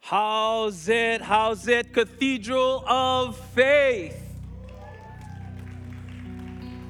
How's 0.00 0.88
it? 0.88 1.20
How's 1.20 1.68
it? 1.68 1.92
Cathedral 1.92 2.82
of 2.86 3.36
Faith. 3.50 4.16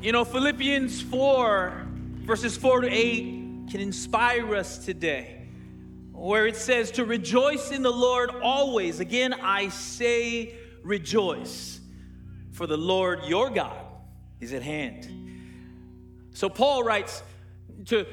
You 0.00 0.12
know, 0.12 0.24
Philippians 0.24 1.02
4, 1.02 1.86
verses 2.24 2.56
4 2.56 2.82
to 2.82 2.88
8 2.88 3.68
can 3.70 3.80
inspire 3.80 4.54
us 4.54 4.78
today, 4.78 5.46
where 6.12 6.46
it 6.46 6.56
says 6.56 6.90
to 6.92 7.04
rejoice 7.04 7.70
in 7.70 7.82
the 7.82 7.92
Lord 7.92 8.30
always. 8.42 9.00
Again, 9.00 9.34
I 9.34 9.68
say 9.68 10.54
rejoice, 10.82 11.80
for 12.52 12.66
the 12.66 12.78
Lord 12.78 13.24
your 13.26 13.50
God 13.50 13.84
is 14.40 14.54
at 14.54 14.62
hand. 14.62 15.08
So 16.32 16.48
Paul 16.48 16.82
writes 16.82 17.22
to 17.86 18.06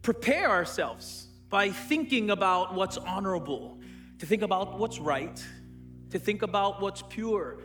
prepare 0.00 0.48
ourselves 0.48 1.26
by 1.50 1.70
thinking 1.70 2.30
about 2.30 2.74
what's 2.74 2.96
honorable, 2.96 3.75
to 4.18 4.26
think 4.26 4.42
about 4.42 4.78
what's 4.78 4.98
right, 4.98 5.44
to 6.10 6.18
think 6.18 6.42
about 6.42 6.80
what's 6.80 7.02
pure, 7.02 7.58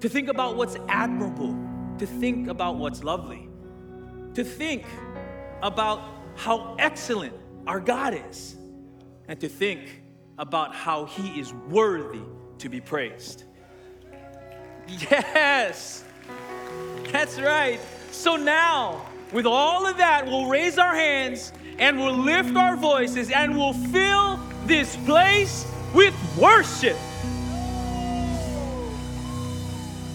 to 0.00 0.08
think 0.08 0.28
about 0.28 0.56
what's 0.56 0.76
admirable, 0.88 1.56
to 1.98 2.06
think 2.06 2.48
about 2.48 2.76
what's 2.76 3.04
lovely, 3.04 3.48
to 4.34 4.44
think 4.44 4.84
about 5.62 6.02
how 6.36 6.74
excellent 6.78 7.34
our 7.66 7.80
God 7.80 8.18
is, 8.28 8.56
and 9.28 9.40
to 9.40 9.48
think 9.48 10.02
about 10.38 10.74
how 10.74 11.04
He 11.04 11.40
is 11.40 11.52
worthy 11.52 12.22
to 12.58 12.68
be 12.68 12.80
praised. 12.80 13.44
Yes, 14.86 16.04
that's 17.10 17.40
right. 17.40 17.80
So 18.10 18.36
now, 18.36 19.06
with 19.32 19.46
all 19.46 19.86
of 19.86 19.96
that, 19.98 20.26
we'll 20.26 20.48
raise 20.48 20.76
our 20.76 20.94
hands 20.94 21.52
and 21.78 21.98
we'll 21.98 22.16
lift 22.16 22.54
our 22.56 22.76
voices 22.76 23.30
and 23.30 23.56
we'll 23.56 23.72
fill 23.72 24.38
this 24.66 24.96
place 24.98 25.66
with 25.94 26.14
worship. 26.36 26.96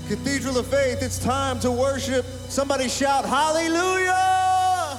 Cathedral 0.09 0.57
of 0.57 0.67
Faith, 0.67 1.01
it's 1.01 1.17
time 1.19 1.59
to 1.61 1.71
worship. 1.71 2.25
Somebody 2.49 2.89
shout, 2.89 3.25
Hallelujah! 3.25 4.97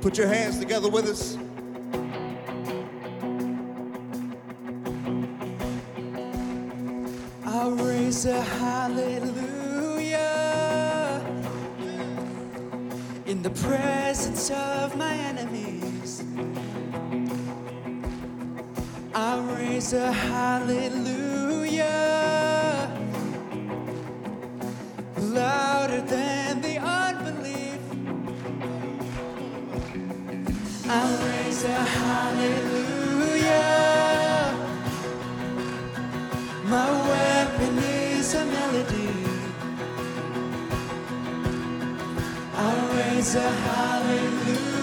Put 0.00 0.16
your 0.16 0.28
hands 0.28 0.58
together 0.58 0.88
with 0.88 1.06
us. 1.06 1.36
I'll 7.44 7.72
raise 7.72 8.26
a 8.26 8.40
hallelujah 8.40 9.40
in 13.26 13.42
the 13.42 13.50
presence 13.50 14.50
of 14.50 14.96
my 14.96 15.12
enemies. 15.14 15.79
Raise 19.80 19.94
a 19.94 20.12
hallelujah 20.12 21.86
louder 25.16 26.02
than 26.02 26.60
the 26.60 26.76
unbelief. 26.76 27.80
I'll 30.86 31.16
raise 31.28 31.64
a 31.64 31.78
hallelujah. 31.98 33.38
My 36.64 36.90
weapon 37.08 37.78
is 37.78 38.34
a 38.34 38.44
melody. 38.44 39.10
I'll 42.54 42.88
raise 42.96 43.34
a 43.34 43.50
hallelujah. 43.50 44.79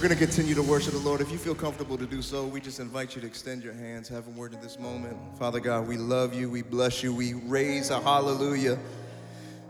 We're 0.00 0.08
going 0.08 0.18
to 0.18 0.24
continue 0.24 0.54
to 0.54 0.62
worship 0.62 0.94
the 0.94 0.98
Lord. 1.00 1.20
If 1.20 1.30
you 1.30 1.36
feel 1.36 1.54
comfortable 1.54 1.98
to 1.98 2.06
do 2.06 2.22
so, 2.22 2.46
we 2.46 2.58
just 2.58 2.80
invite 2.80 3.14
you 3.14 3.20
to 3.20 3.26
extend 3.26 3.62
your 3.62 3.74
hands, 3.74 4.08
have 4.08 4.26
a 4.28 4.30
word 4.30 4.54
in 4.54 4.60
this 4.62 4.78
moment. 4.78 5.14
Father 5.38 5.60
God, 5.60 5.86
we 5.86 5.98
love 5.98 6.32
you, 6.32 6.48
we 6.48 6.62
bless 6.62 7.02
you, 7.02 7.14
we 7.14 7.34
raise 7.34 7.90
a 7.90 8.00
hallelujah 8.00 8.78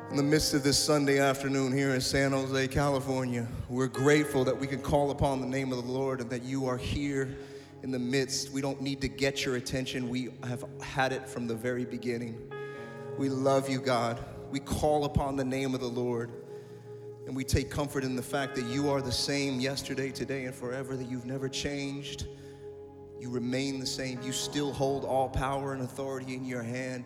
in 0.08 0.16
the 0.16 0.22
midst 0.22 0.54
of 0.54 0.62
this 0.62 0.78
Sunday 0.78 1.18
afternoon 1.18 1.72
here 1.72 1.96
in 1.96 2.00
San 2.00 2.30
Jose, 2.30 2.68
California. 2.68 3.44
We're 3.68 3.88
grateful 3.88 4.44
that 4.44 4.56
we 4.56 4.68
can 4.68 4.80
call 4.80 5.10
upon 5.10 5.40
the 5.40 5.48
name 5.48 5.72
of 5.72 5.84
the 5.84 5.90
Lord 5.90 6.20
and 6.20 6.30
that 6.30 6.44
you 6.44 6.64
are 6.64 6.78
here 6.78 7.36
in 7.82 7.90
the 7.90 7.98
midst. 7.98 8.52
We 8.52 8.60
don't 8.60 8.80
need 8.80 9.00
to 9.00 9.08
get 9.08 9.44
your 9.44 9.56
attention, 9.56 10.08
we 10.08 10.28
have 10.44 10.64
had 10.80 11.12
it 11.12 11.28
from 11.28 11.48
the 11.48 11.56
very 11.56 11.84
beginning. 11.84 12.52
We 13.18 13.30
love 13.30 13.68
you, 13.68 13.80
God. 13.80 14.24
We 14.52 14.60
call 14.60 15.06
upon 15.06 15.34
the 15.34 15.44
name 15.44 15.74
of 15.74 15.80
the 15.80 15.88
Lord. 15.88 16.30
And 17.26 17.36
we 17.36 17.44
take 17.44 17.70
comfort 17.70 18.02
in 18.02 18.16
the 18.16 18.22
fact 18.22 18.56
that 18.56 18.64
you 18.64 18.90
are 18.90 19.00
the 19.00 19.12
same 19.12 19.60
yesterday, 19.60 20.10
today, 20.10 20.46
and 20.46 20.54
forever, 20.54 20.96
that 20.96 21.08
you've 21.08 21.26
never 21.26 21.48
changed. 21.48 22.26
You 23.20 23.30
remain 23.30 23.78
the 23.78 23.86
same. 23.86 24.20
You 24.22 24.32
still 24.32 24.72
hold 24.72 25.04
all 25.04 25.28
power 25.28 25.74
and 25.74 25.82
authority 25.82 26.34
in 26.34 26.44
your 26.44 26.62
hand. 26.62 27.04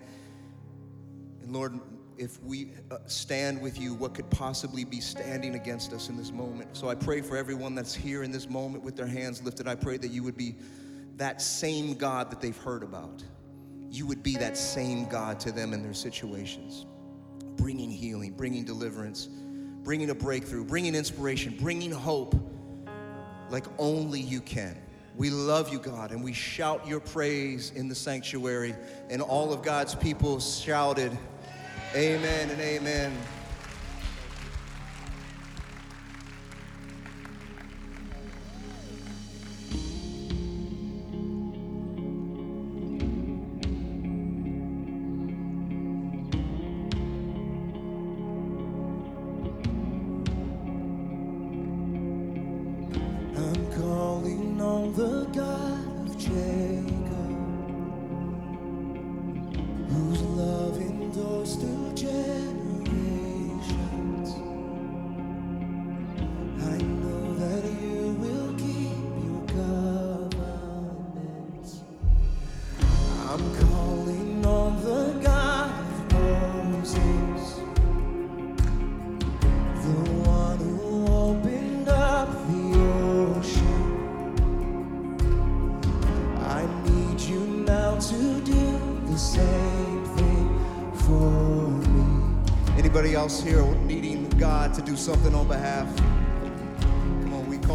And 1.43 1.52
Lord, 1.52 1.78
if 2.16 2.43
we 2.43 2.70
uh, 2.90 2.99
stand 3.06 3.61
with 3.61 3.81
you, 3.81 3.94
what 3.94 4.14
could 4.14 4.31
possibly 4.31 4.84
be 4.84 5.00
standing 5.00 5.56
against 5.56 5.93
us 5.93 6.08
in 6.08 6.16
this 6.16 6.31
moment? 6.31 6.76
So 6.76 6.88
I 6.88 6.94
pray 6.94 7.20
for 7.20 7.37
everyone 7.37 7.75
that's 7.75 7.94
here 7.94 8.22
in 8.22 8.31
this 8.31 8.49
moment 8.49 8.84
with 8.84 8.96
their 8.96 9.06
hands 9.06 9.43
lifted. 9.43 9.66
I 9.66 9.75
pray 9.75 9.96
that 9.96 10.11
you 10.11 10.22
would 10.22 10.37
be 10.37 10.56
that 11.16 11.43
same 11.43 11.94
God 11.94 12.31
that 12.31 12.40
they've 12.40 12.56
heard 12.56 12.82
about. 12.82 13.22
You 13.90 14.06
would 14.06 14.22
be 14.22 14.37
that 14.37 14.56
same 14.56 15.06
God 15.08 15.38
to 15.40 15.52
them 15.52 15.72
in 15.72 15.82
their 15.82 15.94
situations, 15.94 16.87
bringing 17.56 17.90
healing, 17.90 18.32
bringing 18.32 18.64
deliverance, 18.64 19.28
bringing 19.84 20.10
a 20.10 20.14
breakthrough, 20.14 20.64
bringing 20.64 20.94
inspiration, 20.94 21.54
bringing 21.60 21.92
hope 21.92 22.34
like 23.50 23.66
only 23.78 24.19
you 24.19 24.40
can. 24.40 24.76
We 25.16 25.31
love 25.31 25.72
you, 25.72 25.78
God, 25.78 26.10
and 26.10 26.25
we 26.25 26.32
shout 26.32 26.88
your 26.88 26.98
praise 26.98 27.70
in 27.76 27.88
the 27.88 27.94
sanctuary. 27.94 28.75
And 29.10 29.22
all 29.22 29.52
of 29.52 29.62
God's 29.62 29.94
people 29.94 30.40
shouted, 30.40 31.16
Amen 31.94 32.50
and 32.50 32.60
amen. 32.60 33.16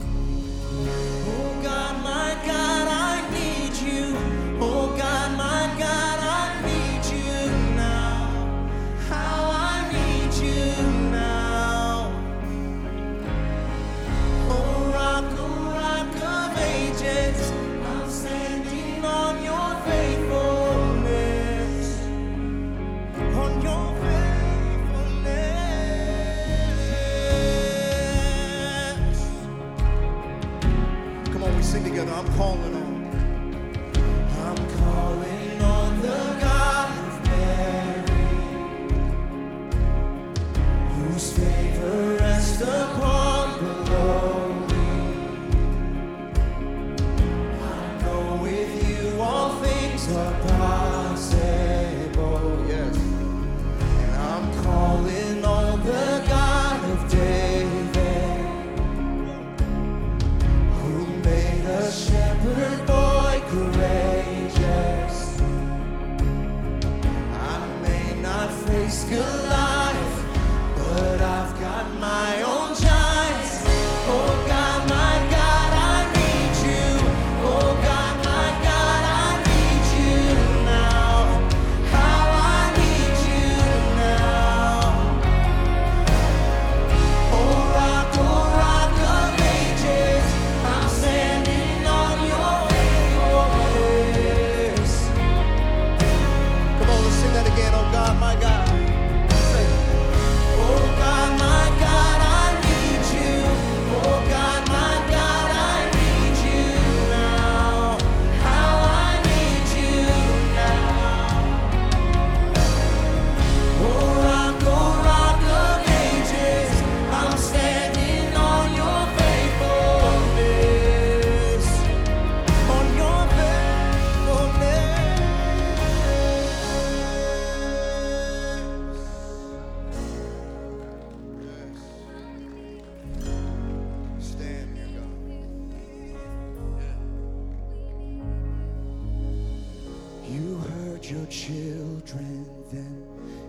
Children 141.31 142.45
then, 142.73 143.07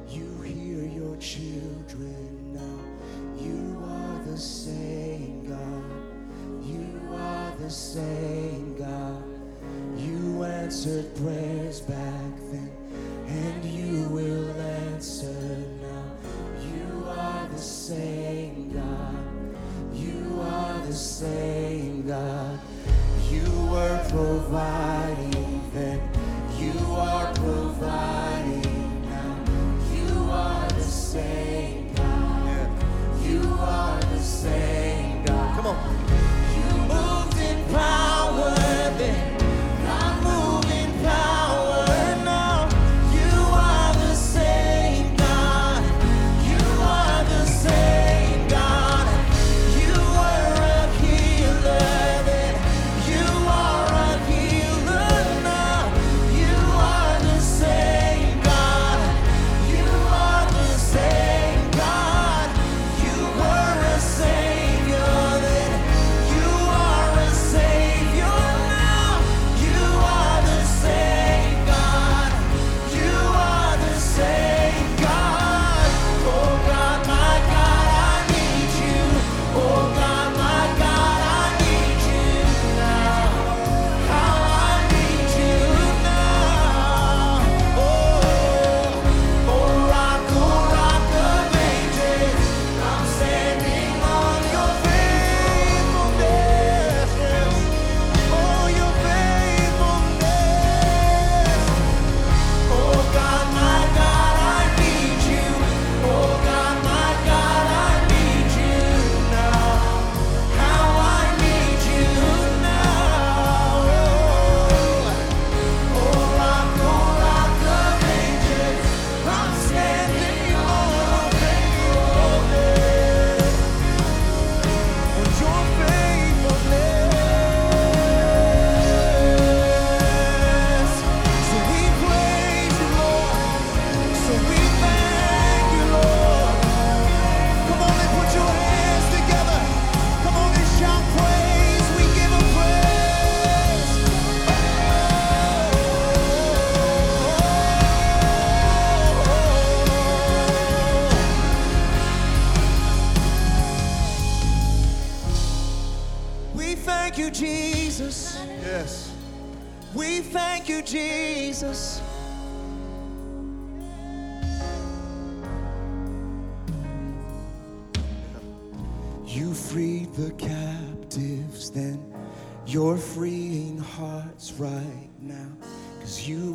you 0.08 0.42
hear 0.44 0.84
your 0.86 1.18
children 1.18 2.54
now. 2.54 3.42
You 3.44 3.84
are 3.84 4.24
the 4.24 4.38
same 4.38 5.48
God, 5.50 6.64
you 6.64 6.88
are 7.12 7.52
the 7.60 7.70
same 7.70 8.76
God. 8.78 9.24
You 9.98 10.44
answered 10.44 11.16
prayers 11.16 11.82
back 11.82 12.31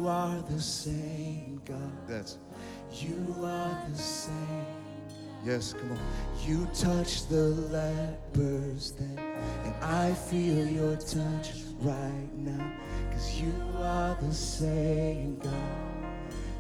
you 0.07 0.13
are 0.13 0.41
the 0.49 0.61
same 0.61 1.61
God. 1.65 2.07
That's. 2.07 2.39
You 2.93 3.35
are 3.43 3.77
the 3.91 3.99
same. 3.99 4.65
Yes, 5.45 5.73
come 5.73 5.91
on. 5.91 5.99
You 6.47 6.65
touch 6.73 7.27
the 7.27 7.49
lepers 7.75 8.93
then, 8.93 9.19
and 9.65 9.75
I 9.83 10.15
feel 10.15 10.65
your 10.65 10.95
touch 10.95 11.65
right 11.81 12.31
now. 12.37 12.73
Cause 13.11 13.41
you 13.41 13.53
are 13.79 14.17
the 14.21 14.33
same 14.33 15.41
God. 15.41 15.53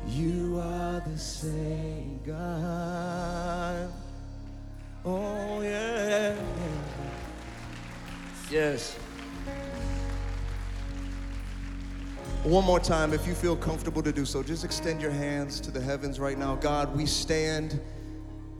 You 0.08 0.60
are 0.60 1.00
the 1.06 1.16
same 1.16 2.18
God. 2.26 3.92
Oh, 5.04 5.60
yeah. 5.60 6.34
Yes. 8.50 8.98
One 12.44 12.64
more 12.64 12.78
time, 12.78 13.12
if 13.12 13.26
you 13.26 13.34
feel 13.34 13.56
comfortable 13.56 14.02
to 14.02 14.12
do 14.12 14.24
so, 14.24 14.42
just 14.42 14.64
extend 14.64 15.02
your 15.02 15.10
hands 15.10 15.60
to 15.60 15.70
the 15.70 15.80
heavens 15.80 16.20
right 16.20 16.38
now. 16.38 16.54
God, 16.54 16.94
we 16.96 17.06
stand 17.06 17.80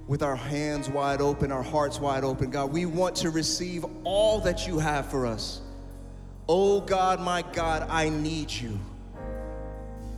with 0.09 0.23
our 0.23 0.37
hands 0.37 0.89
wide 0.89 1.21
open, 1.21 1.53
our 1.53 1.63
hearts 1.63 2.01
wide 2.01 2.25
open. 2.25 2.51
God, 2.51 2.73
we 2.73 2.87
want 2.87 3.15
to 3.17 3.31
receive 3.31 3.85
all 4.05 4.41
that 4.41 4.67
you 4.67 4.79
have 4.79 5.07
for 5.07 5.27
us. 5.27 5.61
Oh 6.49 6.81
God, 6.81 7.21
my 7.21 7.43
God, 7.53 7.89
I 7.91 8.09
need 8.09 8.51
you. 8.51 8.79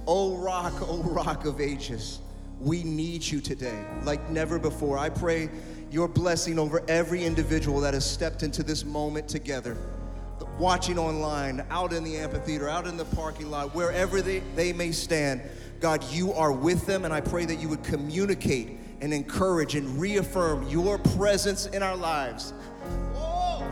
Oh 0.07 0.37
rock, 0.37 0.75
oh 0.81 1.03
rock 1.03 1.45
of 1.45 1.61
ages, 1.61 2.21
we 2.61 2.83
need 2.83 3.23
you 3.23 3.41
today 3.41 3.85
like 4.05 4.31
never 4.31 4.59
before. 4.59 4.99
I 4.99 5.11
pray 5.11 5.51
your 5.91 6.09
blessing 6.09 6.59
over 6.59 6.83
every 6.89 7.25
individual 7.25 7.81
that 7.81 7.95
has 7.95 8.09
stepped 8.11 8.43
into 8.43 8.63
this 8.63 8.85
moment 8.85 9.29
together, 9.29 9.77
watching 10.59 10.99
online, 10.99 11.65
out 11.71 11.93
in 11.93 12.05
the 12.05 12.17
amphitheater, 12.17 12.69
out 12.69 12.87
in 12.87 12.97
the 12.97 13.05
parking 13.05 13.51
lot, 13.51 13.75
wherever 13.75 14.21
they, 14.21 14.41
they 14.57 14.73
may 14.73 14.93
stand. 14.93 15.41
God, 15.81 16.05
you 16.11 16.33
are 16.33 16.53
with 16.53 16.87
them, 16.87 17.05
and 17.05 17.15
I 17.15 17.21
pray 17.21 17.45
that 17.45 17.57
you 17.57 17.69
would 17.69 17.85
communicate 17.85 18.79
and 19.01 19.15
encourage 19.15 19.77
and 19.77 20.01
reaffirm 20.01 20.69
your 20.69 20.99
presence 20.99 21.67
in 21.67 21.83
our 21.83 21.97
lives. 21.97 22.53
Oh, 23.15 23.65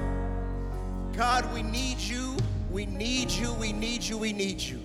God, 1.16 1.52
we 1.52 1.62
need 1.62 1.98
you, 1.98 2.36
we 2.70 2.86
need 2.86 3.30
you, 3.30 3.52
we 3.54 3.72
need 3.72 4.02
you, 4.04 4.16
we 4.16 4.32
need 4.32 4.60
you 4.60 4.80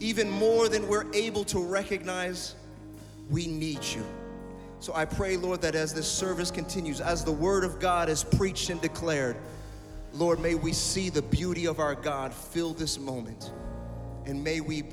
even 0.00 0.30
more 0.30 0.68
than 0.68 0.88
we're 0.88 1.10
able 1.12 1.44
to 1.44 1.60
recognize, 1.60 2.54
we 3.28 3.46
need 3.46 3.84
you. 3.84 4.04
So 4.80 4.94
I 4.94 5.04
pray, 5.04 5.36
Lord, 5.36 5.60
that 5.60 5.74
as 5.74 5.92
this 5.92 6.10
service 6.10 6.50
continues, 6.50 7.02
as 7.02 7.22
the 7.22 7.32
word 7.32 7.64
of 7.64 7.78
God 7.78 8.08
is 8.08 8.24
preached 8.24 8.70
and 8.70 8.80
declared, 8.80 9.36
Lord, 10.12 10.40
may 10.40 10.54
we 10.54 10.72
see 10.72 11.08
the 11.08 11.22
beauty 11.22 11.66
of 11.66 11.78
our 11.78 11.94
God 11.94 12.34
fill 12.34 12.72
this 12.72 12.98
moment. 12.98 13.52
And 14.26 14.42
may 14.42 14.60
we 14.60 14.84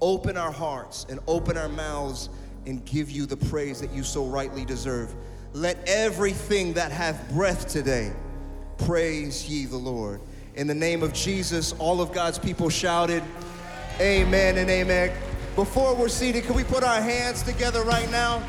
open 0.00 0.36
our 0.36 0.52
hearts 0.52 1.06
and 1.08 1.20
open 1.26 1.56
our 1.56 1.68
mouths 1.68 2.28
and 2.66 2.84
give 2.84 3.10
you 3.10 3.26
the 3.26 3.36
praise 3.36 3.80
that 3.80 3.92
you 3.92 4.02
so 4.02 4.26
rightly 4.26 4.64
deserve. 4.64 5.14
Let 5.52 5.78
everything 5.88 6.74
that 6.74 6.92
hath 6.92 7.30
breath 7.32 7.68
today 7.68 8.12
praise 8.76 9.48
ye 9.48 9.64
the 9.64 9.76
Lord. 9.76 10.20
In 10.54 10.66
the 10.66 10.74
name 10.74 11.02
of 11.02 11.12
Jesus, 11.12 11.72
all 11.78 12.00
of 12.00 12.12
God's 12.12 12.38
people 12.38 12.68
shouted, 12.68 13.22
Amen 14.00 14.58
and 14.58 14.70
amen. 14.70 15.12
Before 15.56 15.94
we're 15.94 16.08
seated, 16.08 16.44
can 16.44 16.54
we 16.54 16.62
put 16.62 16.84
our 16.84 17.00
hands 17.00 17.42
together 17.42 17.82
right 17.82 18.08
now 18.10 18.42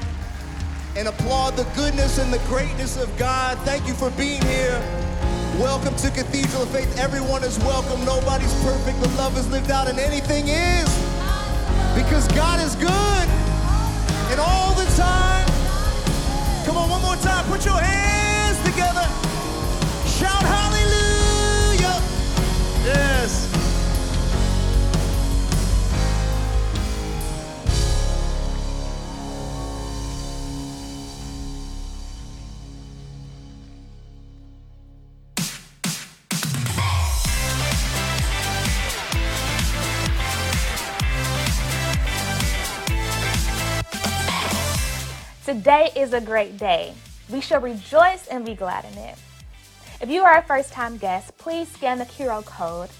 and 0.95 1.07
applaud 1.07 1.55
the 1.55 1.63
goodness 1.75 2.19
and 2.19 2.31
the 2.31 2.39
greatness 2.39 3.01
of 3.01 3.15
God? 3.17 3.57
Thank 3.59 3.87
you 3.87 3.93
for 3.93 4.11
being 4.11 4.41
here. 4.43 5.08
Welcome 5.59 5.93
to 5.97 6.09
Cathedral 6.09 6.63
of 6.63 6.69
Faith. 6.69 6.97
Everyone 6.97 7.43
is 7.43 7.59
welcome. 7.59 8.05
Nobody's 8.05 8.53
perfect. 8.63 8.97
The 9.01 9.09
love 9.17 9.37
is 9.37 9.45
lived 9.51 9.69
out, 9.69 9.89
and 9.89 9.99
anything 9.99 10.47
is 10.47 10.87
because 11.93 12.25
God 12.29 12.61
is 12.61 12.75
good 12.75 13.27
and 14.31 14.39
all 14.39 14.73
the 14.75 14.85
time. 14.95 15.45
Come 16.65 16.77
on, 16.77 16.89
one 16.89 17.01
more 17.01 17.17
time. 17.17 17.43
Put 17.51 17.65
your 17.65 17.75
hands 17.75 18.57
together. 18.63 19.28
Today 45.49 45.89
is 45.95 46.13
a 46.13 46.21
great 46.21 46.59
day. 46.59 46.93
We 47.27 47.41
shall 47.41 47.59
rejoice 47.59 48.27
and 48.27 48.45
be 48.45 48.53
glad 48.53 48.85
in 48.85 48.95
it. 48.99 49.15
If 49.99 50.07
you 50.07 50.21
are 50.21 50.37
a 50.37 50.43
first 50.43 50.71
time 50.71 50.97
guest, 50.97 51.35
please 51.39 51.67
scan 51.69 51.97
the 51.97 52.05
QR 52.05 52.45
code, 52.45 52.91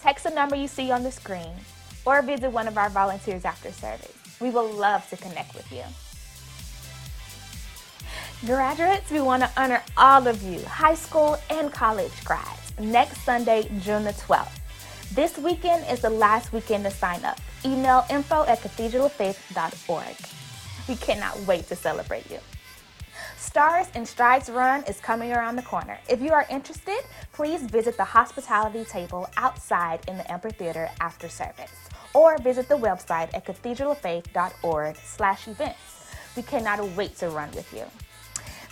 text 0.00 0.22
the 0.22 0.30
number 0.30 0.54
you 0.54 0.68
see 0.68 0.92
on 0.92 1.02
the 1.02 1.10
screen, 1.10 1.50
or 2.06 2.22
visit 2.22 2.52
one 2.52 2.68
of 2.68 2.78
our 2.78 2.90
volunteers 2.90 3.44
after 3.44 3.72
service. 3.72 4.14
We 4.40 4.50
will 4.50 4.70
love 4.70 5.10
to 5.10 5.16
connect 5.16 5.52
with 5.52 5.72
you. 5.72 5.82
Graduates, 8.46 9.10
we 9.10 9.20
want 9.20 9.42
to 9.42 9.50
honor 9.60 9.82
all 9.96 10.28
of 10.28 10.40
you, 10.44 10.64
high 10.66 10.94
school 10.94 11.38
and 11.50 11.72
college 11.72 12.24
grads, 12.24 12.72
next 12.78 13.22
Sunday, 13.24 13.68
June 13.80 14.04
the 14.04 14.12
12th. 14.12 14.60
This 15.12 15.36
weekend 15.38 15.84
is 15.90 16.02
the 16.02 16.10
last 16.10 16.52
weekend 16.52 16.84
to 16.84 16.92
sign 16.92 17.24
up. 17.24 17.40
Email 17.64 18.06
info 18.08 18.44
at 18.44 18.60
cathedraloffaith.org. 18.60 20.39
We 20.90 20.96
cannot 20.96 21.38
wait 21.46 21.68
to 21.68 21.76
celebrate 21.76 22.28
you. 22.28 22.40
Stars 23.36 23.86
and 23.94 24.08
Stripes 24.08 24.50
Run 24.50 24.82
is 24.84 24.98
coming 24.98 25.32
around 25.32 25.54
the 25.54 25.62
corner. 25.62 26.00
If 26.08 26.20
you 26.20 26.32
are 26.32 26.44
interested, 26.50 27.04
please 27.32 27.62
visit 27.62 27.96
the 27.96 28.02
hospitality 28.02 28.84
table 28.84 29.28
outside 29.36 30.00
in 30.08 30.18
the 30.18 30.28
amphitheater 30.28 30.90
after 31.00 31.28
service, 31.28 31.70
or 32.12 32.38
visit 32.38 32.68
the 32.68 32.74
website 32.74 33.32
at 33.34 33.46
cathedraloffaith.org/events. 33.46 35.78
We 36.36 36.42
cannot 36.42 36.82
wait 36.96 37.16
to 37.18 37.30
run 37.30 37.52
with 37.52 37.72
you. 37.72 37.84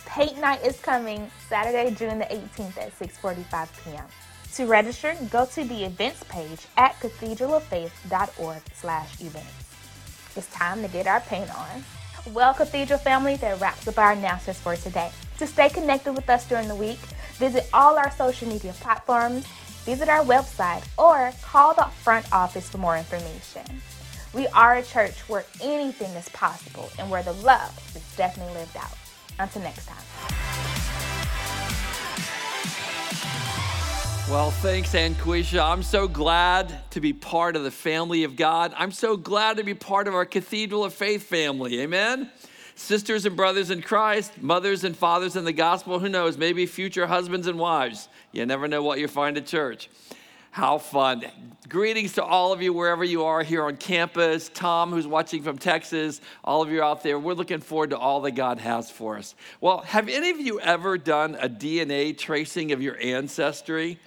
Paint 0.05 0.39
night 0.39 0.61
is 0.65 0.77
coming 0.81 1.31
Saturday, 1.47 1.91
June 1.95 2.19
the 2.19 2.25
18th 2.25 2.77
at 2.77 2.99
6:45 2.99 3.69
p.m. 3.85 4.07
To 4.55 4.65
register, 4.65 5.15
go 5.31 5.45
to 5.45 5.63
the 5.63 5.85
events 5.85 6.25
page 6.27 6.67
at 6.75 6.99
cathedraloffaith.org/events. 6.99 9.53
It's 10.35 10.47
time 10.47 10.81
to 10.81 10.89
get 10.89 11.07
our 11.07 11.21
paint 11.21 11.49
on. 11.57 11.85
Well, 12.33 12.53
Cathedral 12.53 12.99
family, 12.99 13.37
that 13.37 13.59
wraps 13.59 13.87
up 13.87 13.97
our 13.97 14.11
announcements 14.11 14.59
for 14.59 14.75
today. 14.75 15.11
To 15.39 15.47
stay 15.47 15.69
connected 15.69 16.13
with 16.13 16.29
us 16.29 16.47
during 16.47 16.67
the 16.67 16.75
week, 16.75 16.99
visit 17.37 17.67
all 17.73 17.97
our 17.97 18.11
social 18.11 18.47
media 18.47 18.73
platforms, 18.73 19.47
visit 19.83 20.09
our 20.09 20.23
website, 20.23 20.83
or 20.97 21.31
call 21.41 21.73
the 21.73 21.85
front 22.03 22.31
office 22.31 22.69
for 22.69 22.77
more 22.77 22.97
information. 22.97 23.63
We 24.33 24.47
are 24.47 24.75
a 24.75 24.83
church 24.83 25.27
where 25.27 25.45
anything 25.59 26.11
is 26.11 26.29
possible 26.29 26.89
and 26.99 27.09
where 27.09 27.23
the 27.23 27.33
love 27.33 27.75
is 27.95 28.15
definitely 28.15 28.53
lived 28.53 28.77
out. 28.77 28.95
Until 29.39 29.63
next 29.63 29.87
time. 29.87 30.38
Well, 34.29 34.51
thanks, 34.51 34.93
Anquisha. 34.93 35.59
I'm 35.59 35.81
so 35.81 36.07
glad 36.07 36.91
to 36.91 37.01
be 37.01 37.13
part 37.13 37.55
of 37.55 37.63
the 37.63 37.71
family 37.71 38.25
of 38.25 38.35
God. 38.35 38.71
I'm 38.77 38.91
so 38.91 39.17
glad 39.17 39.57
to 39.57 39.63
be 39.63 39.73
part 39.73 40.07
of 40.07 40.13
our 40.13 40.23
Cathedral 40.23 40.83
of 40.85 40.93
Faith 40.93 41.23
family. 41.23 41.81
Amen. 41.81 42.29
Sisters 42.75 43.25
and 43.25 43.35
brothers 43.35 43.71
in 43.71 43.81
Christ, 43.81 44.39
mothers 44.39 44.83
and 44.83 44.95
fathers 44.95 45.35
in 45.35 45.45
the 45.45 45.51
gospel, 45.51 45.97
who 45.97 46.09
knows, 46.09 46.37
maybe 46.37 46.67
future 46.67 47.07
husbands 47.07 47.47
and 47.47 47.57
wives. 47.57 48.07
You 48.31 48.45
never 48.45 48.67
know 48.67 48.83
what 48.83 48.99
you 48.99 49.07
find 49.07 49.35
at 49.35 49.47
church. 49.47 49.89
How 50.51 50.77
fun. 50.77 51.25
Greetings 51.67 52.13
to 52.13 52.23
all 52.23 52.53
of 52.53 52.61
you 52.61 52.71
wherever 52.71 53.03
you 53.03 53.23
are 53.23 53.41
here 53.41 53.63
on 53.63 53.77
campus. 53.77 54.51
Tom, 54.53 54.91
who's 54.91 55.07
watching 55.07 55.41
from 55.41 55.57
Texas, 55.57 56.21
all 56.43 56.61
of 56.61 56.69
you 56.69 56.83
out 56.83 57.01
there, 57.01 57.17
we're 57.17 57.33
looking 57.33 57.61
forward 57.61 57.89
to 57.89 57.97
all 57.97 58.21
that 58.21 58.31
God 58.31 58.59
has 58.59 58.91
for 58.91 59.17
us. 59.17 59.33
Well, 59.59 59.79
have 59.79 60.07
any 60.07 60.29
of 60.29 60.39
you 60.39 60.59
ever 60.59 60.99
done 60.99 61.35
a 61.41 61.49
DNA 61.49 62.15
tracing 62.15 62.71
of 62.71 62.81
your 62.81 62.95
ancestry? 63.01 63.97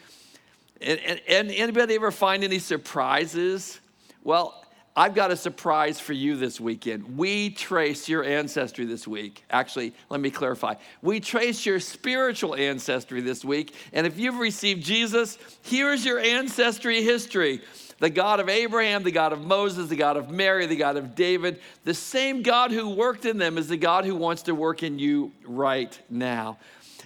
And, 0.82 1.00
and, 1.00 1.20
and 1.28 1.50
anybody 1.50 1.94
ever 1.94 2.10
find 2.10 2.44
any 2.44 2.58
surprises? 2.58 3.80
Well, 4.24 4.62
I've 4.94 5.14
got 5.14 5.30
a 5.30 5.36
surprise 5.36 5.98
for 5.98 6.12
you 6.12 6.36
this 6.36 6.60
weekend. 6.60 7.16
We 7.16 7.48
trace 7.50 8.10
your 8.10 8.24
ancestry 8.24 8.84
this 8.84 9.08
week. 9.08 9.42
Actually, 9.48 9.94
let 10.10 10.20
me 10.20 10.30
clarify. 10.30 10.74
We 11.00 11.18
trace 11.18 11.64
your 11.64 11.80
spiritual 11.80 12.54
ancestry 12.54 13.22
this 13.22 13.42
week. 13.42 13.74
And 13.94 14.06
if 14.06 14.18
you've 14.18 14.38
received 14.38 14.84
Jesus, 14.84 15.38
here's 15.62 16.04
your 16.04 16.18
ancestry 16.18 17.02
history. 17.02 17.62
The 18.00 18.10
God 18.10 18.40
of 18.40 18.50
Abraham, 18.50 19.02
the 19.02 19.12
God 19.12 19.32
of 19.32 19.40
Moses, 19.46 19.88
the 19.88 19.96
God 19.96 20.18
of 20.18 20.28
Mary, 20.28 20.66
the 20.66 20.76
God 20.76 20.96
of 20.96 21.14
David, 21.14 21.60
the 21.84 21.94
same 21.94 22.42
God 22.42 22.70
who 22.70 22.90
worked 22.90 23.24
in 23.24 23.38
them 23.38 23.56
is 23.56 23.68
the 23.68 23.76
God 23.78 24.04
who 24.04 24.16
wants 24.16 24.42
to 24.42 24.54
work 24.54 24.82
in 24.82 24.98
you 24.98 25.32
right 25.46 25.98
now. 26.10 26.58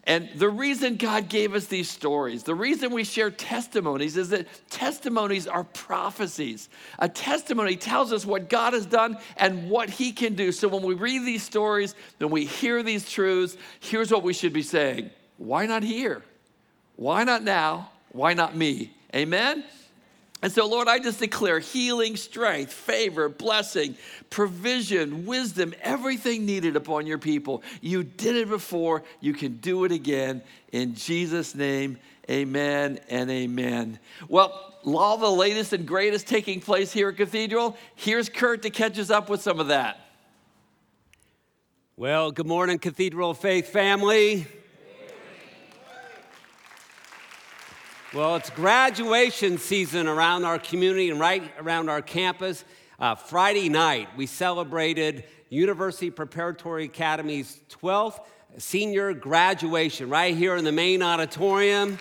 And 0.07 0.31
the 0.37 0.49
reason 0.49 0.97
God 0.97 1.29
gave 1.29 1.55
us 1.55 1.67
these 1.67 1.91
stories, 1.91 2.45
the 2.45 2.55
reason 2.55 2.93
we 2.93 3.03
share 3.03 3.31
testimonies 3.31 4.17
is 4.17 4.29
that 4.29 4.47
testimonies 4.71 5.49
are 5.49 5.65
prophecies. 5.65 6.69
A 7.01 7.09
testimony 7.09 7.77
tells 7.77 8.13
us 8.13 8.25
what 8.25 8.49
God 8.49 8.73
has 8.73 8.87
done 8.87 9.19
and 9.37 9.69
what 9.69 9.91
He 9.91 10.13
can 10.13 10.35
do. 10.35 10.53
So 10.53 10.69
when 10.69 10.83
we 10.83 10.95
read 10.95 11.27
these 11.27 11.43
stories, 11.43 11.97
when 12.19 12.31
we 12.31 12.45
hear 12.45 12.85
these 12.85 13.11
truths, 13.11 13.57
here's 13.81 14.13
what 14.13 14.23
we 14.23 14.33
should 14.33 14.53
be 14.53 14.63
saying 14.63 15.11
Why 15.39 15.67
not 15.67 15.83
here? 15.83 16.23
Why 16.95 17.25
not 17.25 17.43
now? 17.43 17.91
Why 18.11 18.33
not 18.33 18.57
me? 18.57 18.95
Amen? 19.15 19.65
And 20.43 20.53
so, 20.53 20.67
Lord, 20.67 20.87
I 20.87 20.99
just 20.99 21.19
declare 21.19 21.59
healing, 21.61 22.17
strength, 22.17 22.73
favor, 22.73 23.29
blessing, 23.29 23.97
provision, 24.29 25.25
wisdom, 25.25 25.75
everything 25.81 26.45
needed 26.45 26.77
upon 26.77 27.07
your 27.07 27.19
people. 27.19 27.63
You 27.81 28.03
did 28.03 28.37
it 28.37 28.49
before, 28.49 29.03
you 29.21 29.33
can 29.33 29.57
do 29.57 29.85
it 29.85 29.93
again. 29.93 30.43
In 30.73 30.95
Jesus' 30.95 31.55
name, 31.55 31.99
amen 32.31 33.01
and 33.09 33.31
amen. 33.31 33.99
Well, 34.29 34.75
all 34.85 35.17
the 35.17 35.31
latest 35.31 35.73
and 35.73 35.87
greatest 35.87 36.27
taking 36.27 36.61
place 36.61 36.93
here 36.93 37.09
at 37.09 37.17
Cathedral. 37.17 37.77
Here's 37.95 38.29
Kurt 38.29 38.63
to 38.63 38.71
catch 38.71 38.99
us 38.99 39.11
up 39.11 39.31
with 39.31 39.41
some 39.41 39.59
of 39.59 39.69
that. 39.69 39.99
Well, 41.97 42.31
good 42.31 42.47
morning, 42.47 42.79
Cathedral 42.79 43.33
Faith 43.33 43.69
family. 43.69 44.47
Well, 48.15 48.37
it's 48.37 48.51
graduation 48.51 49.59
season 49.59 50.07
around 50.07 50.45
our 50.45 50.61
community 50.61 51.11
and 51.11 51.19
right 51.19 51.43
around 51.59 51.89
our 51.89 52.01
campus. 52.01 52.65
Uh, 53.01 53.17
Friday 53.17 53.69
night, 53.69 54.09
we 54.17 54.27
celebrated 54.27 55.25
University 55.49 56.13
Preparatory 56.13 56.85
Academy's 56.85 57.61
12th 57.69 58.21
senior 58.59 59.13
graduation 59.13 60.09
right 60.09 60.37
here 60.37 60.55
in 60.55 60.65
the 60.65 60.71
main 60.71 61.03
auditorium. 61.03 61.99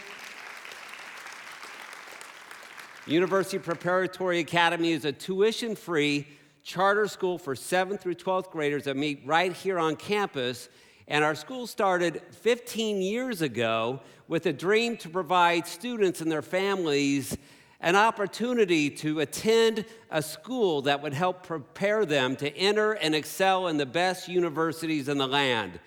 University 3.07 3.57
Preparatory 3.57 4.37
Academy 4.37 4.91
is 4.91 5.05
a 5.05 5.11
tuition 5.11 5.75
free 5.75 6.27
charter 6.61 7.07
school 7.07 7.39
for 7.39 7.55
7th 7.55 8.01
through 8.01 8.15
12th 8.15 8.51
graders 8.51 8.83
that 8.83 8.95
meet 8.95 9.23
right 9.25 9.53
here 9.53 9.79
on 9.79 9.95
campus. 9.95 10.69
And 11.07 11.23
our 11.23 11.35
school 11.35 11.67
started 11.67 12.21
15 12.31 13.01
years 13.01 13.41
ago 13.41 14.01
with 14.27 14.45
a 14.47 14.53
dream 14.53 14.97
to 14.97 15.09
provide 15.09 15.67
students 15.67 16.21
and 16.21 16.31
their 16.31 16.41
families 16.41 17.37
an 17.81 17.95
opportunity 17.95 18.89
to 18.89 19.19
attend 19.19 19.85
a 20.09 20.19
school 20.21 20.81
that 20.81 21.03
would 21.03 21.13
help 21.13 21.43
prepare 21.43 22.03
them 22.05 22.35
to 22.37 22.57
enter 22.57 22.93
and 22.93 23.13
excel 23.13 23.67
in 23.67 23.77
the 23.77 23.85
best 23.85 24.27
universities 24.27 25.07
in 25.07 25.19
the 25.19 25.27
land. 25.27 25.79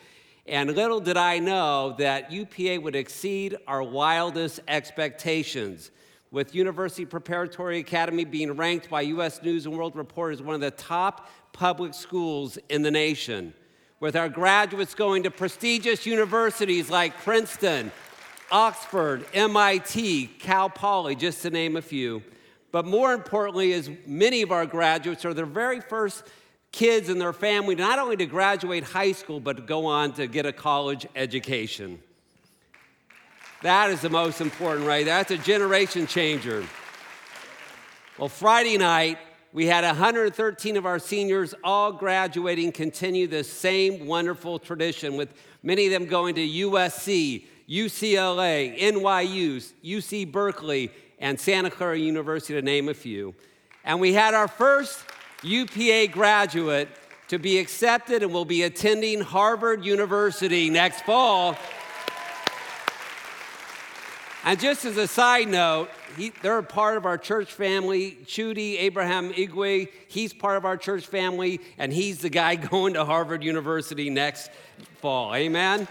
And 0.47 0.75
little 0.77 1.01
did 1.01 1.17
I 1.17 1.41
know 1.41 1.97
that 1.99 2.31
UPA 2.31 2.79
would 2.79 2.95
exceed 2.95 3.57
our 3.67 3.83
wildest 3.83 4.61
expectations. 4.69 5.91
With 6.31 6.55
University 6.55 7.05
Preparatory 7.05 7.79
Academy 7.79 8.25
being 8.25 8.53
ranked 8.53 8.89
by 8.89 9.01
US 9.03 9.43
News 9.43 9.67
and 9.67 9.77
World 9.77 9.97
Report 9.97 10.33
as 10.33 10.43
one 10.43 10.55
of 10.55 10.61
the 10.61 10.71
top 10.71 11.29
public 11.53 11.95
schools 11.95 12.59
in 12.69 12.83
the 12.83 12.91
nation. 12.91 13.55
With 14.01 14.15
our 14.15 14.29
graduates 14.29 14.95
going 14.95 15.25
to 15.25 15.31
prestigious 15.31 16.07
universities 16.07 16.89
like 16.89 17.21
Princeton, 17.23 17.91
Oxford, 18.51 19.27
MIT, 19.35 20.29
Cal 20.39 20.71
Poly, 20.71 21.17
just 21.17 21.43
to 21.43 21.51
name 21.51 21.77
a 21.77 21.83
few. 21.83 22.23
But 22.71 22.85
more 22.85 23.13
importantly, 23.13 23.73
is 23.73 23.91
many 24.07 24.43
of 24.43 24.53
our 24.53 24.67
graduates 24.67 25.25
are 25.25 25.35
their 25.35 25.47
very 25.47 25.81
first 25.81 26.25
kids 26.71 27.09
and 27.09 27.21
their 27.21 27.33
family 27.33 27.75
not 27.75 27.99
only 27.99 28.17
to 28.17 28.27
graduate 28.27 28.85
high 28.85 29.13
school, 29.13 29.41
but 29.41 29.57
to 29.57 29.63
go 29.63 29.87
on 29.87 30.13
to 30.13 30.27
get 30.27 30.47
a 30.47 30.53
college 30.53 31.07
education. 31.17 32.01
That 33.63 33.91
is 33.91 34.01
the 34.01 34.11
most 34.11 34.41
important, 34.41 34.87
right? 34.87 35.05
That's 35.05 35.33
a 35.33 35.39
generation 35.39 36.07
changer. 36.07 36.65
Well, 38.17 38.29
Friday 38.29 38.79
night, 38.79 39.19
we 39.53 39.67
had 39.67 39.83
113 39.83 40.77
of 40.77 40.85
our 40.85 40.99
seniors 40.99 41.55
all 41.65 41.93
graduating, 41.93 42.71
continue 42.73 43.27
the 43.27 43.43
same 43.43 44.07
wonderful 44.07 44.59
tradition, 44.59 45.17
with 45.17 45.31
many 45.63 45.87
of 45.87 45.93
them 45.93 46.07
going 46.07 46.35
to 46.35 46.47
USC, 46.47 47.47
UCLA, 47.69 48.79
NYU, 48.79 49.73
UC 49.83 50.31
Berkeley, 50.31 50.91
and 51.19 51.41
Santa 51.41 51.71
Clara 51.71 51.99
University, 51.99 52.55
to 52.55 52.63
name 52.63 52.89
a 52.91 52.95
few. 52.95 53.35
And 53.85 54.01
we 54.01 54.13
had 54.13 54.35
our 54.35 54.49
first 54.49 55.03
UPA 55.43 56.09
graduate 56.09 56.89
to 57.29 57.39
be 57.39 57.59
accepted 57.59 58.23
and 58.23 58.33
will 58.33 58.45
be 58.45 58.65
attending 58.65 59.21
Harvard 59.21 59.85
University 59.85 60.69
next 60.69 61.03
fall. 61.03 61.57
And 64.45 64.61
just 64.61 64.85
as 64.85 64.97
a 64.97 65.09
side 65.09 65.49
note, 65.49 65.91
he, 66.19 66.33
they're 66.43 66.59
a 66.59 66.63
part 66.63 66.97
of 66.97 67.07
our 67.07 67.17
church 67.17 67.53
family. 67.53 68.19
Chudi 68.25 68.79
Abraham 68.81 69.33
Igwe, 69.33 69.89
he's 70.09 70.33
part 70.35 70.57
of 70.57 70.65
our 70.65 70.77
church 70.77 71.07
family, 71.07 71.61
and 71.79 71.93
he's 71.93 72.19
the 72.19 72.29
guy 72.29 72.57
going 72.57 72.95
to 72.95 73.05
Harvard 73.05 73.43
University 73.43 74.11
next 74.11 74.51
fall. 75.01 75.35
Amen? 75.35 75.89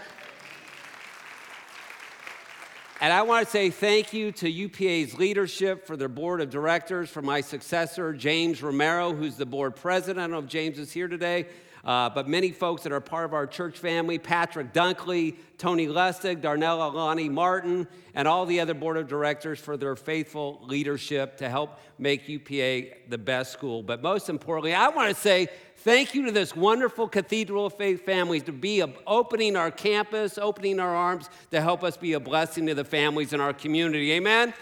And 3.00 3.12
I 3.12 3.22
want 3.22 3.46
to 3.46 3.50
say 3.50 3.70
thank 3.70 4.12
you 4.12 4.32
to 4.32 4.68
UPA's 4.68 5.16
leadership 5.16 5.86
for 5.86 5.96
their 5.96 6.08
board 6.08 6.40
of 6.40 6.50
directors, 6.50 7.08
for 7.08 7.22
my 7.22 7.40
successor, 7.40 8.12
James 8.12 8.60
Romero, 8.60 9.14
who's 9.14 9.36
the 9.36 9.46
board 9.46 9.76
president. 9.76 10.18
I 10.18 10.22
don't 10.22 10.32
know 10.32 10.38
if 10.40 10.46
James 10.46 10.80
is 10.80 10.92
here 10.92 11.06
today, 11.06 11.46
uh, 11.88 12.10
but 12.10 12.28
many 12.28 12.50
folks 12.50 12.82
that 12.82 12.92
are 12.92 13.00
part 13.00 13.24
of 13.24 13.32
our 13.32 13.46
church 13.46 13.78
family 13.78 14.18
Patrick 14.18 14.74
Dunkley, 14.74 15.36
Tony 15.56 15.86
Lustig, 15.86 16.42
Darnell 16.42 16.86
Alani 16.86 17.30
Martin, 17.30 17.88
and 18.14 18.28
all 18.28 18.44
the 18.44 18.60
other 18.60 18.74
board 18.74 18.98
of 18.98 19.08
directors 19.08 19.58
for 19.58 19.78
their 19.78 19.96
faithful 19.96 20.60
leadership 20.64 21.38
to 21.38 21.48
help 21.48 21.78
make 21.98 22.28
UPA 22.28 23.08
the 23.08 23.16
best 23.16 23.54
school. 23.54 23.82
But 23.82 24.02
most 24.02 24.28
importantly, 24.28 24.74
I 24.74 24.90
want 24.90 25.08
to 25.08 25.20
say 25.20 25.48
Thank 25.82 26.12
you 26.12 26.26
to 26.26 26.32
this 26.32 26.56
wonderful 26.56 27.06
Cathedral 27.06 27.66
of 27.66 27.74
Faith 27.74 28.04
family 28.04 28.40
to 28.40 28.52
be 28.52 28.82
opening 29.06 29.54
our 29.54 29.70
campus, 29.70 30.36
opening 30.36 30.80
our 30.80 30.94
arms 30.94 31.30
to 31.52 31.60
help 31.60 31.84
us 31.84 31.96
be 31.96 32.14
a 32.14 32.20
blessing 32.20 32.66
to 32.66 32.74
the 32.74 32.84
families 32.84 33.32
in 33.32 33.40
our 33.40 33.52
community. 33.52 34.10
Amen? 34.12 34.52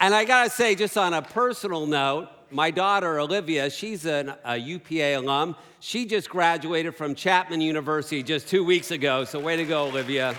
And 0.00 0.12
I 0.12 0.24
got 0.24 0.44
to 0.44 0.50
say, 0.50 0.74
just 0.74 0.98
on 0.98 1.14
a 1.14 1.22
personal 1.22 1.86
note, 1.86 2.28
my 2.50 2.70
daughter 2.70 3.18
Olivia, 3.18 3.70
she's 3.70 4.06
an, 4.06 4.34
a 4.44 4.56
UPA 4.56 5.14
alum. 5.14 5.56
She 5.80 6.06
just 6.06 6.30
graduated 6.30 6.94
from 6.94 7.14
Chapman 7.14 7.60
University 7.60 8.22
just 8.22 8.48
two 8.48 8.64
weeks 8.64 8.90
ago. 8.90 9.24
So, 9.24 9.40
way 9.40 9.56
to 9.56 9.64
go, 9.64 9.86
Olivia. 9.86 10.36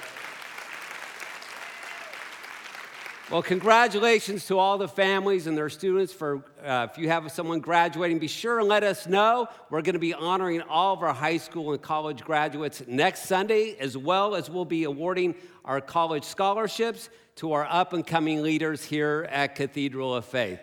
Well, 3.30 3.42
congratulations 3.42 4.46
to 4.46 4.58
all 4.58 4.78
the 4.78 4.88
families 4.88 5.48
and 5.48 5.58
their 5.58 5.68
students 5.68 6.14
for 6.14 6.46
uh, 6.64 6.88
if 6.90 6.98
you 6.98 7.10
have 7.10 7.30
someone 7.30 7.60
graduating, 7.60 8.20
be 8.20 8.28
sure 8.28 8.60
and 8.60 8.70
let 8.70 8.84
us 8.84 9.06
know. 9.06 9.50
We're 9.70 9.82
going 9.82 9.94
to 9.94 10.00
be 10.00 10.14
honoring 10.14 10.62
all 10.62 10.94
of 10.94 11.04
our 11.04 11.14
high 11.14 11.36
school 11.36 11.74
and 11.74 11.82
college 11.82 12.24
graduates 12.24 12.84
next 12.88 13.26
Sunday, 13.26 13.76
as 13.82 13.98
well 13.98 14.34
as 14.34 14.50
we'll 14.50 14.64
be 14.64 14.86
awarding 14.86 15.36
our 15.66 15.82
college 15.82 16.24
scholarships 16.24 17.10
to 17.36 17.52
our 17.52 17.66
up 17.66 17.92
and 17.92 18.08
coming 18.08 18.42
leaders 18.42 18.86
here 18.86 19.28
at 19.30 19.56
Cathedral 19.56 20.16
of 20.16 20.24
Faith. 20.24 20.60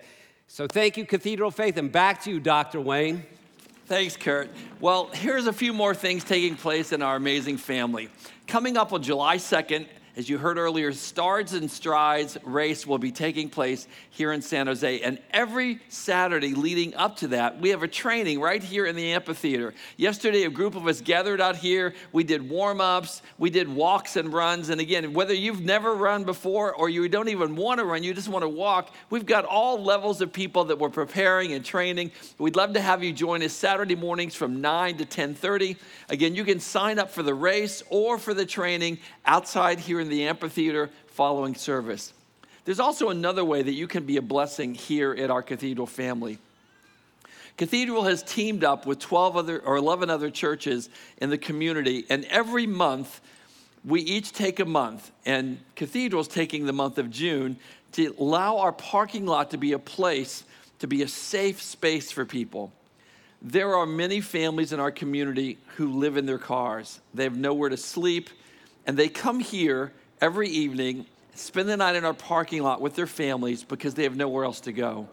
So 0.46 0.66
thank 0.66 0.96
you, 0.96 1.04
Cathedral 1.04 1.50
Faith, 1.50 1.76
and 1.76 1.90
back 1.90 2.22
to 2.22 2.30
you, 2.30 2.38
Dr. 2.38 2.80
Wayne. 2.80 3.24
Thanks, 3.86 4.16
Kurt. 4.16 4.50
Well, 4.80 5.08
here's 5.12 5.46
a 5.46 5.52
few 5.52 5.72
more 5.72 5.94
things 5.94 6.24
taking 6.24 6.56
place 6.56 6.92
in 6.92 7.02
our 7.02 7.16
amazing 7.16 7.58
family. 7.58 8.08
Coming 8.46 8.76
up 8.76 8.92
on 8.92 9.02
July 9.02 9.36
2nd, 9.36 9.86
as 10.16 10.28
you 10.28 10.38
heard 10.38 10.58
earlier, 10.58 10.92
Stars 10.92 11.54
and 11.54 11.68
Strides 11.68 12.38
race 12.44 12.86
will 12.86 12.98
be 12.98 13.10
taking 13.10 13.48
place 13.48 13.88
here 14.10 14.32
in 14.32 14.42
San 14.42 14.68
Jose. 14.68 15.00
And 15.00 15.18
every 15.32 15.80
Saturday 15.88 16.54
leading 16.54 16.94
up 16.94 17.16
to 17.16 17.28
that, 17.28 17.60
we 17.60 17.70
have 17.70 17.82
a 17.82 17.88
training 17.88 18.40
right 18.40 18.62
here 18.62 18.86
in 18.86 18.94
the 18.94 19.12
amphitheater. 19.12 19.74
Yesterday, 19.96 20.44
a 20.44 20.50
group 20.50 20.76
of 20.76 20.86
us 20.86 21.00
gathered 21.00 21.40
out 21.40 21.56
here. 21.56 21.94
We 22.12 22.22
did 22.22 22.48
warm 22.48 22.80
ups, 22.80 23.22
we 23.38 23.50
did 23.50 23.68
walks 23.68 24.14
and 24.14 24.32
runs. 24.32 24.68
And 24.68 24.80
again, 24.80 25.14
whether 25.14 25.34
you've 25.34 25.62
never 25.62 25.94
run 25.94 26.22
before 26.22 26.72
or 26.72 26.88
you 26.88 27.08
don't 27.08 27.28
even 27.28 27.56
want 27.56 27.80
to 27.80 27.84
run, 27.84 28.04
you 28.04 28.14
just 28.14 28.28
want 28.28 28.44
to 28.44 28.48
walk, 28.48 28.94
we've 29.10 29.26
got 29.26 29.44
all 29.44 29.82
levels 29.82 30.20
of 30.20 30.32
people 30.32 30.64
that 30.66 30.78
we're 30.78 30.90
preparing 30.90 31.52
and 31.54 31.64
training. 31.64 32.12
We'd 32.38 32.54
love 32.54 32.74
to 32.74 32.80
have 32.80 33.02
you 33.02 33.12
join 33.12 33.42
us 33.42 33.52
Saturday 33.52 33.96
mornings 33.96 34.36
from 34.36 34.60
9 34.60 34.96
to 34.98 35.04
10:30. 35.04 35.76
Again, 36.08 36.36
you 36.36 36.44
can 36.44 36.60
sign 36.60 37.00
up 37.00 37.10
for 37.10 37.24
the 37.24 37.34
race 37.34 37.82
or 37.90 38.16
for 38.16 38.32
the 38.32 38.46
training 38.46 38.98
outside 39.26 39.80
here 39.80 40.03
in 40.04 40.10
the 40.10 40.24
amphitheater 40.24 40.90
following 41.06 41.54
service. 41.54 42.12
There's 42.64 42.80
also 42.80 43.10
another 43.10 43.44
way 43.44 43.62
that 43.62 43.72
you 43.72 43.86
can 43.86 44.04
be 44.04 44.16
a 44.16 44.22
blessing 44.22 44.74
here 44.74 45.12
at 45.12 45.30
our 45.30 45.42
cathedral 45.42 45.86
family. 45.86 46.38
Cathedral 47.56 48.04
has 48.04 48.22
teamed 48.22 48.64
up 48.64 48.84
with 48.84 48.98
12 48.98 49.36
other 49.36 49.60
or 49.60 49.76
11 49.76 50.10
other 50.10 50.30
churches 50.30 50.88
in 51.18 51.30
the 51.30 51.38
community, 51.38 52.04
and 52.10 52.24
every 52.26 52.66
month 52.66 53.20
we 53.84 54.00
each 54.00 54.32
take 54.32 54.60
a 54.60 54.64
month, 54.64 55.10
and 55.24 55.58
Cathedral's 55.76 56.28
taking 56.28 56.66
the 56.66 56.72
month 56.72 56.98
of 56.98 57.10
June 57.10 57.56
to 57.92 58.14
allow 58.18 58.58
our 58.58 58.72
parking 58.72 59.26
lot 59.26 59.50
to 59.50 59.58
be 59.58 59.72
a 59.72 59.78
place 59.78 60.44
to 60.80 60.86
be 60.86 61.02
a 61.02 61.08
safe 61.08 61.62
space 61.62 62.10
for 62.10 62.24
people. 62.24 62.72
There 63.40 63.74
are 63.74 63.86
many 63.86 64.20
families 64.20 64.72
in 64.72 64.80
our 64.80 64.90
community 64.90 65.58
who 65.76 65.98
live 65.98 66.16
in 66.16 66.26
their 66.26 66.38
cars. 66.38 67.00
They 67.12 67.24
have 67.24 67.36
nowhere 67.36 67.68
to 67.68 67.76
sleep, 67.76 68.30
and 68.86 68.96
they 68.96 69.08
come 69.08 69.40
here 69.40 69.92
every 70.20 70.48
evening, 70.48 71.06
spend 71.34 71.68
the 71.68 71.76
night 71.76 71.96
in 71.96 72.04
our 72.04 72.14
parking 72.14 72.62
lot 72.62 72.80
with 72.80 72.94
their 72.94 73.06
families 73.06 73.64
because 73.64 73.94
they 73.94 74.04
have 74.04 74.16
nowhere 74.16 74.44
else 74.44 74.60
to 74.60 74.72
go. 74.72 75.08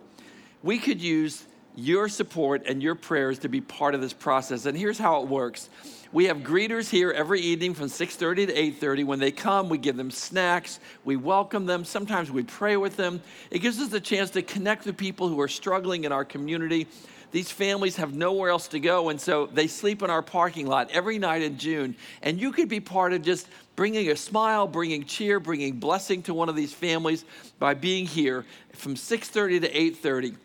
We 0.64 0.78
could 0.78 1.02
use 1.02 1.46
your 1.76 2.10
support 2.10 2.64
and 2.68 2.84
your 2.84 2.96
prayers 2.96 3.40
to 3.40 3.50
be 3.50 3.62
part 3.62 3.96
of 3.96 4.02
this 4.02 4.14
process. 4.14 4.66
And 4.66 4.78
here's 4.78 4.98
how 4.98 5.22
it 5.22 5.28
works. 5.28 5.70
We 6.12 6.26
have 6.26 6.40
greeters 6.40 6.90
here 6.90 7.12
every 7.12 7.40
evening 7.40 7.74
from 7.74 7.88
6:30 7.88 8.48
to 8.48 8.54
8:30. 8.54 9.06
When 9.06 9.20
they 9.20 9.32
come, 9.32 9.70
we 9.70 9.78
give 9.78 9.96
them 9.96 10.12
snacks, 10.12 10.80
we 11.06 11.16
welcome 11.16 11.66
them, 11.66 11.86
sometimes 11.86 12.30
we 12.30 12.44
pray 12.44 12.76
with 12.76 12.98
them. 12.98 13.22
It 13.50 13.60
gives 13.60 13.80
us 13.80 13.94
a 13.94 14.02
chance 14.02 14.30
to 14.32 14.42
connect 14.42 14.86
with 14.86 14.98
people 14.98 15.30
who 15.30 15.40
are 15.40 15.48
struggling 15.48 16.04
in 16.04 16.12
our 16.12 16.26
community. 16.26 16.88
These 17.32 17.52
families 17.52 17.96
have 17.96 18.14
nowhere 18.14 18.50
else 18.50 18.68
to 18.70 18.80
go, 18.80 19.10
and 19.10 19.20
so 19.20 19.46
they 19.46 19.68
sleep 19.68 20.02
in 20.02 20.10
our 20.10 20.22
parking 20.22 20.68
lot 20.68 20.92
every 20.92 21.18
night 21.18 21.42
in 21.42 21.58
June. 21.58 21.96
And 22.22 22.40
you 22.40 22.52
could 22.52 22.68
be 22.68 22.80
part 22.80 23.14
of 23.14 23.22
just 23.22 23.48
bringing 23.76 24.10
a 24.10 24.16
smile, 24.16 24.68
bringing 24.68 25.06
cheer, 25.06 25.40
bringing 25.40 25.80
blessing 25.80 26.22
to 26.24 26.34
one 26.34 26.50
of 26.50 26.56
these 26.56 26.74
families 26.74 27.24
by 27.58 27.74
being 27.74 28.06
here 28.06 28.46
from 28.74 28.96
6:30 28.96 29.62
to 29.62 29.70
8:30. 29.70 30.36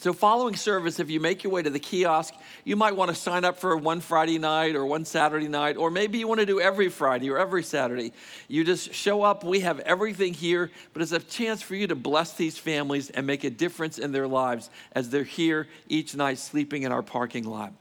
So, 0.00 0.14
following 0.14 0.56
service, 0.56 0.98
if 0.98 1.10
you 1.10 1.20
make 1.20 1.44
your 1.44 1.52
way 1.52 1.60
to 1.60 1.68
the 1.68 1.78
kiosk, 1.78 2.32
you 2.64 2.74
might 2.74 2.96
want 2.96 3.10
to 3.10 3.14
sign 3.14 3.44
up 3.44 3.58
for 3.58 3.76
one 3.76 4.00
Friday 4.00 4.38
night 4.38 4.74
or 4.74 4.86
one 4.86 5.04
Saturday 5.04 5.46
night, 5.46 5.76
or 5.76 5.90
maybe 5.90 6.16
you 6.16 6.26
want 6.26 6.40
to 6.40 6.46
do 6.46 6.58
every 6.58 6.88
Friday 6.88 7.28
or 7.28 7.36
every 7.36 7.62
Saturday. 7.62 8.14
You 8.48 8.64
just 8.64 8.94
show 8.94 9.22
up, 9.22 9.44
we 9.44 9.60
have 9.60 9.78
everything 9.80 10.32
here, 10.32 10.70
but 10.94 11.02
it's 11.02 11.12
a 11.12 11.18
chance 11.18 11.60
for 11.60 11.74
you 11.74 11.86
to 11.86 11.94
bless 11.94 12.32
these 12.32 12.56
families 12.56 13.10
and 13.10 13.26
make 13.26 13.44
a 13.44 13.50
difference 13.50 13.98
in 13.98 14.10
their 14.10 14.26
lives 14.26 14.70
as 14.92 15.10
they're 15.10 15.22
here 15.22 15.68
each 15.86 16.14
night 16.14 16.38
sleeping 16.38 16.84
in 16.84 16.92
our 16.92 17.02
parking 17.02 17.44
lot. 17.44 17.74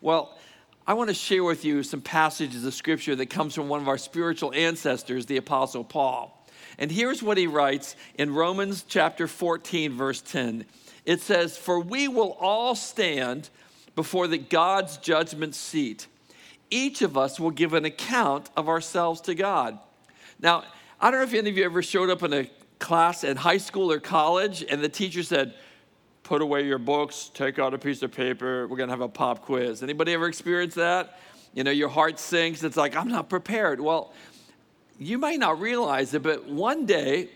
Well, 0.00 0.38
I 0.86 0.94
want 0.94 1.08
to 1.08 1.14
share 1.14 1.44
with 1.44 1.66
you 1.66 1.82
some 1.82 2.00
passages 2.00 2.64
of 2.64 2.72
scripture 2.72 3.14
that 3.16 3.26
comes 3.26 3.54
from 3.54 3.68
one 3.68 3.82
of 3.82 3.88
our 3.88 3.98
spiritual 3.98 4.54
ancestors, 4.54 5.26
the 5.26 5.36
Apostle 5.36 5.84
Paul. 5.84 6.42
And 6.78 6.90
here's 6.90 7.22
what 7.22 7.36
he 7.36 7.46
writes 7.46 7.96
in 8.14 8.32
Romans 8.32 8.82
chapter 8.88 9.28
14, 9.28 9.92
verse 9.92 10.22
10 10.22 10.64
it 11.04 11.20
says, 11.20 11.56
For 11.56 11.80
we 11.80 12.08
will 12.08 12.36
all 12.40 12.74
stand 12.74 13.50
before 13.94 14.26
the 14.26 14.38
God's 14.38 14.96
judgment 14.98 15.54
seat. 15.54 16.06
Each 16.70 17.02
of 17.02 17.18
us 17.18 17.40
will 17.40 17.50
give 17.50 17.74
an 17.74 17.84
account 17.84 18.48
of 18.56 18.68
ourselves 18.68 19.20
to 19.22 19.34
God. 19.34 19.78
Now, 20.40 20.64
I 21.00 21.10
don't 21.10 21.20
know 21.20 21.26
if 21.26 21.34
any 21.34 21.50
of 21.50 21.56
you 21.56 21.64
ever 21.64 21.82
showed 21.82 22.10
up 22.10 22.22
in 22.22 22.32
a 22.32 22.50
class 22.78 23.24
in 23.24 23.36
high 23.36 23.58
school 23.58 23.90
or 23.92 24.00
college 24.00 24.64
and 24.68 24.82
the 24.82 24.88
teacher 24.88 25.22
said, 25.22 25.54
Put 26.22 26.42
away 26.42 26.64
your 26.64 26.78
books, 26.78 27.28
take 27.34 27.58
out 27.58 27.74
a 27.74 27.78
piece 27.78 28.02
of 28.02 28.12
paper, 28.12 28.68
we're 28.68 28.76
gonna 28.76 28.92
have 28.92 29.00
a 29.00 29.08
pop 29.08 29.42
quiz. 29.42 29.82
Anybody 29.82 30.12
ever 30.12 30.28
experienced 30.28 30.76
that? 30.76 31.18
You 31.54 31.64
know, 31.64 31.72
your 31.72 31.88
heart 31.88 32.20
sinks, 32.20 32.62
it's 32.62 32.76
like, 32.76 32.94
I'm 32.94 33.08
not 33.08 33.28
prepared. 33.28 33.80
Well, 33.80 34.12
you 34.98 35.18
might 35.18 35.40
not 35.40 35.60
realize 35.60 36.14
it, 36.14 36.22
but 36.22 36.46
one 36.46 36.86
day 36.86 37.30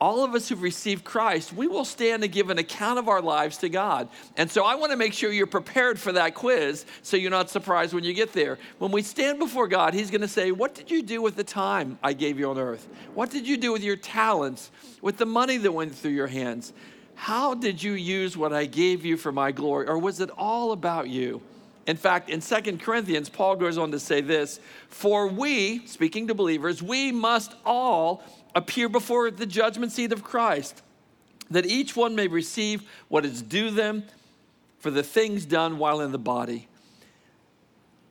all 0.00 0.24
of 0.24 0.34
us 0.34 0.48
who've 0.48 0.60
received 0.62 1.04
Christ, 1.04 1.52
we 1.52 1.66
will 1.66 1.84
stand 1.84 2.22
and 2.22 2.32
give 2.32 2.50
an 2.50 2.58
account 2.58 2.98
of 2.98 3.08
our 3.08 3.22
lives 3.22 3.56
to 3.58 3.68
God. 3.68 4.08
And 4.36 4.50
so 4.50 4.64
I 4.64 4.74
want 4.74 4.92
to 4.92 4.96
make 4.96 5.14
sure 5.14 5.32
you're 5.32 5.46
prepared 5.46 5.98
for 5.98 6.12
that 6.12 6.34
quiz 6.34 6.84
so 7.02 7.16
you're 7.16 7.30
not 7.30 7.48
surprised 7.48 7.94
when 7.94 8.04
you 8.04 8.12
get 8.12 8.32
there. 8.32 8.58
When 8.78 8.90
we 8.90 9.02
stand 9.02 9.38
before 9.38 9.68
God, 9.68 9.94
He's 9.94 10.10
going 10.10 10.20
to 10.20 10.28
say, 10.28 10.52
What 10.52 10.74
did 10.74 10.90
you 10.90 11.02
do 11.02 11.22
with 11.22 11.36
the 11.36 11.44
time 11.44 11.98
I 12.02 12.12
gave 12.12 12.38
you 12.38 12.50
on 12.50 12.58
earth? 12.58 12.88
What 13.14 13.30
did 13.30 13.48
you 13.48 13.56
do 13.56 13.72
with 13.72 13.82
your 13.82 13.96
talents, 13.96 14.70
with 15.00 15.16
the 15.16 15.26
money 15.26 15.56
that 15.56 15.72
went 15.72 15.94
through 15.94 16.12
your 16.12 16.26
hands? 16.26 16.72
How 17.14 17.54
did 17.54 17.82
you 17.82 17.92
use 17.92 18.36
what 18.36 18.52
I 18.52 18.66
gave 18.66 19.04
you 19.04 19.16
for 19.16 19.32
my 19.32 19.50
glory? 19.50 19.88
Or 19.88 19.98
was 19.98 20.20
it 20.20 20.30
all 20.36 20.72
about 20.72 21.08
you? 21.08 21.40
In 21.86 21.96
fact, 21.96 22.30
in 22.30 22.40
2 22.40 22.78
Corinthians, 22.78 23.28
Paul 23.28 23.56
goes 23.56 23.78
on 23.78 23.92
to 23.92 24.00
say 24.00 24.20
this 24.20 24.60
For 24.88 25.28
we, 25.28 25.86
speaking 25.86 26.26
to 26.28 26.34
believers, 26.34 26.82
we 26.82 27.12
must 27.12 27.54
all 27.64 28.22
appear 28.56 28.88
before 28.88 29.30
the 29.30 29.46
judgment 29.46 29.92
seat 29.92 30.12
of 30.12 30.24
Christ, 30.24 30.82
that 31.50 31.66
each 31.66 31.94
one 31.94 32.16
may 32.16 32.26
receive 32.26 32.82
what 33.08 33.24
is 33.24 33.42
due 33.42 33.70
them 33.70 34.02
for 34.78 34.90
the 34.90 35.02
things 35.02 35.44
done 35.44 35.78
while 35.78 36.00
in 36.00 36.10
the 36.10 36.18
body. 36.18 36.66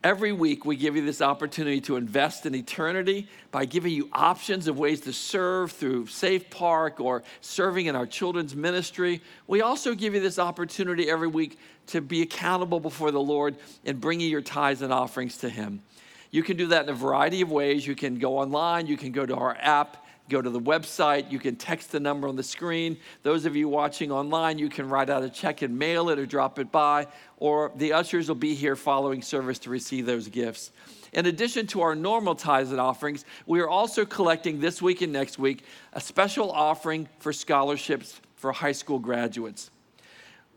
Every 0.04 0.30
week, 0.30 0.64
we 0.64 0.76
give 0.76 0.94
you 0.94 1.04
this 1.04 1.20
opportunity 1.20 1.80
to 1.82 1.96
invest 1.96 2.46
in 2.46 2.54
eternity 2.54 3.26
by 3.50 3.64
giving 3.64 3.92
you 3.92 4.08
options 4.12 4.68
of 4.68 4.78
ways 4.78 5.00
to 5.00 5.12
serve 5.12 5.72
through 5.72 6.06
Safe 6.06 6.48
Park 6.48 7.00
or 7.00 7.24
serving 7.40 7.86
in 7.86 7.96
our 7.96 8.06
children's 8.06 8.54
ministry. 8.54 9.20
We 9.48 9.62
also 9.62 9.96
give 9.96 10.14
you 10.14 10.20
this 10.20 10.38
opportunity 10.38 11.10
every 11.10 11.26
week 11.26 11.58
to 11.88 12.00
be 12.00 12.22
accountable 12.22 12.78
before 12.78 13.10
the 13.10 13.20
Lord 13.20 13.56
and 13.84 14.00
bringing 14.00 14.30
your 14.30 14.42
tithes 14.42 14.80
and 14.80 14.92
offerings 14.92 15.38
to 15.38 15.48
Him. 15.48 15.82
You 16.30 16.44
can 16.44 16.56
do 16.56 16.68
that 16.68 16.84
in 16.84 16.88
a 16.88 16.94
variety 16.94 17.40
of 17.40 17.50
ways. 17.50 17.84
You 17.84 17.96
can 17.96 18.20
go 18.20 18.38
online, 18.38 18.86
you 18.86 18.96
can 18.96 19.10
go 19.10 19.26
to 19.26 19.34
our 19.34 19.56
app, 19.58 20.05
go 20.28 20.42
to 20.42 20.50
the 20.50 20.60
website, 20.60 21.30
you 21.30 21.38
can 21.38 21.54
text 21.56 21.92
the 21.92 22.00
number 22.00 22.26
on 22.28 22.36
the 22.36 22.42
screen. 22.42 22.98
Those 23.22 23.46
of 23.46 23.56
you 23.56 23.68
watching 23.68 24.10
online, 24.10 24.58
you 24.58 24.68
can 24.68 24.88
write 24.88 25.10
out 25.10 25.22
a 25.22 25.30
check 25.30 25.62
and 25.62 25.78
mail 25.78 26.10
it 26.10 26.18
or 26.18 26.26
drop 26.26 26.58
it 26.58 26.72
by, 26.72 27.06
or 27.38 27.70
the 27.76 27.92
ushers 27.92 28.26
will 28.28 28.34
be 28.34 28.54
here 28.54 28.74
following 28.76 29.22
service 29.22 29.58
to 29.60 29.70
receive 29.70 30.04
those 30.06 30.28
gifts. 30.28 30.72
In 31.12 31.26
addition 31.26 31.68
to 31.68 31.82
our 31.82 31.94
normal 31.94 32.34
tithes 32.34 32.72
and 32.72 32.80
offerings, 32.80 33.24
we 33.46 33.60
are 33.60 33.68
also 33.68 34.04
collecting 34.04 34.58
this 34.60 34.82
week 34.82 35.02
and 35.02 35.12
next 35.12 35.38
week 35.38 35.62
a 35.92 36.00
special 36.00 36.50
offering 36.50 37.08
for 37.18 37.32
scholarships 37.32 38.20
for 38.36 38.50
high 38.52 38.72
school 38.72 38.98
graduates. 38.98 39.70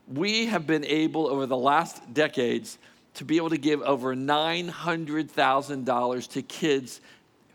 We 0.08 0.48
have 0.48 0.66
been 0.66 0.86
able 0.86 1.28
over 1.28 1.46
the 1.46 1.56
last 1.56 2.12
decades 2.14 2.80
to 3.14 3.24
be 3.24 3.38
able 3.38 3.52
to 3.52 3.58
give 3.58 3.82
over 3.82 4.16
$900,000 4.16 6.28
to 6.30 6.42
kids 6.42 7.02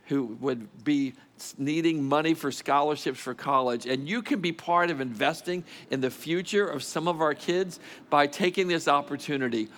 who 0.06 0.36
would 0.40 0.84
be 0.84 1.14
needing 1.58 2.02
money 2.02 2.34
for 2.34 2.52
scholarships 2.52 3.18
for 3.18 3.34
college. 3.34 3.86
And 3.86 4.08
you 4.08 4.22
can 4.22 4.40
be 4.40 4.52
part 4.52 4.90
of 4.90 5.00
investing 5.00 5.64
in 5.90 6.00
the 6.00 6.10
future 6.10 6.66
of 6.66 6.82
some 6.82 7.08
of 7.08 7.20
our 7.20 7.34
kids 7.34 7.80
by 8.10 8.26
taking 8.26 8.68
this 8.68 8.88
opportunity. 8.88 9.68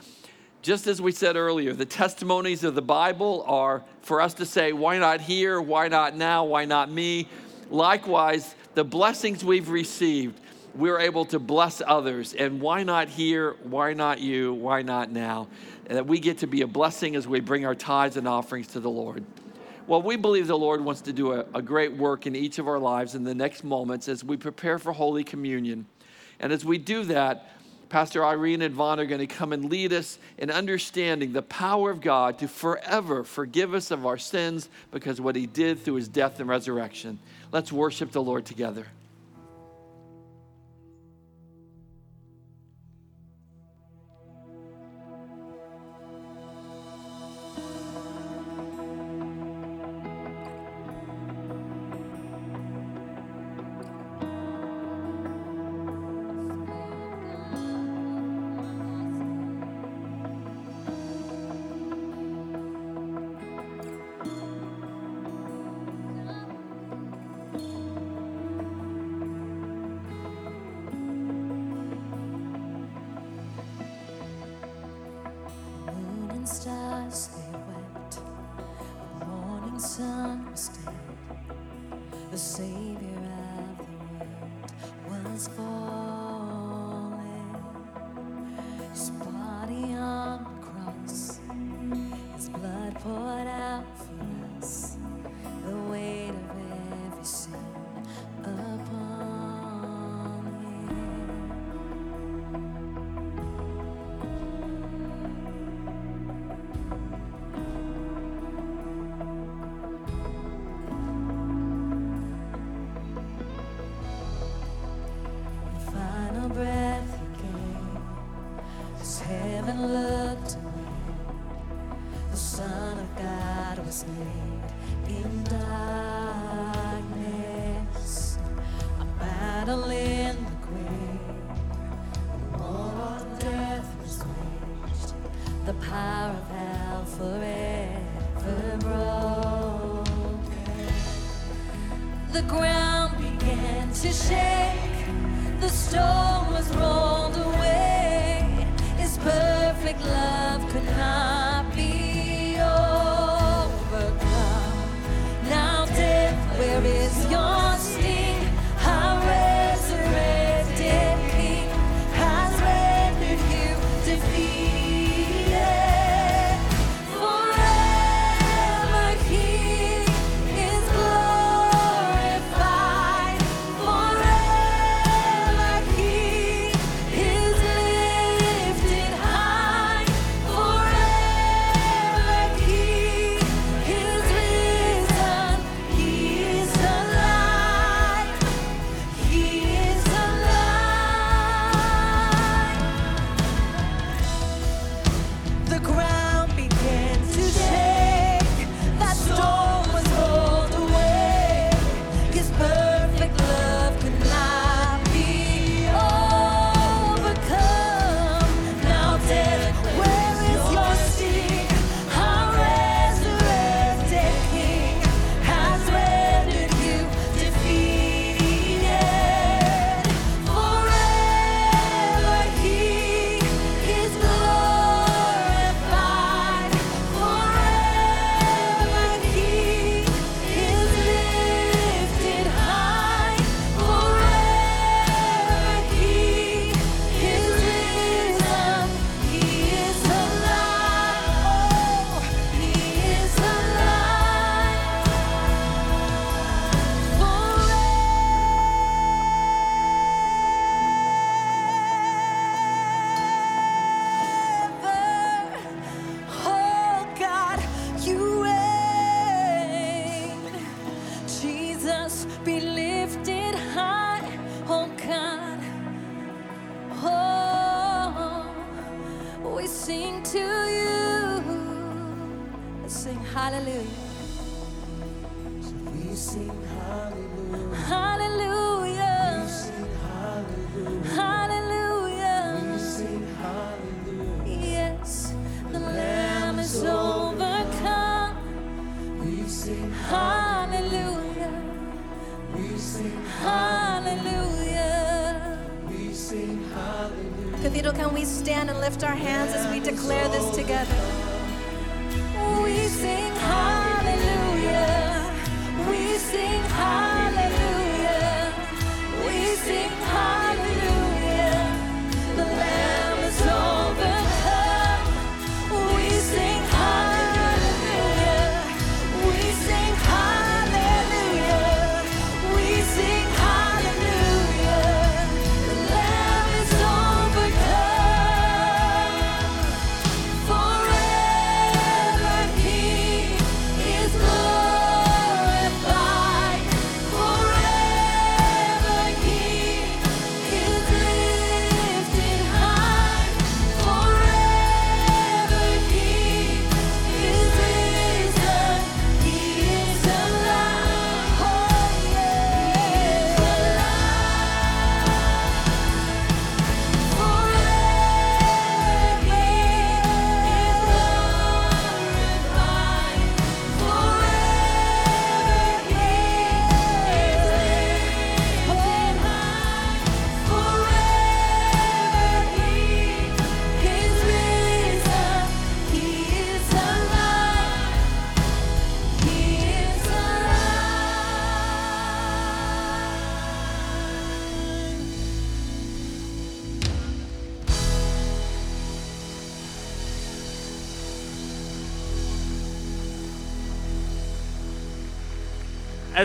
Just 0.62 0.86
as 0.86 1.00
we 1.00 1.12
said 1.12 1.36
earlier, 1.36 1.72
the 1.72 1.84
testimonies 1.84 2.64
of 2.64 2.74
the 2.74 2.82
Bible 2.82 3.44
are 3.46 3.84
for 4.02 4.20
us 4.20 4.34
to 4.34 4.46
say, 4.46 4.72
why 4.72 4.98
not 4.98 5.20
here? 5.20 5.60
Why 5.60 5.88
not 5.88 6.16
now? 6.16 6.44
Why 6.44 6.64
not 6.64 6.90
me? 6.90 7.28
Likewise, 7.70 8.54
the 8.74 8.84
blessings 8.84 9.44
we've 9.44 9.68
received, 9.68 10.40
we're 10.74 10.98
able 10.98 11.24
to 11.26 11.38
bless 11.38 11.80
others. 11.86 12.34
And 12.34 12.60
why 12.60 12.82
not 12.82 13.08
here? 13.08 13.56
Why 13.62 13.92
not 13.92 14.20
you? 14.20 14.54
Why 14.54 14.82
not 14.82 15.10
now? 15.10 15.48
And 15.86 15.96
that 15.96 16.06
we 16.06 16.18
get 16.18 16.38
to 16.38 16.46
be 16.46 16.62
a 16.62 16.66
blessing 16.66 17.16
as 17.16 17.26
we 17.26 17.40
bring 17.40 17.64
our 17.64 17.74
tithes 17.74 18.16
and 18.16 18.26
offerings 18.26 18.66
to 18.68 18.80
the 18.80 18.90
Lord. 18.90 19.24
Well, 19.86 20.02
we 20.02 20.16
believe 20.16 20.48
the 20.48 20.58
Lord 20.58 20.84
wants 20.84 21.02
to 21.02 21.12
do 21.12 21.32
a, 21.32 21.44
a 21.54 21.62
great 21.62 21.96
work 21.96 22.26
in 22.26 22.34
each 22.34 22.58
of 22.58 22.66
our 22.66 22.78
lives 22.78 23.14
in 23.14 23.22
the 23.22 23.36
next 23.36 23.62
moments 23.62 24.08
as 24.08 24.24
we 24.24 24.36
prepare 24.36 24.80
for 24.80 24.92
Holy 24.92 25.22
Communion. 25.22 25.86
And 26.40 26.52
as 26.52 26.64
we 26.64 26.76
do 26.76 27.04
that, 27.04 27.50
Pastor 27.88 28.24
Irene 28.24 28.62
and 28.62 28.74
Vaughn 28.74 28.98
are 28.98 29.06
going 29.06 29.20
to 29.20 29.28
come 29.28 29.52
and 29.52 29.70
lead 29.70 29.92
us 29.92 30.18
in 30.38 30.50
understanding 30.50 31.32
the 31.32 31.42
power 31.42 31.92
of 31.92 32.00
God 32.00 32.40
to 32.40 32.48
forever 32.48 33.22
forgive 33.22 33.74
us 33.74 33.92
of 33.92 34.04
our 34.04 34.18
sins 34.18 34.68
because 34.90 35.20
what 35.20 35.36
He 35.36 35.46
did 35.46 35.78
through 35.84 35.94
His 35.94 36.08
death 36.08 36.40
and 36.40 36.48
resurrection. 36.48 37.20
Let's 37.52 37.70
worship 37.70 38.10
the 38.10 38.22
Lord 38.22 38.44
together. 38.44 38.88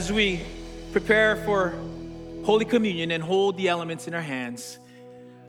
As 0.01 0.11
we 0.11 0.41
prepare 0.93 1.35
for 1.45 1.75
Holy 2.43 2.65
Communion 2.65 3.11
and 3.11 3.21
hold 3.21 3.55
the 3.55 3.67
elements 3.67 4.07
in 4.07 4.15
our 4.15 4.21
hands, 4.21 4.79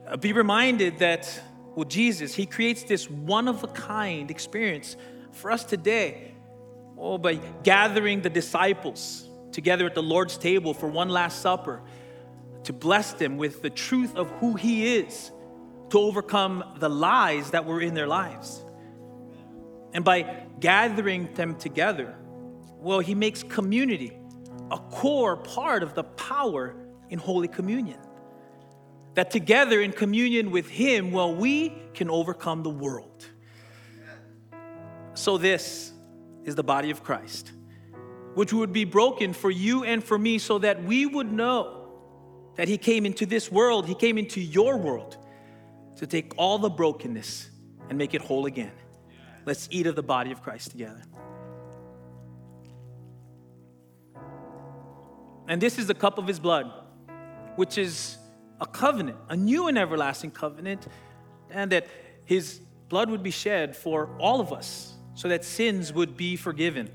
uh, 0.07 0.19
be 0.19 0.35
reminded 0.35 0.99
that, 0.99 1.27
well, 1.75 1.87
Jesus, 1.87 2.35
He 2.35 2.45
creates 2.45 2.83
this 2.83 3.09
one 3.09 3.48
of 3.48 3.65
a 3.65 3.69
kind 3.69 4.31
experience 4.31 4.98
for 5.31 5.50
us 5.50 5.65
today. 5.65 6.35
Oh, 6.98 7.17
by 7.17 7.37
gathering 7.63 8.21
the 8.21 8.29
disciples 8.29 9.27
together 9.53 9.87
at 9.87 9.94
the 9.94 10.03
Lord's 10.03 10.37
table 10.37 10.75
for 10.75 10.87
one 10.87 11.09
last 11.09 11.40
supper, 11.40 11.81
to 12.65 12.75
bless 12.75 13.15
them 13.15 13.38
with 13.38 13.63
the 13.63 13.71
truth 13.71 14.15
of 14.17 14.29
who 14.33 14.53
He 14.53 14.96
is, 14.96 15.31
to 15.88 15.98
overcome 15.98 16.63
the 16.79 16.90
lies 16.90 17.53
that 17.53 17.65
were 17.65 17.81
in 17.81 17.94
their 17.94 18.07
lives. 18.07 18.63
And 19.94 20.05
by 20.05 20.44
gathering 20.61 21.33
them 21.33 21.55
together, 21.55 22.15
well, 22.77 22.98
He 22.98 23.15
makes 23.15 23.42
community 23.42 24.19
a 24.73 24.79
core 24.79 25.37
part 25.37 25.83
of 25.83 25.94
the 25.94 26.02
power 26.02 26.75
in 27.10 27.18
Holy 27.18 27.46
Communion. 27.46 27.98
That 29.14 29.31
together 29.31 29.83
in 29.83 29.92
communion 29.92 30.50
with 30.50 30.68
Him, 30.68 31.12
well, 31.12 31.35
we 31.35 31.75
can 31.92 32.08
overcome 32.08 32.62
the 32.62 32.70
world. 32.70 33.27
So, 35.14 35.37
this 35.37 35.92
is 36.44 36.54
the 36.54 36.64
body 36.64 36.90
of 36.90 37.04
Christ, 37.04 37.52
which 38.35 38.54
would 38.54 38.73
be 38.73 38.87
broken 38.87 39.35
for 39.35 39.50
you 39.50 39.85
and 39.85 40.02
for 40.02 40.18
me 40.18 40.38
so 40.38 40.58
that 40.58 40.83
we 40.83 41.04
would 41.04 41.31
know 41.31 41.90
that 42.56 42.66
He 42.66 42.79
came 42.79 43.04
into 43.04 43.27
this 43.27 43.52
world, 43.52 43.87
He 43.87 43.94
came 43.94 44.16
into 44.16 44.40
your 44.40 44.79
world 44.79 45.18
to 45.96 46.06
take 46.06 46.33
all 46.38 46.58
the 46.58 46.70
brokenness 46.70 47.50
and 47.90 47.98
make 47.98 48.14
it 48.14 48.23
whole 48.23 48.46
again. 48.46 48.73
Let's 49.44 49.68
eat 49.70 49.87
of 49.87 49.96
the 49.96 50.02
body 50.02 50.33
of 50.33 50.40
Christ 50.40 50.70
together. 50.70 51.02
And 55.49 55.61
this 55.61 55.79
is 55.79 55.87
the 55.87 55.95
cup 55.95 56.19
of 56.19 56.27
his 56.27 56.38
blood, 56.38 56.71
which 57.57 57.79
is 57.79 58.17
a 58.61 58.67
covenant, 58.67 59.19
a 59.29 59.37
new 59.37 59.69
and 59.69 59.77
everlasting 59.77 60.31
covenant, 60.31 60.87
and 61.51 61.73
that 61.73 61.87
his 62.25 62.61
blood 62.88 63.11
would 63.11 63.23
be 63.23 63.31
shed 63.31 63.77
for 63.77 64.09
all 64.19 64.40
of 64.40 64.53
us 64.53 64.95
so 65.15 65.29
that 65.29 65.45
sins 65.45 65.93
would 65.93 66.17
be 66.17 66.37
forgiven. 66.37 66.90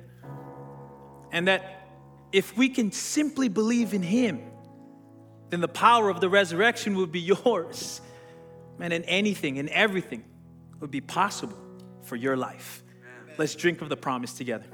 And 1.32 1.48
that 1.48 1.88
if 2.32 2.58
we 2.58 2.70
can 2.70 2.92
simply 2.92 3.50
believe 3.50 3.94
in 3.94 4.04
him, 4.04 4.42
then 5.50 5.62
the 5.62 5.68
power 5.68 6.10
of 6.10 6.22
the 6.22 6.30
resurrection 6.30 6.96
would 6.98 7.12
be 7.12 7.20
yours. 7.46 8.02
Man, 8.78 8.92
and 8.92 9.04
anything 9.08 9.60
and 9.60 9.70
everything 9.70 10.24
would 10.80 10.92
be 10.92 11.02
possible 11.02 11.58
for 12.04 12.16
your 12.16 12.38
life. 12.38 12.84
Let's 13.38 13.56
drink 13.56 13.82
of 13.82 13.90
the 13.90 13.98
promise 13.98 14.34
together. 14.34 14.68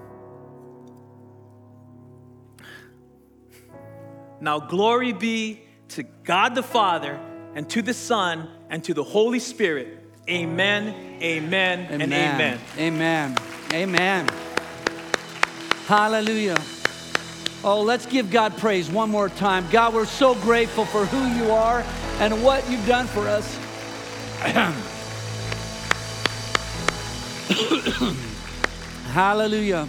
Now, 4.43 4.59
glory 4.59 5.13
be 5.13 5.61
to 5.87 6.03
God 6.03 6.53
the 6.53 6.63
Father, 6.63 7.17
and 7.55 7.69
to 7.69 7.81
the 7.81 7.93
Son, 7.93 8.49
and 8.69 8.83
to 8.83 8.93
the 8.93 9.01
Holy 9.01 9.39
Spirit. 9.39 9.99
Amen, 10.29 10.93
amen, 11.21 11.87
and 11.89 12.03
amen. 12.03 12.59
Amen. 12.77 13.37
Amen. 13.71 14.27
Hallelujah. 15.85 16.57
Oh, 17.63 17.83
let's 17.83 18.05
give 18.05 18.31
God 18.31 18.57
praise 18.57 18.91
one 18.91 19.09
more 19.09 19.29
time. 19.29 19.65
God, 19.71 19.93
we're 19.93 20.03
so 20.03 20.35
grateful 20.35 20.83
for 20.83 21.05
who 21.05 21.25
you 21.41 21.49
are 21.49 21.85
and 22.19 22.43
what 22.43 22.69
you've 22.69 22.85
done 22.85 23.07
for 23.07 23.25
us. 23.29 23.47
Hallelujah. 29.13 29.87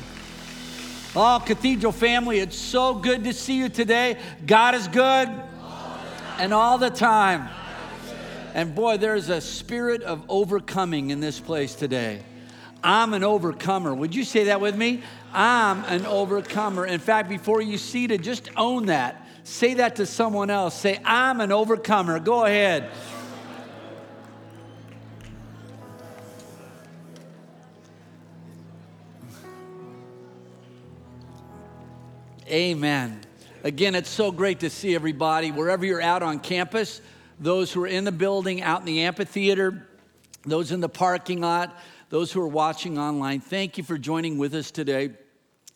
Oh, 1.17 1.41
Cathedral 1.45 1.93
family, 1.93 2.41
it's 2.41 2.57
so 2.57 2.93
good 2.95 3.23
to 3.23 3.33
see 3.33 3.57
you 3.57 3.69
today. 3.69 4.19
God 4.45 4.75
is 4.75 4.89
good 4.89 5.31
and 6.39 6.53
all 6.53 6.77
the 6.77 6.91
time. 6.91 7.49
And 8.53 8.75
boy, 8.75 8.97
there's 8.97 9.29
a 9.29 9.41
spirit 9.41 10.03
of 10.03 10.25
overcoming 10.29 11.11
in 11.11 11.21
this 11.21 11.39
place 11.39 11.77
today. 11.77 12.21
I'm 12.83 13.15
an 13.15 13.23
overcomer. 13.23 13.95
Would 13.95 14.13
you 14.13 14.25
say 14.25 14.45
that 14.45 14.61
with 14.61 14.77
me? 14.77 15.05
I'm 15.33 15.85
an 15.85 16.05
overcomer. 16.05 16.85
In 16.85 16.99
fact, 16.99 17.29
before 17.29 17.63
you 17.63 17.79
see 17.79 17.93
seated, 17.93 18.25
just 18.25 18.51
own 18.57 18.87
that. 18.87 19.25
Say 19.45 19.75
that 19.75 19.97
to 19.97 20.07
someone 20.07 20.51
else. 20.51 20.79
Say, 20.79 21.01
I'm 21.05 21.41
an 21.41 21.53
overcomer. 21.53 22.19
Go 22.19 22.45
ahead. 22.45 22.91
Amen. 32.55 33.21
Again, 33.65 33.97
it's 33.97 34.09
so 34.09 34.31
great 34.31 34.61
to 34.61 34.71
see 34.71 34.95
everybody, 34.95 35.51
wherever 35.51 35.85
you're 35.85 36.01
out 36.01 36.23
on 36.23 36.39
campus, 36.39 37.01
those 37.41 37.73
who 37.73 37.83
are 37.83 37.89
in 37.89 38.05
the 38.05 38.13
building, 38.13 38.63
out 38.63 38.79
in 38.79 38.87
the 38.87 39.01
amphitheater, 39.01 39.89
those 40.47 40.71
in 40.71 40.79
the 40.79 40.89
parking 40.89 41.41
lot, 41.41 41.77
those 42.11 42.31
who 42.31 42.41
are 42.41 42.47
watching 42.47 42.97
online. 42.97 43.41
Thank 43.41 43.77
you 43.77 43.83
for 43.83 43.99
joining 43.99 44.39
with 44.39 44.55
us 44.55 44.71
today. 44.71 45.11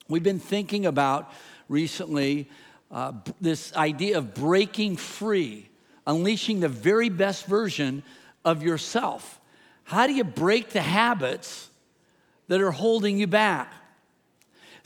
We've 0.07 0.23
been 0.23 0.39
thinking 0.39 0.87
about 0.87 1.33
recently 1.69 2.49
uh, 2.93 3.11
this 3.41 3.75
idea 3.75 4.17
of 4.17 4.33
breaking 4.35 4.99
free, 4.99 5.69
unleashing 6.07 6.61
the 6.61 6.69
very 6.69 7.09
best 7.09 7.47
version 7.47 8.05
of 8.45 8.63
yourself. 8.63 9.41
How 9.83 10.07
do 10.07 10.13
you 10.13 10.23
break 10.23 10.69
the 10.71 10.83
habits 10.83 11.71
that 12.47 12.61
are 12.61 12.71
holding 12.71 13.19
you 13.19 13.27
back? 13.27 13.73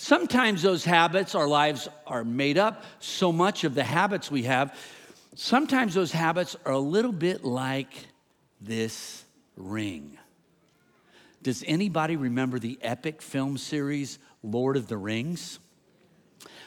Sometimes 0.03 0.63
those 0.63 0.85
habits, 0.85 1.37
our 1.37 1.47
lives 1.47 1.89
are 2.09 2.25
made 2.25 2.59
up 2.59 2.83
so 2.99 3.31
much 3.31 3.63
of 3.63 3.77
the 3.77 3.85
habits 3.85 4.33
we 4.33 4.43
have. 4.43 4.77
Sometimes 5.37 5.95
those 5.95 6.11
habits 6.11 6.57
are 6.65 6.73
a 6.73 6.79
little 6.81 7.13
bit 7.13 7.45
like 7.45 8.09
this 8.61 9.25
ring. 9.57 10.19
Does 11.45 11.63
anybody 11.69 12.17
remember 12.17 12.59
the 12.59 12.81
epic 12.83 13.23
film 13.23 13.57
series 13.57 14.19
Lord 14.43 14.77
of 14.77 14.89
the 14.89 14.97
Rings? 14.97 15.61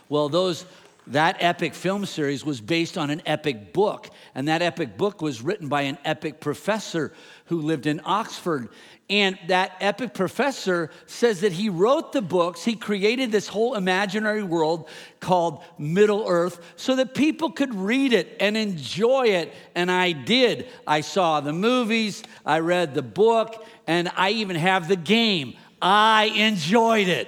Well, 0.07 0.29
those 0.29 0.65
that 1.07 1.37
epic 1.39 1.75
film 1.75 2.05
series 2.05 2.43
was 2.43 2.61
based 2.61 2.97
on 2.97 3.09
an 3.09 3.21
epic 3.25 3.73
book, 3.73 4.09
and 4.33 4.47
that 4.47 4.61
epic 4.61 4.97
book 4.97 5.21
was 5.21 5.41
written 5.41 5.67
by 5.67 5.81
an 5.81 5.97
epic 6.03 6.39
professor 6.39 7.13
who 7.45 7.61
lived 7.61 7.85
in 7.85 8.01
Oxford. 8.05 8.69
And 9.07 9.37
that 9.47 9.73
epic 9.81 10.15
professor 10.15 10.89
says 11.05 11.41
that 11.41 11.51
he 11.51 11.69
wrote 11.69 12.11
the 12.11 12.23
books, 12.23 12.63
he 12.63 12.75
created 12.75 13.31
this 13.31 13.47
whole 13.47 13.75
imaginary 13.75 14.41
world 14.41 14.89
called 15.19 15.63
Middle 15.77 16.25
Earth 16.27 16.59
so 16.75 16.95
that 16.95 17.13
people 17.13 17.51
could 17.51 17.75
read 17.75 18.13
it 18.13 18.35
and 18.39 18.57
enjoy 18.57 19.27
it. 19.27 19.53
And 19.75 19.91
I 19.91 20.11
did. 20.11 20.67
I 20.87 21.01
saw 21.01 21.39
the 21.39 21.53
movies, 21.53 22.23
I 22.43 22.59
read 22.59 22.95
the 22.95 23.03
book, 23.03 23.63
and 23.85 24.09
I 24.15 24.31
even 24.31 24.55
have 24.55 24.87
the 24.87 24.95
game. 24.95 25.55
I 25.79 26.25
enjoyed 26.35 27.07
it. 27.07 27.27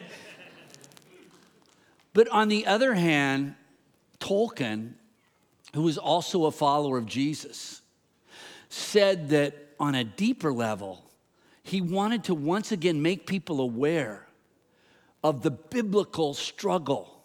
But 2.13 2.27
on 2.29 2.47
the 2.47 2.65
other 2.65 2.95
hand, 2.95 3.53
Tolkien, 4.19 4.93
who 5.75 5.83
was 5.83 5.99
also 5.99 6.45
a 6.45 6.51
follower 6.51 6.97
of 6.97 7.05
Jesus, 7.05 7.83
said 8.69 9.29
that 9.29 9.53
on 9.79 9.93
a 9.93 10.03
deeper 10.03 10.51
level, 10.51 11.06
he 11.67 11.81
wanted 11.81 12.25
to 12.25 12.35
once 12.35 12.71
again 12.71 13.01
make 13.01 13.27
people 13.27 13.59
aware 13.59 14.25
of 15.23 15.41
the 15.41 15.51
biblical 15.51 16.33
struggle 16.33 17.23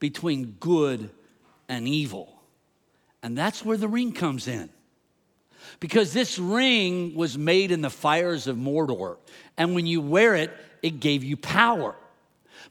between 0.00 0.56
good 0.58 1.10
and 1.68 1.86
evil. 1.86 2.40
And 3.22 3.38
that's 3.38 3.64
where 3.64 3.76
the 3.76 3.88
ring 3.88 4.12
comes 4.12 4.48
in. 4.48 4.68
Because 5.80 6.12
this 6.12 6.38
ring 6.38 7.14
was 7.14 7.38
made 7.38 7.70
in 7.70 7.80
the 7.80 7.90
fires 7.90 8.46
of 8.46 8.56
Mordor. 8.56 9.16
And 9.56 9.74
when 9.74 9.86
you 9.86 10.00
wear 10.00 10.34
it, 10.34 10.50
it 10.82 11.00
gave 11.00 11.24
you 11.24 11.36
power. 11.36 11.94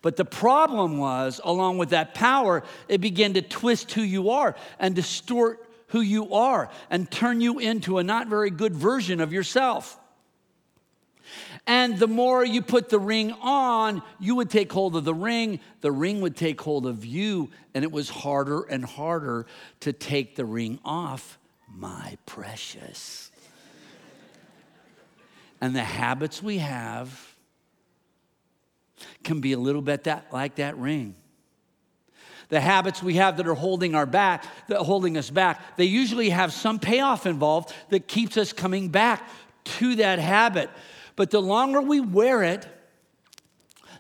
But 0.02 0.18
the 0.18 0.26
problem 0.26 0.98
was, 0.98 1.40
along 1.44 1.78
with 1.78 1.90
that 1.90 2.14
power, 2.14 2.64
it 2.88 3.00
began 3.00 3.34
to 3.34 3.42
twist 3.42 3.92
who 3.94 4.02
you 4.02 4.32
are 4.32 4.56
and 4.80 4.94
distort 4.94 5.66
who 5.88 6.02
you 6.02 6.34
are 6.34 6.70
and 6.90 7.10
turn 7.10 7.40
you 7.40 7.60
into 7.60 8.00
a 8.00 8.04
not 8.04 8.28
very 8.28 8.50
good 8.50 8.76
version 8.76 9.22
of 9.22 9.32
yourself. 9.32 9.98
And 11.66 11.98
the 11.98 12.08
more 12.08 12.44
you 12.44 12.62
put 12.62 12.90
the 12.90 13.00
ring 13.00 13.32
on, 13.42 14.02
you 14.20 14.36
would 14.36 14.50
take 14.50 14.72
hold 14.72 14.96
of 14.96 15.06
the 15.06 15.14
ring, 15.14 15.62
the 15.82 15.92
ring 15.92 16.20
would 16.22 16.36
take 16.36 16.60
hold 16.60 16.86
of 16.86 17.06
you, 17.06 17.52
and 17.74 17.84
it 17.86 17.92
was 17.92 18.10
harder 18.10 18.64
and 18.64 18.84
harder 18.84 19.46
to 19.82 19.94
take 19.94 20.36
the 20.36 20.44
ring 20.44 20.80
off, 20.84 21.40
my 21.74 22.18
precious. 22.26 23.32
And 25.62 25.74
the 25.74 25.84
habits 25.84 26.44
we 26.44 26.58
have 26.58 27.34
can 29.24 29.40
be 29.40 29.54
a 29.54 29.58
little 29.58 29.82
bit 29.82 30.04
that, 30.04 30.34
like 30.34 30.56
that 30.56 30.78
ring. 30.78 31.16
The 32.50 32.60
habits 32.60 33.02
we 33.02 33.16
have 33.16 33.38
that 33.38 33.48
are 33.48 33.54
holding 33.54 33.96
our 33.96 34.06
back, 34.06 34.44
that 34.68 34.80
holding 34.80 35.18
us 35.18 35.30
back, 35.30 35.78
they 35.78 35.86
usually 35.86 36.30
have 36.30 36.52
some 36.52 36.78
payoff 36.78 37.26
involved 37.26 37.74
that 37.90 38.08
keeps 38.08 38.36
us 38.36 38.52
coming 38.52 38.90
back 38.90 39.28
to 39.64 39.96
that 39.96 40.20
habit. 40.20 40.70
But 41.16 41.32
the 41.32 41.42
longer 41.42 41.82
we 41.82 42.00
wear 42.00 42.44
it, 42.44 42.68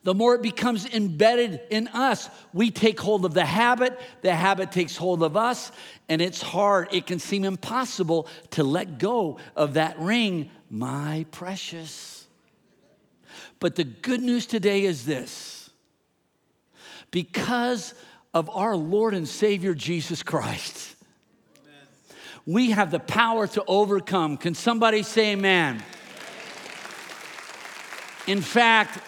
the 0.03 0.13
more 0.13 0.35
it 0.35 0.41
becomes 0.41 0.85
embedded 0.85 1.61
in 1.69 1.87
us. 1.89 2.29
We 2.53 2.71
take 2.71 2.99
hold 2.99 3.23
of 3.25 3.33
the 3.33 3.45
habit, 3.45 3.99
the 4.21 4.35
habit 4.35 4.71
takes 4.71 4.97
hold 4.97 5.23
of 5.23 5.37
us, 5.37 5.71
and 6.09 6.21
it's 6.21 6.41
hard. 6.41 6.89
It 6.91 7.05
can 7.05 7.19
seem 7.19 7.45
impossible 7.45 8.27
to 8.51 8.63
let 8.63 8.99
go 8.99 9.37
of 9.55 9.75
that 9.75 9.97
ring, 9.97 10.51
my 10.69 11.25
precious. 11.31 12.27
But 13.59 13.75
the 13.75 13.85
good 13.85 14.21
news 14.21 14.45
today 14.45 14.83
is 14.83 15.05
this 15.05 15.69
because 17.11 17.93
of 18.33 18.49
our 18.49 18.75
Lord 18.75 19.13
and 19.13 19.27
Savior 19.27 19.73
Jesus 19.73 20.21
Christ, 20.21 20.95
we 22.45 22.71
have 22.71 22.91
the 22.91 22.99
power 22.99 23.47
to 23.47 23.63
overcome. 23.67 24.35
Can 24.35 24.53
somebody 24.53 25.03
say 25.03 25.31
amen? 25.31 25.81
In 28.27 28.41
fact, 28.41 28.99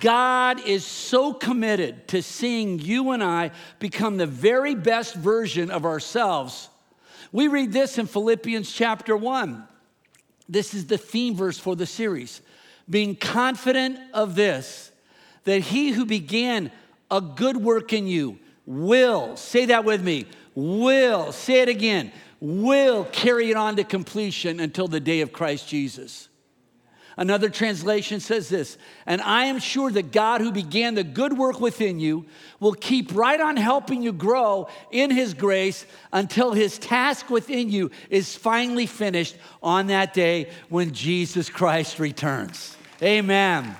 God 0.00 0.60
is 0.66 0.84
so 0.84 1.32
committed 1.32 2.06
to 2.08 2.22
seeing 2.22 2.78
you 2.78 3.12
and 3.12 3.24
I 3.24 3.50
become 3.78 4.16
the 4.16 4.26
very 4.26 4.74
best 4.74 5.14
version 5.14 5.70
of 5.70 5.84
ourselves. 5.84 6.68
We 7.32 7.48
read 7.48 7.72
this 7.72 7.98
in 7.98 8.06
Philippians 8.06 8.70
chapter 8.70 9.16
1. 9.16 9.66
This 10.48 10.74
is 10.74 10.86
the 10.86 10.98
theme 10.98 11.34
verse 11.34 11.58
for 11.58 11.76
the 11.76 11.86
series. 11.86 12.40
Being 12.88 13.14
confident 13.14 13.98
of 14.12 14.34
this, 14.34 14.90
that 15.44 15.60
he 15.60 15.90
who 15.90 16.04
began 16.04 16.70
a 17.10 17.20
good 17.20 17.56
work 17.56 17.92
in 17.92 18.06
you 18.06 18.38
will, 18.66 19.36
say 19.36 19.66
that 19.66 19.84
with 19.84 20.02
me, 20.02 20.26
will, 20.54 21.32
say 21.32 21.60
it 21.60 21.68
again, 21.68 22.12
will 22.40 23.04
carry 23.04 23.50
it 23.50 23.56
on 23.56 23.76
to 23.76 23.84
completion 23.84 24.60
until 24.60 24.88
the 24.88 25.00
day 25.00 25.20
of 25.20 25.32
Christ 25.32 25.68
Jesus. 25.68 26.29
Another 27.20 27.50
translation 27.50 28.18
says 28.18 28.48
this, 28.48 28.78
and 29.04 29.20
I 29.20 29.44
am 29.44 29.58
sure 29.58 29.90
that 29.90 30.10
God 30.10 30.40
who 30.40 30.50
began 30.50 30.94
the 30.94 31.04
good 31.04 31.36
work 31.36 31.60
within 31.60 32.00
you 32.00 32.24
will 32.60 32.72
keep 32.72 33.14
right 33.14 33.38
on 33.38 33.58
helping 33.58 34.00
you 34.00 34.10
grow 34.10 34.68
in 34.90 35.10
his 35.10 35.34
grace 35.34 35.84
until 36.14 36.54
his 36.54 36.78
task 36.78 37.28
within 37.28 37.68
you 37.68 37.90
is 38.08 38.34
finally 38.34 38.86
finished 38.86 39.36
on 39.62 39.88
that 39.88 40.14
day 40.14 40.48
when 40.70 40.94
Jesus 40.94 41.50
Christ 41.50 41.98
returns. 41.98 42.74
Amen. 43.02 43.76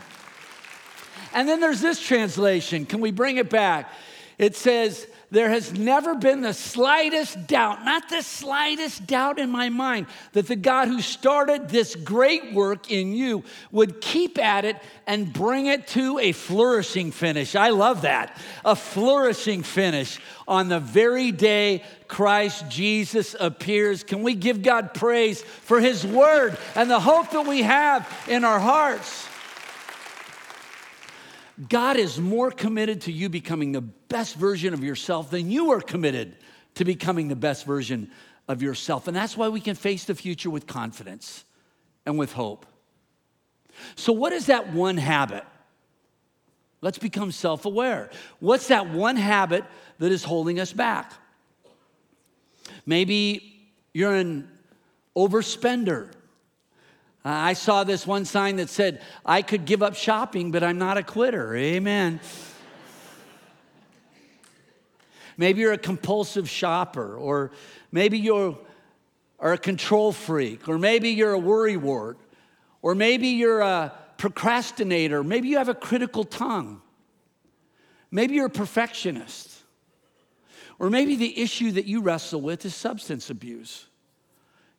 And 1.33 1.49
then 1.49 1.61
there's 1.61 1.81
this 1.81 1.99
translation. 1.99 2.85
Can 2.85 3.01
we 3.01 3.11
bring 3.11 3.39
it 3.39 3.49
back? 3.49 3.91
It 4.37 4.55
says, 4.55 5.07
There 5.33 5.49
has 5.49 5.73
never 5.73 6.17
been 6.17 6.41
the 6.41 6.53
slightest 6.53 7.47
doubt, 7.47 7.85
not 7.85 8.09
the 8.09 8.21
slightest 8.21 9.07
doubt 9.07 9.39
in 9.39 9.49
my 9.49 9.69
mind, 9.69 10.07
that 10.33 10.49
the 10.49 10.57
God 10.57 10.89
who 10.89 11.01
started 11.01 11.69
this 11.69 11.95
great 11.95 12.53
work 12.53 12.91
in 12.91 13.13
you 13.13 13.45
would 13.71 14.01
keep 14.01 14.39
at 14.39 14.65
it 14.65 14.77
and 15.07 15.33
bring 15.33 15.67
it 15.67 15.87
to 15.89 16.19
a 16.19 16.33
flourishing 16.33 17.13
finish. 17.13 17.55
I 17.55 17.69
love 17.69 18.03
that. 18.03 18.37
A 18.65 18.75
flourishing 18.75 19.63
finish 19.63 20.19
on 20.49 20.69
the 20.69 20.81
very 20.81 21.31
day 21.31 21.85
Christ 22.09 22.69
Jesus 22.69 23.37
appears. 23.39 24.03
Can 24.03 24.25
we 24.25 24.35
give 24.35 24.63
God 24.63 24.95
praise 24.95 25.43
for 25.43 25.81
his 25.81 26.05
word 26.05 26.59
and 26.75 26.91
the 26.91 26.99
hope 26.99 27.31
that 27.31 27.47
we 27.47 27.63
have 27.63 28.09
in 28.29 28.45
our 28.45 28.59
hearts? 28.59 29.29
God 31.69 31.97
is 31.97 32.19
more 32.19 32.51
committed 32.51 33.03
to 33.03 33.13
you 33.13 33.29
becoming 33.29 33.73
the 33.73 33.81
best 33.81 34.37
version 34.37 34.73
of 34.73 34.83
yourself 34.83 35.31
than 35.31 35.51
you 35.51 35.73
are 35.73 35.81
committed 35.81 36.37
to 36.77 36.85
becoming 36.85 37.29
the 37.29 37.37
best 37.37 37.67
version 37.67 38.11
of 38.49 38.63
yourself. 38.63 39.09
And 39.09 39.17
that's 39.17 39.37
why 39.37 39.49
we 39.49 39.61
can 39.61 39.75
face 39.75 40.05
the 40.05 40.15
future 40.15 40.51
with 40.51 40.67
confidence 40.67 41.45
and 42.07 42.19
with 42.19 42.33
hope. 42.33 42.67
So, 43.95 44.13
what 44.13 44.33
is 44.33 44.47
that 44.47 44.73
one 44.73 44.97
habit? 44.97 45.45
Let's 46.81 46.99
become 46.99 47.31
self 47.31 47.67
aware. 47.67 48.11
What's 48.39 48.69
that 48.69 48.89
one 48.91 49.17
habit 49.17 49.65
that 49.99 50.11
is 50.11 50.25
holding 50.25 50.59
us 50.59 50.73
back? 50.73 51.13
Maybe 52.87 53.71
you're 53.93 54.15
an 54.15 54.49
overspender. 55.17 56.11
I 57.25 57.53
saw 57.53 57.85
this 57.85 58.07
one 58.07 58.25
sign 58.25 58.57
that 58.57 58.71
said, 58.71 59.03
I 59.27 59.43
could 59.43 59.67
give 59.67 59.83
up 59.83 59.95
shopping, 59.95 60.51
but 60.51 60.63
I'm 60.63 60.79
not 60.79 60.97
a 60.97 61.03
quitter. 61.03 61.55
Amen. 61.55 62.21
maybe 65.37 65.61
you're 65.61 65.73
a 65.73 65.79
compulsive 65.79 66.49
shopper, 66.49 67.17
or 67.17 67.51
maybe 67.93 68.19
you 68.19 68.59
are 69.39 69.53
a 69.53 69.59
control 69.59 70.13
freak, 70.13 70.69
or 70.69 70.79
maybe 70.79 71.11
you're 71.11 71.35
a 71.35 71.41
worrywart, 71.41 72.17
or 72.83 72.95
maybe 72.95 73.29
you're 73.29 73.61
a 73.61 73.93
procrastinator, 74.17 75.23
maybe 75.23 75.49
you 75.49 75.59
have 75.59 75.69
a 75.69 75.75
critical 75.75 76.25
tongue, 76.25 76.81
maybe 78.11 78.35
you're 78.35 78.47
a 78.47 78.51
perfectionist, 78.51 79.63
or 80.79 80.89
maybe 80.89 81.17
the 81.17 81.39
issue 81.39 81.73
that 81.73 81.85
you 81.85 82.01
wrestle 82.01 82.41
with 82.41 82.65
is 82.65 82.75
substance 82.75 83.29
abuse. 83.29 83.87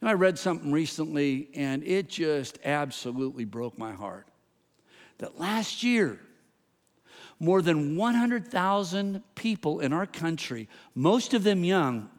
And 0.02 0.10
I 0.10 0.14
read 0.14 0.38
something 0.38 0.72
recently 0.72 1.50
and 1.54 1.84
it 1.84 2.10
just 2.10 2.60
absolutely 2.66 3.46
broke 3.46 3.78
my 3.78 3.94
heart. 3.94 4.28
That 5.20 5.40
last 5.40 5.84
year, 5.84 6.20
more 7.40 7.62
than 7.62 7.96
100,000 7.96 9.24
people 9.36 9.80
in 9.80 9.94
our 9.94 10.08
country, 10.08 10.68
most 10.96 11.34
of 11.34 11.44
them 11.44 11.64
young, 11.64 12.10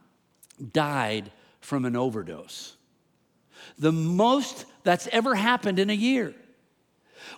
died 0.73 1.33
from 1.61 1.85
an 1.85 1.97
overdose. 1.97 2.77
The 3.79 3.93
most 3.93 4.65
that's 4.85 5.09
ever 5.09 5.35
happened 5.35 5.79
in 5.79 5.91
a 5.91 5.95
year. 5.95 6.35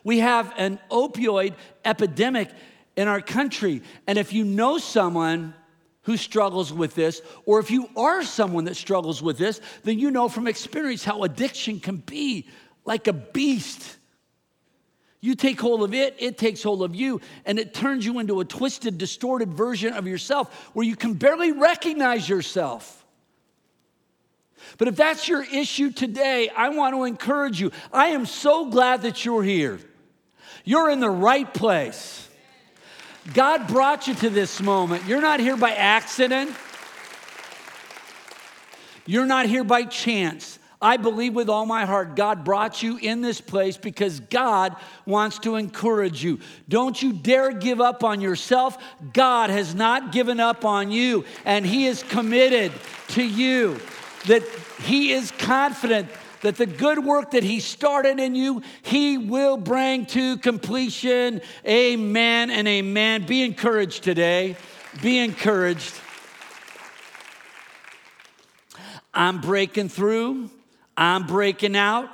We 0.03 0.18
have 0.20 0.53
an 0.57 0.78
opioid 0.90 1.55
epidemic 1.84 2.51
in 2.97 3.09
our 3.09 3.20
country. 3.20 3.82
And 4.07 4.18
if 4.18 4.32
you 4.32 4.45
know 4.45 4.78
someone 4.78 5.55
who 6.05 6.16
struggles 6.16 6.72
with 6.72 6.94
this, 6.94 7.20
or 7.44 7.61
if 7.61 7.70
you 7.70 7.88
are 7.96 8.22
someone 8.22 8.64
that 8.64 8.76
struggles 8.76 9.22
with 9.22 9.38
this, 9.38 9.61
then 9.82 9.98
you 9.98 10.11
know 10.11 10.28
from 10.28 10.46
experience 10.46 11.05
how 11.05 11.22
addiction 11.24 11.80
can 11.80 11.96
be 11.96 12.46
like 12.84 13.09
a 13.09 13.12
beast. 13.12 13.96
You 15.20 15.34
take 15.34 15.59
hold 15.59 15.82
of 15.82 15.94
it, 15.94 16.14
it 16.18 16.36
takes 16.36 16.62
hold 16.62 16.82
of 16.82 16.94
you, 16.94 17.22
and 17.46 17.59
it 17.59 17.72
turns 17.72 18.05
you 18.05 18.18
into 18.18 18.40
a 18.40 18.44
twisted, 18.44 18.98
distorted 18.98 19.55
version 19.55 19.94
of 19.94 20.07
yourself 20.07 20.52
where 20.74 20.86
you 20.86 20.96
can 20.96 21.14
barely 21.14 21.52
recognize 21.52 22.28
yourself. 22.28 23.05
But 24.76 24.88
if 24.88 24.96
that's 24.96 25.26
your 25.26 25.42
issue 25.42 25.90
today, 25.90 26.50
I 26.55 26.70
want 26.70 26.94
to 26.94 27.05
encourage 27.05 27.61
you. 27.61 27.70
I 27.92 28.09
am 28.09 28.26
so 28.26 28.66
glad 28.66 29.02
that 29.02 29.24
you're 29.24 29.42
here. 29.42 29.78
You're 30.64 30.90
in 30.90 31.00
the 31.00 31.11
right 31.11 31.52
place. 31.52 32.28
God 33.33 33.66
brought 33.66 34.07
you 34.07 34.14
to 34.16 34.31
this 34.31 34.61
moment. 34.61 35.07
You're 35.07 35.22
not 35.22 35.41
here 35.41 35.57
by 35.57 35.72
accident. 35.72 36.55
You're 39.07 39.27
not 39.27 39.47
here 39.47 39.64
by 39.64 39.85
chance. 39.85 40.59
I 40.83 40.99
believe 40.99 41.35
with 41.35 41.49
all 41.49 41.64
my 41.64 41.87
heart 41.87 42.14
God 42.14 42.45
brought 42.45 42.83
you 42.83 42.99
in 42.99 43.22
this 43.22 43.41
place 43.41 43.79
because 43.79 44.20
God 44.20 44.77
wants 45.07 45.39
to 45.41 45.57
encourage 45.57 46.22
you. 46.22 46.41
Don't 46.68 47.01
you 47.01 47.14
dare 47.14 47.53
give 47.53 47.81
up 47.81 48.05
on 48.05 48.20
yourself. 48.20 48.77
God 49.14 49.49
has 49.49 49.75
not 49.75 50.12
given 50.12 50.41
up 50.41 50.66
on 50.66 50.91
you, 50.91 51.25
and 51.47 51.64
He 51.64 51.87
is 51.87 52.03
committed 52.03 52.70
to 53.09 53.25
you. 53.25 53.81
That 54.27 54.43
He 54.83 55.12
is 55.12 55.31
confident 55.31 56.09
that 56.45 56.57
the 56.57 56.66
good 56.66 57.03
work 57.03 57.30
that 57.30 57.42
He 57.42 57.59
started 57.61 58.20
in 58.20 58.34
you, 58.34 58.62
He 58.82 59.16
will 59.18 59.57
bring 59.57 60.05
to 60.07 60.36
completion. 60.36 61.40
Amen 61.66 62.51
and 62.51 62.68
amen. 62.68 63.24
Be 63.26 63.42
encouraged 63.42 64.05
today. 64.05 64.57
Be 65.03 65.18
encouraged. 65.18 65.92
I'm 69.12 69.40
breaking 69.40 69.88
through, 69.88 70.51
I'm 70.97 71.26
breaking 71.26 71.76
out, 71.76 72.11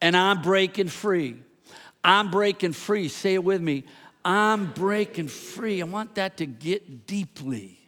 and 0.00 0.16
I'm 0.16 0.42
breaking 0.42 0.88
free. 0.88 1.36
I'm 2.02 2.30
breaking 2.30 2.72
free. 2.72 3.08
Say 3.08 3.34
it 3.34 3.44
with 3.44 3.60
me. 3.60 3.84
I'm 4.24 4.72
breaking 4.72 5.28
free. 5.28 5.82
I 5.82 5.84
want 5.84 6.14
that 6.14 6.38
to 6.38 6.46
get 6.46 7.06
deeply 7.06 7.78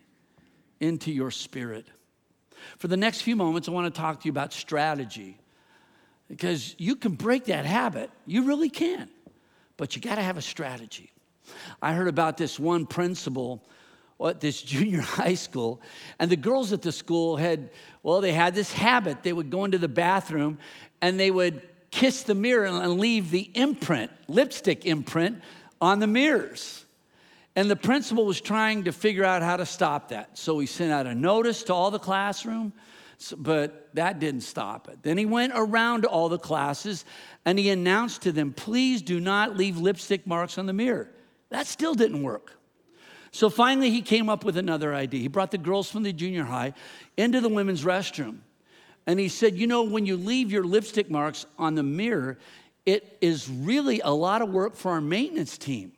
into 0.80 1.12
your 1.12 1.30
spirit. 1.30 1.86
For 2.76 2.89
the 2.89 2.97
next 2.97 3.22
few 3.22 3.36
moments, 3.36 3.68
I 3.68 3.70
want 3.70 3.93
to 3.93 4.01
talk 4.01 4.20
to 4.20 4.26
you 4.26 4.32
about 4.32 4.53
strategy 4.53 5.39
because 6.29 6.74
you 6.79 6.97
can 6.97 7.12
break 7.12 7.47
that 7.47 7.64
habit. 7.64 8.11
You 8.26 8.45
really 8.45 8.70
can, 8.70 9.09
but 9.76 9.97
you 9.97 10.03
got 10.03 10.16
to 10.16 10.22
have 10.22 10.37
a 10.37 10.43
strategy. 10.43 11.11
I 11.81 11.95
heard 11.95 12.09
about 12.09 12.37
this 12.37 12.59
one 12.59 12.87
principal 12.87 13.62
at 14.24 14.41
this 14.41 14.61
junior 14.62 15.01
high 15.01 15.35
school, 15.35 15.81
and 16.18 16.31
the 16.31 16.37
girls 16.37 16.72
at 16.72 16.83
the 16.83 16.93
school 16.93 17.37
had, 17.37 17.70
well, 18.03 18.20
they 18.20 18.33
had 18.33 18.55
this 18.55 18.72
habit. 18.72 19.22
They 19.22 19.33
would 19.33 19.51
go 19.51 19.64
into 19.64 19.79
the 19.79 19.89
bathroom 19.89 20.59
and 21.01 21.18
they 21.18 21.31
would 21.31 21.62
kiss 21.91 22.24
the 22.24 22.35
mirror 22.35 22.66
and 22.66 22.99
leave 22.99 23.31
the 23.31 23.51
imprint, 23.55 24.11
lipstick 24.26 24.85
imprint, 24.85 25.41
on 25.81 26.01
the 26.01 26.07
mirrors. 26.07 26.85
And 27.57 27.70
the 27.70 27.76
principal 27.76 28.24
was 28.24 28.41
trying 28.41 28.85
to 28.85 28.93
figure 28.93 29.24
out 29.24 29.43
how 29.43 29.57
to 29.57 29.66
stop 29.66 30.11
that. 30.11 30.37
So 30.39 30.59
he 30.59 30.66
sent 30.66 30.93
out 30.93 31.07
a 31.07 31.14
notice 31.14 31.64
to 31.64 31.74
all 31.74 31.91
the 31.91 31.99
classroom, 31.99 32.72
but 33.37 33.89
that 33.95 34.21
didn't 34.21 34.43
stop 34.43 34.89
it. 34.89 35.03
Then 35.03 35.19
he 35.19 35.27
went 35.27 35.53
around 35.55 36.03
to 36.03 36.09
all 36.09 36.29
the 36.29 36.39
classes 36.39 37.05
and 37.45 37.59
he 37.59 37.71
announced 37.71 38.23
to 38.23 38.33
them, 38.33 38.53
please 38.53 39.03
do 39.03 39.19
not 39.19 39.57
leave 39.57 39.79
lipstick 39.79 40.27
marks 40.27 40.57
on 40.59 40.66
the 40.66 40.73
mirror. 40.73 41.11
That 41.51 41.66
still 41.66 41.95
didn't 41.95 42.23
work. 42.23 42.53
So 43.31 43.51
finally, 43.51 43.91
he 43.91 44.03
came 44.03 44.29
up 44.29 44.45
with 44.45 44.57
another 44.57 44.95
idea. 44.95 45.21
He 45.21 45.29
brought 45.29 45.51
the 45.51 45.59
girls 45.59 45.91
from 45.91 46.03
the 46.03 46.12
junior 46.12 46.45
high 46.45 46.75
into 47.16 47.41
the 47.41 47.49
women's 47.49 47.85
restroom. 47.85 48.39
And 49.07 49.19
he 49.19 49.29
said, 49.29 49.57
You 49.57 49.66
know, 49.66 49.83
when 49.83 50.07
you 50.07 50.16
leave 50.16 50.53
your 50.53 50.64
lipstick 50.64 51.11
marks 51.11 51.47
on 51.59 51.75
the 51.75 51.83
mirror, 51.83 52.39
it 52.87 53.19
is 53.21 53.49
really 53.49 54.01
a 54.01 54.11
lot 54.11 54.43
of 54.43 54.51
work 54.51 54.77
for 54.77 54.93
our 54.93 55.01
maintenance 55.01 55.59
team. 55.59 55.93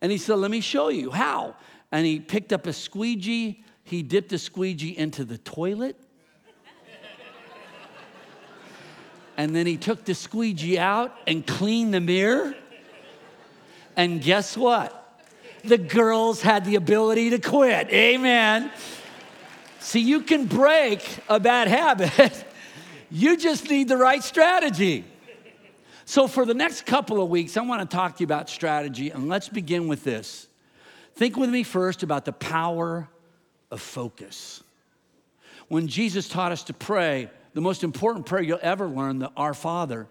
And 0.00 0.12
he 0.12 0.18
said, 0.18 0.34
Let 0.34 0.50
me 0.50 0.60
show 0.60 0.88
you 0.88 1.10
how. 1.10 1.56
And 1.90 2.06
he 2.06 2.20
picked 2.20 2.52
up 2.52 2.66
a 2.66 2.72
squeegee, 2.72 3.64
he 3.92 4.02
dipped 4.02 4.30
the 4.30 4.38
squeegee 4.38 4.96
into 4.96 5.24
the 5.24 5.38
toilet. 5.38 5.96
and 9.36 9.54
then 9.54 9.66
he 9.66 9.76
took 9.76 10.04
the 10.04 10.14
squeegee 10.14 10.78
out 10.78 11.14
and 11.26 11.46
cleaned 11.46 11.94
the 11.94 12.00
mirror. 12.00 12.54
And 13.96 14.22
guess 14.22 14.56
what? 14.56 14.98
The 15.64 15.78
girls 15.78 16.42
had 16.42 16.64
the 16.64 16.76
ability 16.76 17.30
to 17.30 17.38
quit. 17.38 17.88
Amen. 17.90 18.70
See, 19.78 20.00
you 20.00 20.22
can 20.22 20.46
break 20.46 21.04
a 21.28 21.40
bad 21.40 21.68
habit, 21.68 22.44
you 23.10 23.36
just 23.36 23.68
need 23.68 23.88
the 23.88 23.96
right 23.96 24.22
strategy. 24.22 25.04
So, 26.04 26.26
for 26.26 26.44
the 26.44 26.54
next 26.54 26.84
couple 26.84 27.22
of 27.22 27.28
weeks, 27.28 27.56
I 27.56 27.62
want 27.62 27.88
to 27.88 27.96
talk 27.96 28.16
to 28.16 28.20
you 28.20 28.24
about 28.24 28.48
strategy, 28.48 29.10
and 29.10 29.28
let's 29.28 29.48
begin 29.48 29.88
with 29.88 30.04
this. 30.04 30.48
Think 31.14 31.36
with 31.36 31.50
me 31.50 31.62
first 31.62 32.02
about 32.02 32.24
the 32.24 32.32
power 32.32 33.08
of 33.72 33.80
focus. 33.80 34.62
When 35.68 35.88
Jesus 35.88 36.28
taught 36.28 36.52
us 36.52 36.62
to 36.64 36.72
pray, 36.72 37.30
the 37.54 37.60
most 37.60 37.82
important 37.82 38.26
prayer 38.26 38.42
you'll 38.42 38.58
ever 38.62 38.86
learn, 38.86 39.18
the 39.18 39.32
Our 39.36 39.54
Father, 39.54 40.06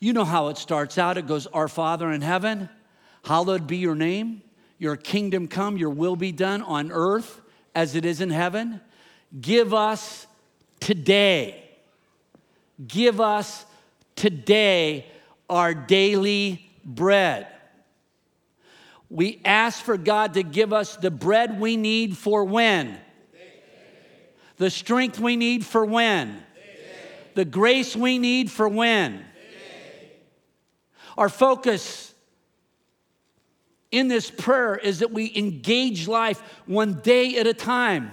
you 0.00 0.12
know 0.12 0.24
how 0.24 0.48
it 0.48 0.56
starts 0.56 0.96
out. 0.98 1.18
It 1.18 1.26
goes, 1.26 1.46
Our 1.48 1.68
Father 1.68 2.10
in 2.10 2.22
heaven, 2.22 2.68
hallowed 3.24 3.66
be 3.66 3.76
your 3.76 3.94
name, 3.94 4.42
your 4.78 4.96
kingdom 4.96 5.46
come, 5.46 5.76
your 5.76 5.90
will 5.90 6.16
be 6.16 6.32
done 6.32 6.62
on 6.62 6.90
earth 6.90 7.40
as 7.74 7.94
it 7.94 8.04
is 8.04 8.20
in 8.20 8.30
heaven. 8.30 8.80
Give 9.40 9.74
us 9.74 10.26
today, 10.80 11.62
give 12.86 13.20
us 13.20 13.66
today 14.16 15.06
our 15.50 15.74
daily 15.74 16.70
bread. 16.84 17.46
We 19.10 19.40
ask 19.44 19.82
for 19.82 19.96
God 19.96 20.34
to 20.34 20.42
give 20.42 20.72
us 20.72 20.96
the 20.96 21.10
bread 21.10 21.60
we 21.60 21.76
need 21.76 22.16
for 22.16 22.44
when? 22.44 22.98
The 24.56 24.70
strength 24.70 25.18
we 25.18 25.36
need 25.36 25.64
for 25.64 25.84
when? 25.84 26.42
The 27.34 27.44
grace 27.44 27.96
we 27.96 28.18
need 28.18 28.50
for 28.50 28.68
when? 28.68 29.24
Our 31.16 31.28
focus 31.28 32.14
in 33.90 34.08
this 34.08 34.30
prayer 34.30 34.76
is 34.76 34.98
that 34.98 35.10
we 35.10 35.32
engage 35.34 36.06
life 36.06 36.40
one 36.66 36.94
day 36.94 37.38
at 37.38 37.46
a 37.46 37.54
time. 37.54 38.12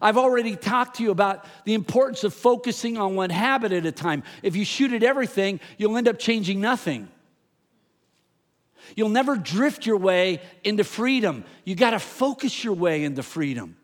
I've 0.00 0.16
already 0.16 0.56
talked 0.56 0.96
to 0.96 1.02
you 1.02 1.10
about 1.10 1.44
the 1.64 1.74
importance 1.74 2.24
of 2.24 2.32
focusing 2.32 2.96
on 2.96 3.16
one 3.16 3.30
habit 3.30 3.72
at 3.72 3.84
a 3.84 3.92
time. 3.92 4.22
If 4.42 4.56
you 4.56 4.64
shoot 4.64 4.92
at 4.92 5.02
everything, 5.02 5.60
you'll 5.76 5.96
end 5.96 6.08
up 6.08 6.18
changing 6.18 6.60
nothing. 6.60 7.08
You'll 8.96 9.08
never 9.08 9.36
drift 9.36 9.86
your 9.86 9.96
way 9.96 10.40
into 10.64 10.84
freedom. 10.84 11.44
You 11.64 11.74
got 11.74 11.90
to 11.90 11.98
focus 11.98 12.64
your 12.64 12.74
way 12.74 13.04
into 13.04 13.22
freedom. 13.22 13.76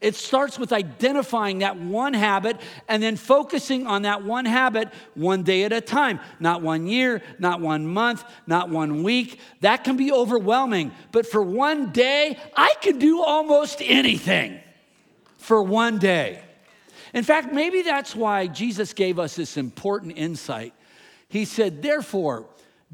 It 0.00 0.14
starts 0.14 0.58
with 0.58 0.72
identifying 0.72 1.58
that 1.58 1.78
one 1.78 2.14
habit 2.14 2.60
and 2.88 3.02
then 3.02 3.16
focusing 3.16 3.86
on 3.86 4.02
that 4.02 4.24
one 4.24 4.44
habit 4.44 4.88
one 5.14 5.42
day 5.42 5.64
at 5.64 5.72
a 5.72 5.80
time. 5.80 6.20
Not 6.40 6.62
one 6.62 6.86
year, 6.86 7.22
not 7.38 7.60
one 7.60 7.86
month, 7.86 8.24
not 8.46 8.70
one 8.70 9.02
week. 9.02 9.40
That 9.60 9.84
can 9.84 9.96
be 9.96 10.12
overwhelming. 10.12 10.92
But 11.12 11.26
for 11.26 11.42
one 11.42 11.92
day, 11.92 12.38
I 12.56 12.74
can 12.80 12.98
do 12.98 13.22
almost 13.22 13.80
anything 13.80 14.58
for 15.38 15.62
one 15.62 15.98
day. 15.98 16.42
In 17.14 17.24
fact, 17.24 17.52
maybe 17.52 17.82
that's 17.82 18.14
why 18.14 18.46
Jesus 18.48 18.92
gave 18.92 19.18
us 19.18 19.36
this 19.36 19.56
important 19.56 20.18
insight. 20.18 20.74
He 21.28 21.44
said, 21.44 21.82
Therefore, 21.82 22.46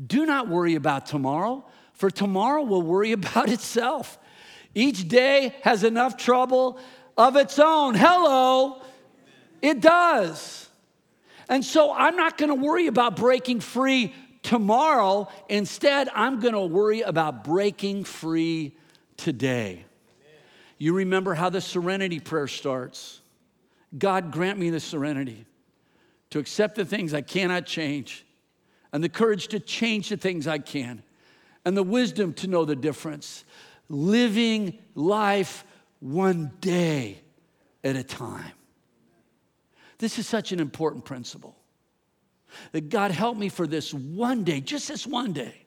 do 0.06 0.26
not 0.26 0.48
worry 0.48 0.74
about 0.74 1.06
tomorrow, 1.06 1.64
for 1.92 2.10
tomorrow 2.10 2.62
will 2.62 2.82
worry 2.82 3.12
about 3.20 3.48
itself. 3.48 4.18
Each 4.74 5.06
day 5.06 5.54
has 5.62 5.84
enough 5.84 6.16
trouble 6.16 6.78
of 7.16 7.36
its 7.36 7.58
own. 7.58 7.94
Hello, 7.94 8.82
it 9.62 9.80
does. 9.80 10.68
And 11.48 11.64
so 11.64 11.92
I'm 11.92 12.16
not 12.16 12.38
going 12.38 12.48
to 12.48 12.54
worry 12.54 12.86
about 12.86 13.16
breaking 13.16 13.60
free 13.60 14.14
tomorrow. 14.42 15.28
Instead, 15.48 16.08
I'm 16.14 16.40
going 16.40 16.54
to 16.54 16.62
worry 16.62 17.02
about 17.02 17.44
breaking 17.44 18.04
free 18.04 18.76
today. 19.16 19.84
You 20.78 20.94
remember 20.94 21.34
how 21.34 21.50
the 21.50 21.60
serenity 21.60 22.20
prayer 22.20 22.48
starts 22.48 23.20
God, 23.96 24.32
grant 24.32 24.58
me 24.58 24.70
the 24.70 24.80
serenity 24.80 25.46
to 26.30 26.40
accept 26.40 26.74
the 26.74 26.84
things 26.84 27.14
I 27.14 27.20
cannot 27.20 27.64
change 27.64 28.26
and 28.94 29.02
the 29.02 29.08
courage 29.08 29.48
to 29.48 29.58
change 29.58 30.08
the 30.08 30.16
things 30.16 30.46
I 30.46 30.58
can 30.58 31.02
and 31.64 31.76
the 31.76 31.82
wisdom 31.82 32.32
to 32.34 32.46
know 32.46 32.64
the 32.64 32.76
difference. 32.76 33.44
Living 33.88 34.78
life 34.94 35.64
one 35.98 36.52
day 36.60 37.20
at 37.82 37.96
a 37.96 38.04
time. 38.04 38.52
This 39.98 40.20
is 40.20 40.28
such 40.28 40.52
an 40.52 40.60
important 40.60 41.04
principle. 41.04 41.56
That 42.70 42.88
God 42.88 43.10
help 43.10 43.36
me 43.36 43.48
for 43.48 43.66
this 43.66 43.92
one 43.92 44.44
day, 44.44 44.60
just 44.60 44.86
this 44.86 45.08
one 45.08 45.32
day, 45.32 45.66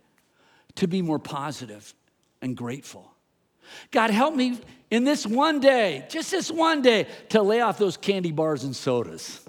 to 0.75 0.87
be 0.87 1.01
more 1.01 1.19
positive 1.19 1.93
and 2.41 2.55
grateful. 2.55 3.11
God 3.91 4.09
help 4.09 4.35
me 4.35 4.57
in 4.89 5.03
this 5.03 5.27
one 5.27 5.59
day, 5.59 6.05
just 6.09 6.31
this 6.31 6.49
one 6.49 6.81
day, 6.81 7.07
to 7.29 7.41
lay 7.41 7.59
off 7.59 7.77
those 7.77 7.97
candy 7.97 8.31
bars 8.31 8.63
and 8.63 8.73
sodas. 8.73 9.43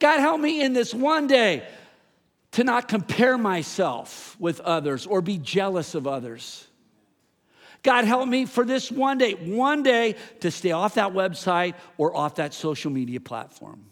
God 0.00 0.18
help 0.18 0.40
me 0.40 0.62
in 0.62 0.72
this 0.72 0.92
one 0.92 1.28
day 1.28 1.64
to 2.52 2.64
not 2.64 2.88
compare 2.88 3.38
myself 3.38 4.36
with 4.40 4.60
others 4.60 5.06
or 5.06 5.20
be 5.20 5.38
jealous 5.38 5.94
of 5.94 6.06
others. 6.06 6.66
God 7.82 8.04
help 8.04 8.28
me 8.28 8.44
for 8.44 8.64
this 8.64 8.90
one 8.90 9.18
day, 9.18 9.32
one 9.32 9.82
day 9.82 10.16
to 10.40 10.50
stay 10.50 10.72
off 10.72 10.94
that 10.94 11.12
website 11.12 11.74
or 11.96 12.14
off 12.14 12.34
that 12.36 12.52
social 12.52 12.90
media 12.90 13.20
platform. 13.20 13.86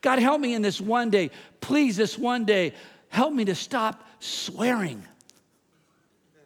God 0.00 0.18
help 0.18 0.40
me 0.40 0.54
in 0.54 0.62
this 0.62 0.80
one 0.80 1.10
day, 1.10 1.30
please, 1.60 1.96
this 1.96 2.18
one 2.18 2.44
day, 2.44 2.74
help 3.08 3.32
me 3.32 3.44
to 3.44 3.54
stop 3.54 4.04
swearing. 4.18 5.02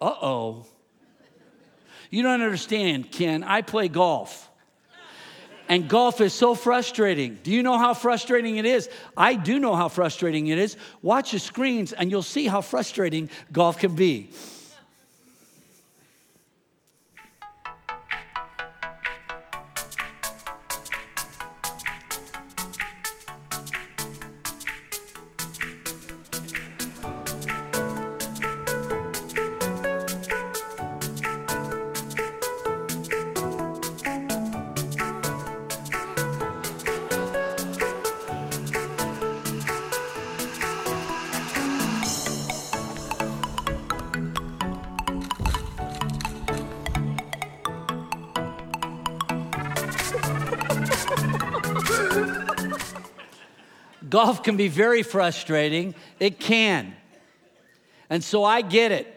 Uh 0.01 0.15
oh. 0.21 0.67
You 2.11 2.23
don't 2.23 2.43
understand, 2.43 3.11
Ken. 3.11 3.43
I 3.43 3.63
play 3.63 3.89
golf. 3.89 4.51
And 5.69 5.89
golf 5.89 6.21
is 6.21 6.33
so 6.33 6.55
frustrating. 6.55 7.39
Do 7.43 7.51
you 7.51 7.63
know 7.63 7.79
how 7.79 7.95
frustrating 7.95 8.57
it 8.57 8.67
is? 8.67 8.89
I 9.17 9.35
do 9.35 9.59
know 9.59 9.75
how 9.75 9.89
frustrating 9.89 10.49
it 10.49 10.59
is. 10.59 10.77
Watch 11.01 11.33
the 11.33 11.39
screens 11.39 11.93
and 11.93 12.11
you'll 12.11 12.23
see 12.23 12.47
how 12.47 12.61
frustrating 12.61 13.31
golf 13.53 13.79
can 13.79 13.95
be. 13.95 14.31
Golf 54.15 54.45
can 54.45 54.57
be 54.57 54.69
very 54.69 55.03
frustrating. 55.03 55.93
It 56.21 56.39
can. 56.39 56.95
And 58.09 58.23
so 58.23 58.45
I 58.45 58.61
get 58.61 58.93
it. 58.93 59.09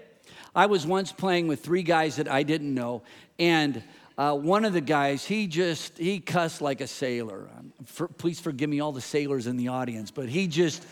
I 0.56 0.66
was 0.66 0.88
once 0.88 1.12
playing 1.12 1.48
with 1.48 1.64
three 1.64 1.84
guys 1.84 2.16
that 2.16 2.28
I 2.28 2.42
didn't 2.42 2.74
know, 2.74 3.04
and 3.38 3.84
uh, 4.18 4.34
one 4.34 4.66
of 4.66 4.74
the 4.74 4.82
guys, 4.82 5.24
he 5.24 5.46
just, 5.46 6.00
he 6.00 6.20
cussed 6.20 6.64
like 6.64 6.82
a 6.82 6.88
sailor. 6.88 7.48
Um, 7.60 7.74
For, 7.86 8.08
please 8.08 8.40
forgive 8.40 8.72
me, 8.72 8.80
all 8.80 8.92
the 8.92 9.00
sailors 9.00 9.46
in 9.46 9.56
the 9.56 9.68
audience, 9.68 10.10
but 10.10 10.30
he 10.30 10.48
just, 10.48 10.84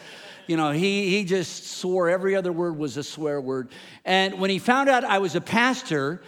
you 0.45 0.55
know, 0.55 0.69
he, 0.69 1.09
he 1.09 1.23
just 1.23 1.71
swore 1.71 2.07
every 2.07 2.35
other 2.35 2.51
word 2.51 2.77
was 2.77 2.97
a 2.97 3.03
swear 3.03 3.41
word. 3.41 3.69
And 4.05 4.39
when 4.39 4.51
he 4.51 4.59
found 4.59 4.87
out 4.87 5.03
I 5.03 5.17
was 5.17 5.33
a 5.33 5.41
pastor, 5.41 6.21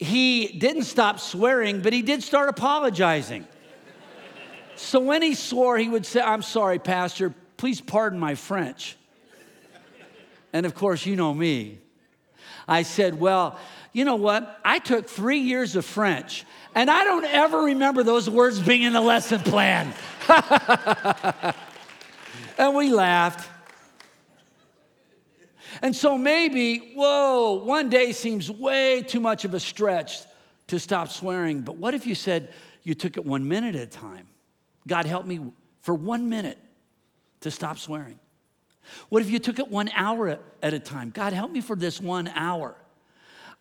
he 0.00 0.48
didn't 0.48 0.82
stop 0.82 1.20
swearing, 1.20 1.80
but 1.80 1.92
he 1.92 2.02
did 2.02 2.24
start 2.24 2.48
apologizing. 2.48 3.46
So 4.80 4.98
when 4.98 5.20
he 5.20 5.34
swore, 5.34 5.76
he 5.76 5.90
would 5.90 6.06
say, 6.06 6.22
I'm 6.22 6.40
sorry, 6.40 6.78
Pastor, 6.78 7.34
please 7.58 7.82
pardon 7.82 8.18
my 8.18 8.34
French. 8.34 8.96
And 10.54 10.64
of 10.64 10.74
course, 10.74 11.04
you 11.04 11.16
know 11.16 11.34
me. 11.34 11.78
I 12.66 12.82
said, 12.82 13.20
Well, 13.20 13.58
you 13.92 14.06
know 14.06 14.16
what? 14.16 14.58
I 14.64 14.78
took 14.78 15.06
three 15.06 15.40
years 15.40 15.76
of 15.76 15.84
French, 15.84 16.46
and 16.74 16.90
I 16.90 17.04
don't 17.04 17.26
ever 17.26 17.58
remember 17.64 18.02
those 18.02 18.28
words 18.28 18.58
being 18.58 18.82
in 18.82 18.94
the 18.94 19.02
lesson 19.02 19.40
plan. 19.40 19.92
and 22.58 22.74
we 22.74 22.90
laughed. 22.90 23.48
And 25.82 25.94
so 25.94 26.16
maybe, 26.16 26.94
whoa, 26.94 27.62
one 27.64 27.90
day 27.90 28.12
seems 28.12 28.50
way 28.50 29.02
too 29.02 29.20
much 29.20 29.44
of 29.44 29.52
a 29.52 29.60
stretch 29.60 30.20
to 30.68 30.80
stop 30.80 31.10
swearing. 31.10 31.60
But 31.60 31.76
what 31.76 31.92
if 31.94 32.06
you 32.06 32.14
said 32.14 32.52
you 32.82 32.94
took 32.94 33.18
it 33.18 33.26
one 33.26 33.46
minute 33.46 33.76
at 33.76 33.82
a 33.82 33.86
time? 33.86 34.29
God 34.86 35.06
help 35.06 35.26
me 35.26 35.40
for 35.80 35.94
one 35.94 36.28
minute 36.28 36.58
to 37.40 37.50
stop 37.50 37.78
swearing. 37.78 38.18
What 39.08 39.22
if 39.22 39.30
you 39.30 39.38
took 39.38 39.58
it 39.58 39.68
one 39.68 39.90
hour 39.94 40.38
at 40.62 40.74
a 40.74 40.78
time? 40.78 41.10
God 41.10 41.32
help 41.32 41.50
me 41.50 41.60
for 41.60 41.76
this 41.76 42.00
one 42.00 42.28
hour. 42.28 42.74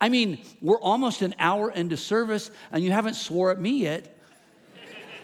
I 0.01 0.09
mean, 0.09 0.39
we're 0.61 0.80
almost 0.80 1.22
an 1.22 1.36
hour 1.39 1.72
into 1.72 1.97
service 1.97 2.51
and 2.72 2.84
you 2.84 2.91
haven't 2.91 3.15
swore 3.15 3.51
at 3.51 3.59
me 3.59 3.82
yet. 3.82 4.15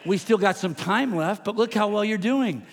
We 0.05 0.17
still 0.17 0.37
got 0.37 0.57
some 0.57 0.75
time 0.75 1.15
left, 1.15 1.45
but 1.45 1.55
look 1.55 1.73
how 1.73 1.87
well 1.87 2.05
you're 2.05 2.17
doing. 2.17 2.65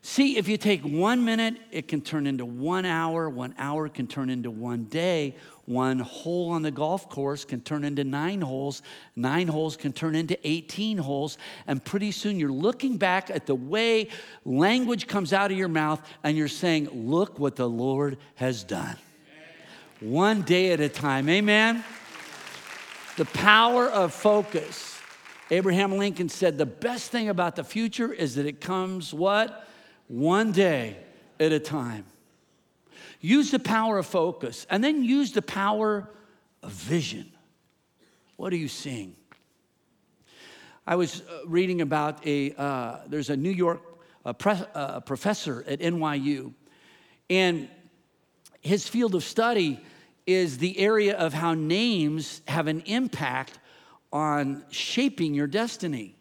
See, 0.00 0.36
if 0.36 0.46
you 0.46 0.56
take 0.56 0.82
one 0.82 1.24
minute, 1.24 1.56
it 1.72 1.88
can 1.88 2.00
turn 2.00 2.26
into 2.26 2.44
one 2.44 2.84
hour. 2.84 3.28
One 3.28 3.54
hour 3.58 3.88
can 3.88 4.06
turn 4.06 4.30
into 4.30 4.50
one 4.50 4.84
day. 4.84 5.34
One 5.64 5.98
hole 5.98 6.50
on 6.50 6.62
the 6.62 6.70
golf 6.70 7.08
course 7.10 7.44
can 7.44 7.60
turn 7.60 7.84
into 7.84 8.04
nine 8.04 8.40
holes. 8.40 8.80
Nine 9.16 9.48
holes 9.48 9.76
can 9.76 9.92
turn 9.92 10.14
into 10.14 10.38
18 10.48 10.98
holes. 10.98 11.36
And 11.66 11.84
pretty 11.84 12.12
soon 12.12 12.38
you're 12.38 12.52
looking 12.52 12.96
back 12.96 13.28
at 13.28 13.46
the 13.46 13.56
way 13.56 14.08
language 14.44 15.08
comes 15.08 15.32
out 15.32 15.50
of 15.50 15.58
your 15.58 15.68
mouth 15.68 16.00
and 16.22 16.36
you're 16.36 16.48
saying, 16.48 16.88
Look 16.92 17.38
what 17.38 17.56
the 17.56 17.68
Lord 17.68 18.18
has 18.36 18.62
done. 18.62 18.96
One 20.00 20.42
day 20.42 20.70
at 20.70 20.80
a 20.80 20.88
time. 20.88 21.28
Amen. 21.28 21.84
The 23.16 23.24
power 23.24 23.88
of 23.88 24.14
focus. 24.14 24.96
Abraham 25.50 25.98
Lincoln 25.98 26.28
said, 26.28 26.56
The 26.56 26.66
best 26.66 27.10
thing 27.10 27.28
about 27.28 27.56
the 27.56 27.64
future 27.64 28.12
is 28.12 28.36
that 28.36 28.46
it 28.46 28.60
comes 28.60 29.12
what? 29.12 29.67
One 30.08 30.52
day 30.52 30.96
at 31.38 31.52
a 31.52 31.60
time. 31.60 32.04
Use 33.20 33.50
the 33.50 33.58
power 33.58 33.98
of 33.98 34.06
focus 34.06 34.66
and 34.70 34.82
then 34.82 35.04
use 35.04 35.32
the 35.32 35.42
power 35.42 36.08
of 36.62 36.72
vision. 36.72 37.30
What 38.36 38.52
are 38.52 38.56
you 38.56 38.68
seeing? 38.68 39.14
I 40.86 40.96
was 40.96 41.20
uh, 41.20 41.46
reading 41.46 41.82
about 41.82 42.26
a, 42.26 42.52
uh, 42.54 43.00
there's 43.08 43.30
a 43.30 43.36
New 43.36 43.50
York 43.50 43.82
pre- 44.38 44.64
uh, 44.74 45.00
professor 45.00 45.64
at 45.66 45.80
NYU, 45.80 46.54
and 47.28 47.68
his 48.60 48.88
field 48.88 49.14
of 49.14 49.22
study 49.22 49.80
is 50.26 50.58
the 50.58 50.78
area 50.78 51.16
of 51.16 51.34
how 51.34 51.54
names 51.54 52.42
have 52.48 52.66
an 52.66 52.80
impact 52.86 53.58
on 54.12 54.64
shaping 54.70 55.34
your 55.34 55.46
destiny. 55.46 56.14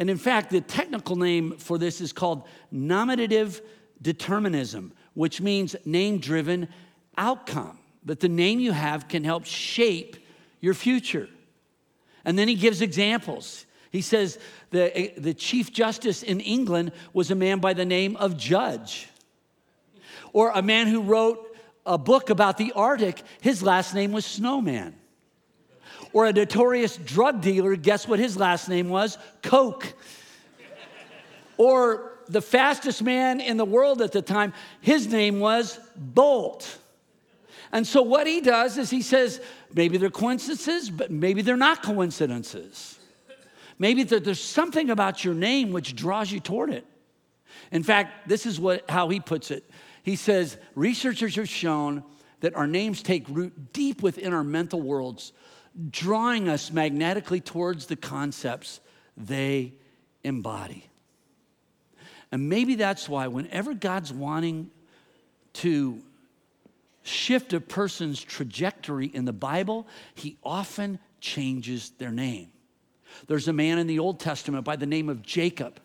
And 0.00 0.08
in 0.08 0.16
fact, 0.16 0.48
the 0.48 0.62
technical 0.62 1.14
name 1.14 1.58
for 1.58 1.76
this 1.76 2.00
is 2.00 2.10
called 2.10 2.44
nominative 2.72 3.60
determinism, 4.00 4.94
which 5.12 5.42
means 5.42 5.76
name 5.84 6.18
driven 6.18 6.68
outcome. 7.18 7.78
That 8.06 8.20
the 8.20 8.30
name 8.30 8.60
you 8.60 8.72
have 8.72 9.08
can 9.08 9.24
help 9.24 9.44
shape 9.44 10.16
your 10.58 10.72
future. 10.72 11.28
And 12.24 12.38
then 12.38 12.48
he 12.48 12.54
gives 12.54 12.80
examples. 12.80 13.66
He 13.90 14.00
says 14.00 14.38
the, 14.70 14.96
eh, 14.98 15.10
the 15.18 15.34
Chief 15.34 15.70
Justice 15.70 16.22
in 16.22 16.40
England 16.40 16.92
was 17.12 17.30
a 17.30 17.34
man 17.34 17.58
by 17.58 17.74
the 17.74 17.84
name 17.84 18.16
of 18.16 18.38
Judge. 18.38 19.06
Or 20.32 20.50
a 20.54 20.62
man 20.62 20.86
who 20.86 21.02
wrote 21.02 21.54
a 21.84 21.98
book 21.98 22.30
about 22.30 22.56
the 22.56 22.72
Arctic, 22.72 23.22
his 23.42 23.62
last 23.62 23.94
name 23.94 24.12
was 24.12 24.24
Snowman 24.24 24.94
or 26.12 26.26
a 26.26 26.32
notorious 26.32 26.96
drug 26.96 27.40
dealer, 27.40 27.76
guess 27.76 28.06
what 28.08 28.18
his 28.18 28.36
last 28.36 28.68
name 28.68 28.88
was? 28.88 29.18
Coke. 29.42 29.94
or 31.56 32.12
the 32.28 32.40
fastest 32.40 33.02
man 33.02 33.40
in 33.40 33.56
the 33.56 33.64
world 33.64 34.00
at 34.00 34.12
the 34.12 34.22
time, 34.22 34.52
his 34.80 35.06
name 35.06 35.40
was 35.40 35.78
Bolt. 35.96 36.78
And 37.72 37.86
so 37.86 38.02
what 38.02 38.26
he 38.26 38.40
does 38.40 38.78
is 38.78 38.90
he 38.90 39.02
says, 39.02 39.40
maybe 39.74 39.96
they're 39.96 40.10
coincidences, 40.10 40.90
but 40.90 41.10
maybe 41.10 41.42
they're 41.42 41.56
not 41.56 41.82
coincidences. 41.82 42.98
Maybe 43.78 44.02
there's 44.02 44.42
something 44.42 44.90
about 44.90 45.24
your 45.24 45.34
name 45.34 45.72
which 45.72 45.94
draws 45.94 46.30
you 46.30 46.40
toward 46.40 46.70
it. 46.70 46.84
In 47.70 47.82
fact, 47.82 48.28
this 48.28 48.46
is 48.46 48.60
what, 48.60 48.88
how 48.90 49.08
he 49.08 49.20
puts 49.20 49.50
it. 49.50 49.68
He 50.02 50.16
says, 50.16 50.56
researchers 50.74 51.36
have 51.36 51.48
shown 51.48 52.02
that 52.40 52.54
our 52.56 52.66
names 52.66 53.02
take 53.02 53.28
root 53.28 53.72
deep 53.72 54.02
within 54.02 54.32
our 54.32 54.44
mental 54.44 54.80
worlds 54.80 55.32
drawing 55.90 56.48
us 56.48 56.72
magnetically 56.72 57.40
towards 57.40 57.86
the 57.86 57.96
concepts 57.96 58.80
they 59.16 59.74
embody. 60.24 60.86
And 62.32 62.48
maybe 62.48 62.76
that's 62.76 63.08
why, 63.08 63.26
whenever 63.28 63.74
God's 63.74 64.12
wanting 64.12 64.70
to 65.54 66.00
shift 67.02 67.52
a 67.52 67.60
person's 67.60 68.22
trajectory 68.22 69.06
in 69.06 69.24
the 69.24 69.32
Bible, 69.32 69.86
he 70.14 70.36
often 70.44 70.98
changes 71.20 71.90
their 71.98 72.12
name. 72.12 72.48
There's 73.26 73.48
a 73.48 73.52
man 73.52 73.78
in 73.78 73.86
the 73.86 73.98
Old 73.98 74.20
Testament 74.20 74.64
by 74.64 74.76
the 74.76 74.86
name 74.86 75.08
of 75.08 75.22
Jacob. 75.22 75.80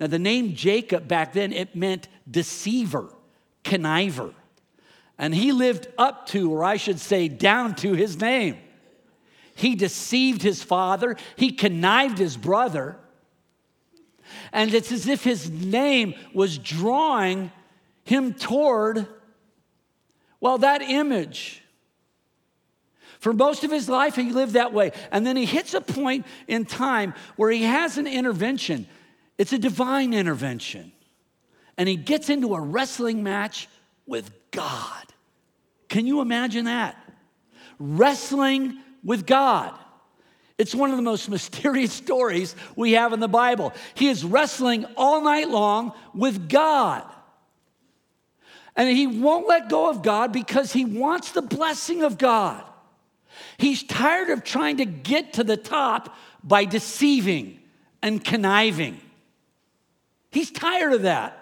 Now, 0.00 0.06
the 0.06 0.18
name 0.18 0.54
Jacob 0.54 1.08
back 1.08 1.32
then, 1.32 1.52
it 1.52 1.74
meant 1.76 2.08
deceiver, 2.28 3.12
conniver. 3.64 4.32
And 5.16 5.34
he 5.34 5.52
lived 5.52 5.88
up 5.98 6.26
to, 6.28 6.52
or 6.52 6.64
I 6.64 6.76
should 6.76 7.00
say, 7.00 7.28
down 7.28 7.74
to 7.76 7.94
his 7.94 8.20
name. 8.20 8.58
He 9.58 9.74
deceived 9.74 10.40
his 10.40 10.62
father, 10.62 11.16
he 11.34 11.50
connived 11.50 12.16
his 12.16 12.36
brother. 12.36 12.96
And 14.52 14.72
it's 14.72 14.92
as 14.92 15.08
if 15.08 15.24
his 15.24 15.50
name 15.50 16.14
was 16.32 16.58
drawing 16.58 17.50
him 18.04 18.34
toward, 18.34 19.08
well, 20.40 20.58
that 20.58 20.80
image. 20.80 21.62
For 23.18 23.32
most 23.32 23.64
of 23.64 23.72
his 23.72 23.88
life, 23.88 24.14
he 24.14 24.30
lived 24.30 24.52
that 24.52 24.72
way. 24.72 24.92
And 25.10 25.26
then 25.26 25.36
he 25.36 25.44
hits 25.44 25.74
a 25.74 25.80
point 25.80 26.24
in 26.46 26.64
time 26.64 27.14
where 27.34 27.50
he 27.50 27.64
has 27.64 27.98
an 27.98 28.06
intervention. 28.06 28.86
It's 29.38 29.52
a 29.52 29.58
divine 29.58 30.14
intervention. 30.14 30.92
And 31.76 31.88
he 31.88 31.96
gets 31.96 32.30
into 32.30 32.54
a 32.54 32.60
wrestling 32.60 33.24
match 33.24 33.68
with 34.06 34.30
God. 34.52 35.04
Can 35.88 36.06
you 36.06 36.20
imagine 36.20 36.66
that? 36.66 36.96
Wrestling 37.80 38.78
with 39.02 39.26
God. 39.26 39.74
It's 40.58 40.74
one 40.74 40.90
of 40.90 40.96
the 40.96 41.02
most 41.02 41.28
mysterious 41.30 41.92
stories 41.92 42.54
we 42.76 42.92
have 42.92 43.12
in 43.12 43.20
the 43.20 43.28
Bible. 43.28 43.72
He 43.94 44.08
is 44.08 44.24
wrestling 44.24 44.84
all 44.96 45.22
night 45.22 45.48
long 45.48 45.92
with 46.14 46.48
God. 46.48 47.04
And 48.76 48.88
he 48.88 49.06
won't 49.06 49.48
let 49.48 49.68
go 49.68 49.90
of 49.90 50.02
God 50.02 50.32
because 50.32 50.72
he 50.72 50.84
wants 50.84 51.32
the 51.32 51.42
blessing 51.42 52.02
of 52.04 52.16
God. 52.16 52.62
He's 53.56 53.82
tired 53.82 54.30
of 54.30 54.44
trying 54.44 54.76
to 54.76 54.84
get 54.84 55.34
to 55.34 55.44
the 55.44 55.56
top 55.56 56.14
by 56.44 56.64
deceiving 56.64 57.58
and 58.02 58.22
conniving. 58.22 59.00
He's 60.30 60.50
tired 60.50 60.92
of 60.92 61.02
that. 61.02 61.34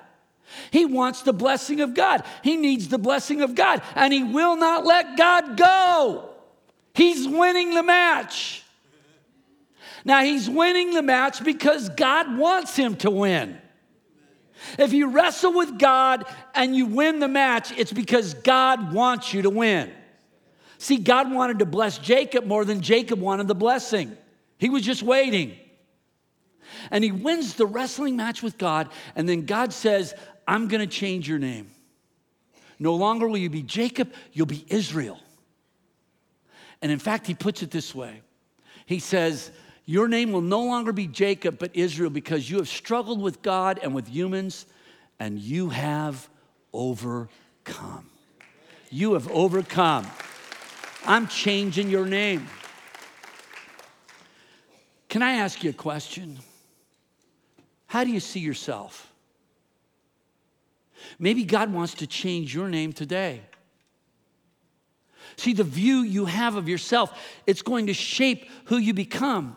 He 0.71 0.87
wants 0.87 1.23
the 1.23 1.33
blessing 1.33 1.81
of 1.81 1.95
God. 1.95 2.23
He 2.43 2.57
needs 2.57 2.89
the 2.89 2.99
blessing 2.99 3.43
of 3.43 3.55
God, 3.55 3.83
and 3.95 4.13
he 4.13 4.23
will 4.23 4.57
not 4.57 4.87
let 4.87 5.17
God 5.17 5.57
go. 5.57 6.31
He's 6.97 7.29
winning 7.29 7.75
the 7.75 7.83
match. 7.83 8.63
Now, 10.05 10.23
he's 10.23 10.49
winning 10.49 10.95
the 10.95 11.03
match 11.03 11.45
because 11.45 11.91
God 11.91 12.39
wants 12.39 12.75
him 12.75 12.97
to 12.97 13.11
win. 13.11 13.59
If 14.79 14.95
you 14.95 15.11
wrestle 15.11 15.53
with 15.53 15.79
God 15.79 16.25
and 16.55 16.75
you 16.75 16.87
win 16.87 17.19
the 17.19 17.29
match, 17.29 17.71
it's 17.77 17.93
because 17.93 18.33
God 18.33 18.95
wants 18.95 19.35
you 19.35 19.43
to 19.43 19.51
win. 19.51 19.93
See, 20.79 20.97
God 20.97 21.31
wanted 21.31 21.59
to 21.59 21.67
bless 21.67 21.99
Jacob 21.99 22.47
more 22.47 22.65
than 22.65 22.81
Jacob 22.81 23.21
wanted 23.21 23.47
the 23.47 23.55
blessing. 23.55 24.17
He 24.57 24.71
was 24.71 24.83
just 24.83 25.03
waiting. 25.03 25.55
And 26.91 27.05
he 27.05 27.13
wins 27.13 27.55
the 27.55 27.67
wrestling 27.67 28.17
match 28.17 28.43
with 28.43 28.57
God, 28.57 28.89
and 29.15 29.29
then 29.29 29.45
God 29.45 29.73
says, 29.73 30.15
I'm 30.49 30.69
gonna 30.69 30.87
change 30.87 31.29
your 31.29 31.39
name. 31.39 31.71
No 32.79 32.95
longer 32.95 33.29
will 33.29 33.37
you 33.37 33.51
be 33.51 33.63
Jacob, 33.63 34.13
you'll 34.33 34.47
be 34.47 34.65
Israel. 34.69 35.19
And 36.83 36.93
in 36.93 36.99
fact, 36.99 37.27
he 37.27 37.35
puts 37.35 37.63
it 37.63 37.71
this 37.71 37.95
way 37.95 38.23
He 38.87 38.99
says, 38.99 39.51
Your 39.85 40.09
name 40.09 40.33
will 40.33 40.41
no 40.41 40.63
longer 40.63 40.93
be 40.93 41.07
Jacob, 41.07 41.59
but 41.59 41.75
Israel, 41.75 42.11
because 42.11 42.51
you 42.51 42.59
have 42.59 42.69
struggled 42.69 43.21
with 43.21 43.43
God 43.43 43.81
and 43.83 43.95
with 43.95 44.09
humans, 44.09 44.67
and 45.19 45.39
you 45.39 45.71
have 45.71 46.29
overcome. 46.73 48.11
You 48.91 49.15
have 49.15 49.31
overcome. 49.31 50.07
I'm 51.07 51.27
changing 51.29 51.89
your 51.89 52.07
name. 52.07 52.47
Can 55.09 55.23
I 55.23 55.37
ask 55.37 55.63
you 55.65 55.71
a 55.71 55.73
question? 55.73 56.39
How 57.87 58.05
do 58.05 58.11
you 58.11 58.21
see 58.21 58.41
yourself? 58.41 59.13
Maybe 61.19 61.45
God 61.45 61.73
wants 61.73 61.95
to 61.95 62.07
change 62.07 62.55
your 62.55 62.69
name 62.69 62.93
today. 62.93 63.43
See, 65.37 65.53
the 65.53 65.65
view 65.65 65.99
you 65.99 66.27
have 66.27 66.55
of 66.55 66.69
yourself, 66.69 67.19
it's 67.47 67.63
going 67.63 67.87
to 67.89 67.95
shape 67.95 68.49
who 68.67 68.79
you 68.79 68.95
become. 68.95 69.57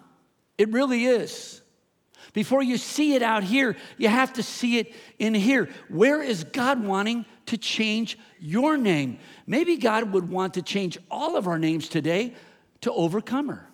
It 0.57 0.69
really 0.71 1.05
is. 1.05 1.61
Before 2.33 2.61
you 2.61 2.77
see 2.77 3.15
it 3.15 3.23
out 3.23 3.43
here, 3.43 3.75
you 3.97 4.07
have 4.07 4.33
to 4.33 4.43
see 4.43 4.77
it 4.77 4.93
in 5.17 5.33
here. 5.33 5.69
Where 5.87 6.21
is 6.21 6.43
God 6.43 6.83
wanting 6.83 7.25
to 7.47 7.57
change 7.57 8.19
your 8.39 8.77
name? 8.77 9.19
Maybe 9.47 9.77
God 9.77 10.11
would 10.11 10.29
want 10.29 10.53
to 10.55 10.61
change 10.61 10.97
all 11.09 11.35
of 11.35 11.47
our 11.47 11.57
names 11.57 11.89
today 11.89 12.35
to 12.81 12.91
overcomer. 12.91 13.68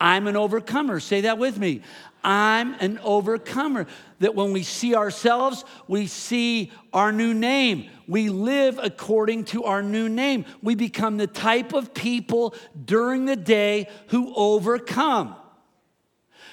I'm 0.00 0.26
an 0.26 0.36
overcomer. 0.36 0.98
Say 0.98 1.22
that 1.22 1.38
with 1.38 1.58
me. 1.58 1.82
I'm 2.24 2.74
an 2.74 2.98
overcomer. 3.02 3.86
That 4.20 4.34
when 4.34 4.52
we 4.52 4.62
see 4.62 4.94
ourselves, 4.94 5.64
we 5.86 6.06
see 6.06 6.72
our 6.92 7.12
new 7.12 7.34
name. 7.34 7.88
We 8.08 8.28
live 8.28 8.78
according 8.82 9.44
to 9.46 9.64
our 9.64 9.82
new 9.82 10.08
name. 10.08 10.46
We 10.62 10.74
become 10.74 11.16
the 11.16 11.26
type 11.26 11.72
of 11.72 11.94
people 11.94 12.54
during 12.82 13.26
the 13.26 13.36
day 13.36 13.88
who 14.08 14.34
overcome. 14.34 15.36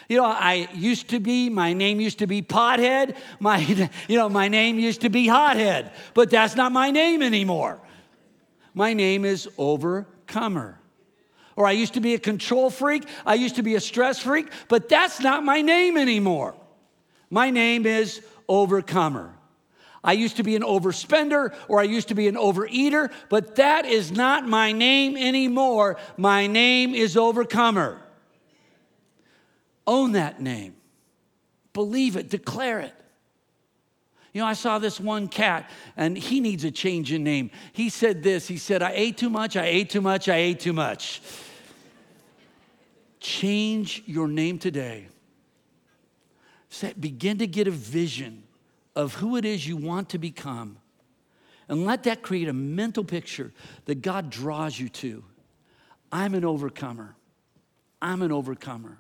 You 0.10 0.18
know, 0.18 0.26
I 0.26 0.70
used 0.74 1.10
to 1.10 1.20
be, 1.20 1.50
my 1.50 1.74
name 1.74 2.00
used 2.00 2.20
to 2.20 2.28
be 2.28 2.42
Pothead. 2.42 3.18
My, 3.40 3.58
you 4.08 4.18
know, 4.18 4.30
my 4.30 4.48
name 4.48 4.80
used 4.80 5.02
to 5.02 5.10
be 5.10 5.28
Hothead, 5.28 5.92
but 6.14 6.30
that's 6.30 6.56
not 6.56 6.72
my 6.72 6.92
name 6.92 7.22
anymore. 7.22 7.80
My 8.74 8.94
name 8.94 9.26
is 9.26 9.50
Overcomer. 9.58 10.80
Or 11.58 11.66
I 11.66 11.72
used 11.72 11.96
to 11.96 12.00
be 12.00 12.14
a 12.14 12.20
control 12.20 12.70
freak. 12.70 13.04
I 13.26 13.34
used 13.34 13.56
to 13.56 13.64
be 13.64 13.76
a 13.76 13.82
stress 13.82 14.20
freak, 14.20 14.48
but 14.70 14.88
that's 14.88 15.20
not 15.20 15.44
my 15.44 15.62
name 15.62 15.98
anymore. 15.98 16.56
My 17.30 17.50
name 17.50 17.86
is 17.86 18.22
Overcomer. 18.48 19.34
I 20.04 20.14
used 20.14 20.38
to 20.38 20.44
be 20.44 20.56
an 20.56 20.62
overspender 20.62 21.54
or 21.68 21.80
I 21.80 21.84
used 21.84 22.10
to 22.10 22.16
be 22.16 22.28
an 22.28 22.36
overeater, 22.36 23.12
but 23.28 23.56
that 23.56 23.86
is 23.86 24.12
not 24.12 24.48
my 24.48 24.72
name 24.72 25.18
anymore. 25.18 25.98
My 26.16 26.48
name 26.48 26.94
is 26.94 27.18
Overcomer. 27.18 28.00
Own 29.88 30.12
that 30.12 30.40
name, 30.40 30.76
believe 31.74 32.16
it, 32.16 32.30
declare 32.30 32.82
it. 32.82 32.94
You 34.34 34.42
know, 34.42 34.48
I 34.48 34.54
saw 34.54 34.78
this 34.78 35.00
one 35.00 35.28
cat 35.28 35.70
and 35.96 36.16
he 36.16 36.40
needs 36.40 36.64
a 36.64 36.72
change 36.72 37.12
in 37.12 37.24
name. 37.24 37.50
He 37.74 37.90
said 37.90 38.22
this 38.22 38.48
He 38.48 38.58
said, 38.58 38.84
I 38.84 38.92
ate 38.94 39.18
too 39.18 39.32
much, 39.32 39.58
I 39.58 39.66
ate 39.66 39.90
too 39.90 40.02
much, 40.02 40.30
I 40.30 40.36
ate 40.36 40.60
too 40.60 40.74
much. 40.74 41.22
Change 43.28 44.04
your 44.06 44.30
name 44.30 44.58
today. 44.58 45.10
Say, 46.70 46.94
begin 46.98 47.40
to 47.40 47.46
get 47.46 47.68
a 47.68 47.72
vision 47.72 48.44
of 48.96 49.16
who 49.16 49.36
it 49.36 49.44
is 49.44 49.68
you 49.68 49.76
want 49.76 50.08
to 50.12 50.18
become. 50.18 50.78
And 51.68 51.86
let 51.86 52.04
that 52.04 52.22
create 52.22 52.48
a 52.48 52.54
mental 52.54 53.04
picture 53.04 53.52
that 53.84 54.02
God 54.02 54.30
draws 54.30 54.80
you 54.80 54.88
to. 54.88 55.26
I'm 56.10 56.36
an 56.36 56.46
overcomer. 56.46 57.18
I'm 58.02 58.22
an 58.22 58.32
overcomer. 58.32 58.98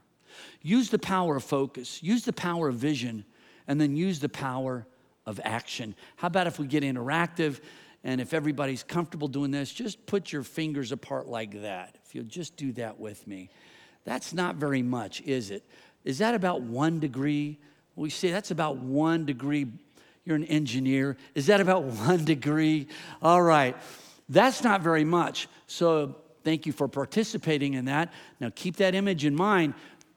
Use 0.61 0.89
the 0.89 0.99
power 0.99 1.38
of 1.38 1.45
focus, 1.45 2.03
use 2.03 2.25
the 2.25 2.34
power 2.34 2.67
of 2.67 2.75
vision, 2.75 3.23
and 3.65 3.80
then 3.80 3.95
use 3.95 4.19
the 4.19 4.28
power 4.28 4.86
of 5.25 5.39
action. 5.45 5.95
How 6.17 6.28
about 6.28 6.47
if 6.47 6.59
we 6.59 6.67
get 6.67 6.84
interactive? 6.84 7.61
And 8.03 8.19
if 8.19 8.34
everybody's 8.34 8.84
comfortable 8.84 9.30
doing 9.30 9.51
this, 9.51 9.71
just 9.71 10.05
put 10.05 10.34
your 10.34 10.43
fingers 10.43 10.91
apart 10.91 11.28
like 11.28 11.61
that. 11.61 11.97
If 12.05 12.13
you'll 12.13 12.25
just 12.25 12.57
do 12.57 12.73
that 12.73 12.99
with 12.99 13.25
me. 13.25 13.49
That's 14.07 14.33
not 14.33 14.55
very 14.55 14.81
much, 14.81 15.19
is 15.23 15.51
it? 15.51 15.63
Is 16.05 16.19
that 16.19 16.33
about 16.33 16.61
one 16.61 17.01
degree? 17.01 17.59
We 17.97 18.09
say 18.09 18.31
that's 18.31 18.51
about 18.51 18.77
one 18.77 19.25
degree. 19.25 19.67
You're 20.23 20.37
an 20.37 20.45
engineer. 20.45 21.17
Is 21.35 21.47
that 21.47 21.59
about 21.59 21.83
one 22.07 22.23
degree? 22.23 22.87
All 23.21 23.41
right. 23.41 23.75
That's 24.29 24.63
not 24.63 24.79
very 24.81 25.03
much. 25.03 25.49
So 25.67 26.15
thank 26.45 26.65
you 26.65 26.71
for 26.71 26.87
participating 26.87 27.73
in 27.73 27.83
that. 27.85 28.13
Now 28.39 28.49
keep 28.55 28.77
that 28.77 28.95
image 28.95 29.25
in 29.25 29.35
mind 29.35 29.73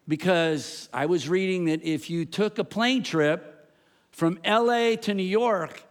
because 0.07 0.88
I 0.93 1.07
was 1.07 1.28
reading 1.28 1.64
that 1.64 1.82
if 1.82 2.09
you 2.11 2.24
took 2.26 2.61
a 2.61 2.64
plane 2.64 3.03
trip 3.03 3.72
from 4.12 4.38
LA 4.47 4.95
to 5.03 5.14
New 5.14 5.24
York 5.24 5.82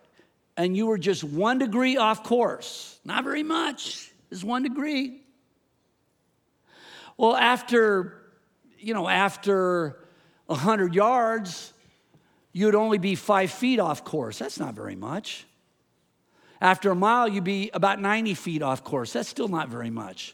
and 0.56 0.78
you 0.78 0.86
were 0.86 0.98
just 0.98 1.26
one 1.26 1.58
degree 1.58 1.98
off 1.98 2.24
course, 2.24 2.98
not 3.04 3.26
very 3.26 3.44
much, 3.44 4.10
is 4.32 4.46
one 4.46 4.64
degree. 4.64 5.20
Well, 7.20 7.36
after, 7.36 8.14
you 8.78 8.94
know, 8.94 9.10
after 9.10 9.98
100 10.46 10.96
yards, 10.96 11.74
you'd 12.54 12.76
only 12.76 12.98
be 12.98 13.16
five 13.16 13.52
feet 13.52 13.78
off 13.78 14.06
course. 14.06 14.40
That's 14.40 14.58
not 14.58 14.74
very 14.74 14.96
much. 14.96 15.46
After 16.62 16.92
a 16.92 16.96
mile, 16.96 17.28
you'd 17.28 17.44
be 17.44 17.72
about 17.74 18.00
90 18.00 18.36
feet 18.36 18.62
off 18.62 18.86
course. 18.86 19.12
That's 19.12 19.28
still 19.28 19.50
not 19.50 19.68
very 19.68 19.90
much. 19.90 20.34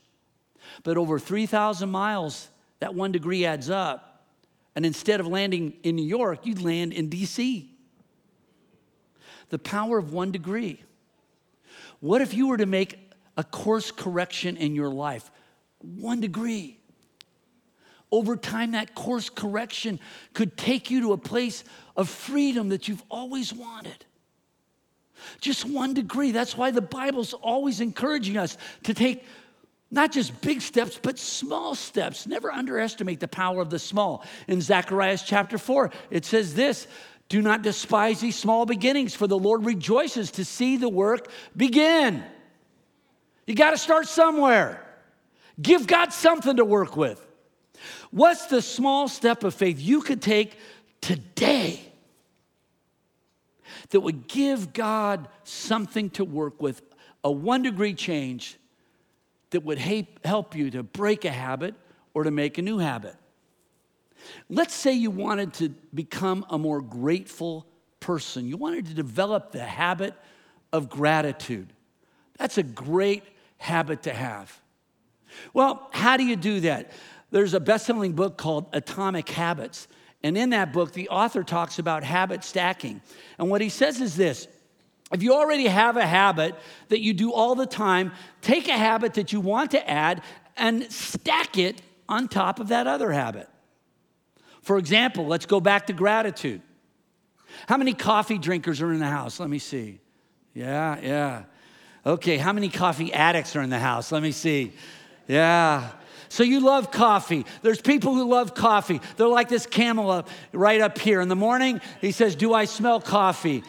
But 0.84 0.96
over 0.98 1.18
3,000 1.18 1.90
miles, 1.90 2.50
that 2.82 2.94
one 2.94 3.12
degree 3.12 3.48
adds 3.48 3.72
up. 3.72 4.24
And 4.76 4.86
instead 4.86 5.20
of 5.20 5.26
landing 5.26 5.74
in 5.82 5.96
New 5.96 6.06
York, 6.06 6.46
you'd 6.46 6.62
land 6.62 6.94
in 6.94 7.10
DC. 7.10 7.66
The 9.50 9.58
power 9.58 9.98
of 9.98 10.14
one 10.14 10.32
degree. 10.32 10.84
What 12.00 12.22
if 12.22 12.36
you 12.36 12.46
were 12.46 12.58
to 12.58 12.68
make 12.68 13.00
a 13.38 13.44
course 13.44 13.90
correction 13.90 14.56
in 14.56 14.76
your 14.76 14.90
life? 14.90 15.32
One 15.86 16.22
degree. 16.22 16.80
Over 18.12 18.36
time, 18.36 18.72
that 18.72 18.96
course 18.96 19.30
correction 19.30 20.00
could 20.34 20.58
take 20.58 20.90
you 20.90 21.02
to 21.02 21.14
a 21.14 21.18
place 21.18 21.64
of 21.96 22.10
freedom 22.10 22.70
that 22.70 22.88
you've 22.88 23.04
always 23.10 23.54
wanted. 23.54 24.06
Just 25.42 25.66
one 25.66 25.94
degree. 25.94 26.32
That's 26.32 26.58
why 26.58 26.72
the 26.72 26.82
Bible's 26.82 27.34
always 27.34 27.82
encouraging 27.82 28.38
us 28.38 28.58
to 28.84 28.94
take 28.94 29.24
not 29.92 30.12
just 30.12 30.40
big 30.42 30.62
steps, 30.62 31.00
but 31.02 31.18
small 31.18 31.76
steps. 31.76 32.28
Never 32.28 32.52
underestimate 32.52 33.20
the 33.20 33.28
power 33.28 33.62
of 33.62 33.70
the 33.70 33.80
small. 33.80 34.26
In 34.48 34.62
Zechariah 34.62 35.18
chapter 35.24 35.58
4, 35.58 35.92
it 36.10 36.26
says 36.26 36.54
this 36.54 36.88
Do 37.30 37.42
not 37.42 37.62
despise 37.62 38.20
these 38.20 38.38
small 38.38 38.66
beginnings, 38.66 39.16
for 39.16 39.28
the 39.28 39.38
Lord 39.38 39.66
rejoices 39.66 40.32
to 40.32 40.46
see 40.46 40.78
the 40.78 40.90
work 40.90 41.30
begin. 41.56 42.24
You 43.48 43.56
got 43.56 43.72
to 43.72 43.78
start 43.78 44.08
somewhere. 44.08 44.85
Give 45.62 45.88
God 45.88 46.12
something 46.12 46.58
to 46.58 46.66
work 46.66 46.98
with. 46.98 47.26
What's 48.12 48.48
the 48.48 48.62
small 48.62 49.08
step 49.08 49.44
of 49.44 49.54
faith 49.54 49.80
you 49.80 50.02
could 50.02 50.22
take 50.22 50.58
today 51.02 51.82
that 53.90 54.00
would 54.00 54.28
give 54.28 54.74
God 54.74 55.28
something 55.44 56.10
to 56.12 56.26
work 56.26 56.62
with, 56.62 56.82
a 57.24 57.32
one 57.32 57.62
degree 57.62 57.94
change 57.94 58.58
that 59.52 59.64
would 59.64 59.78
help 59.78 60.56
you 60.56 60.72
to 60.72 60.84
break 60.84 61.26
a 61.26 61.32
habit 61.32 61.76
or 62.14 62.24
to 62.24 62.32
make 62.32 62.58
a 62.58 62.62
new 62.62 62.80
habit? 62.80 63.16
Let's 64.50 64.74
say 64.74 64.94
you 64.94 65.12
wanted 65.12 65.54
to 65.56 65.70
become 65.94 66.46
a 66.50 66.58
more 66.58 66.82
grateful 66.82 67.68
person, 68.00 68.48
you 68.48 68.58
wanted 68.58 68.86
to 68.88 68.94
develop 68.94 69.52
the 69.52 69.64
habit 69.64 70.14
of 70.72 70.90
gratitude. 70.90 71.74
That's 72.38 72.58
a 72.58 72.64
great 72.64 73.24
habit 73.58 74.04
to 74.04 74.14
have. 74.14 74.62
Well, 75.54 75.90
how 75.92 76.18
do 76.18 76.24
you 76.24 76.36
do 76.36 76.60
that? 76.62 76.92
There's 77.32 77.54
a 77.54 77.60
best 77.60 77.86
selling 77.86 78.14
book 78.14 78.38
called 78.38 78.68
Atomic 78.74 79.30
Habits. 79.30 79.88
And 80.24 80.38
in 80.38 80.52
that 80.52 80.74
book, 80.74 80.94
the 80.94 81.10
author 81.10 81.44
talks 81.44 81.80
about 81.80 82.04
habit 82.04 82.44
stacking. 82.44 83.02
And 83.38 83.50
what 83.50 83.62
he 83.62 83.70
says 83.70 84.02
is 84.02 84.16
this 84.16 84.48
if 85.12 85.22
you 85.22 85.34
already 85.34 85.68
have 85.68 85.98
a 85.98 86.06
habit 86.06 86.56
that 86.90 87.02
you 87.02 87.14
do 87.14 87.32
all 87.32 87.56
the 87.56 87.68
time, 87.68 88.12
take 88.42 88.68
a 88.68 88.74
habit 88.78 89.14
that 89.16 89.32
you 89.32 89.40
want 89.40 89.72
to 89.72 89.90
add 89.90 90.22
and 90.58 90.92
stack 90.92 91.58
it 91.58 91.82
on 92.10 92.28
top 92.28 92.60
of 92.60 92.70
that 92.70 92.88
other 92.88 93.12
habit. 93.12 93.48
For 94.62 94.78
example, 94.78 95.28
let's 95.28 95.46
go 95.46 95.60
back 95.60 95.88
to 95.88 95.94
gratitude. 95.94 96.62
How 97.68 97.78
many 97.78 97.94
coffee 97.94 98.38
drinkers 98.38 98.82
are 98.82 98.92
in 98.92 99.00
the 99.00 99.06
house? 99.06 99.40
Let 99.40 99.50
me 99.50 99.60
see. 99.60 100.00
Yeah, 100.54 101.00
yeah. 101.02 101.44
Okay, 102.06 102.38
how 102.38 102.54
many 102.54 102.70
coffee 102.70 103.14
addicts 103.14 103.56
are 103.56 103.62
in 103.62 103.70
the 103.70 103.80
house? 103.80 104.12
Let 104.12 104.24
me 104.24 104.32
see. 104.32 104.74
Yeah. 105.28 105.92
So 106.30 106.44
you 106.44 106.60
love 106.60 106.92
coffee. 106.92 107.46
There's 107.62 107.82
people 107.82 108.14
who 108.14 108.30
love 108.30 108.54
coffee. 108.54 109.00
They're 109.16 109.28
like 109.28 109.48
this 109.48 109.66
camel 109.66 110.12
up, 110.12 110.30
right 110.52 110.82
up 110.82 110.98
here. 110.98 111.22
In 111.22 111.30
the 111.30 111.36
morning, 111.36 111.80
he 112.02 112.12
says, 112.12 112.36
Do 112.36 112.54
I 112.54 112.66
smell 112.66 113.00
coffee? 113.00 113.64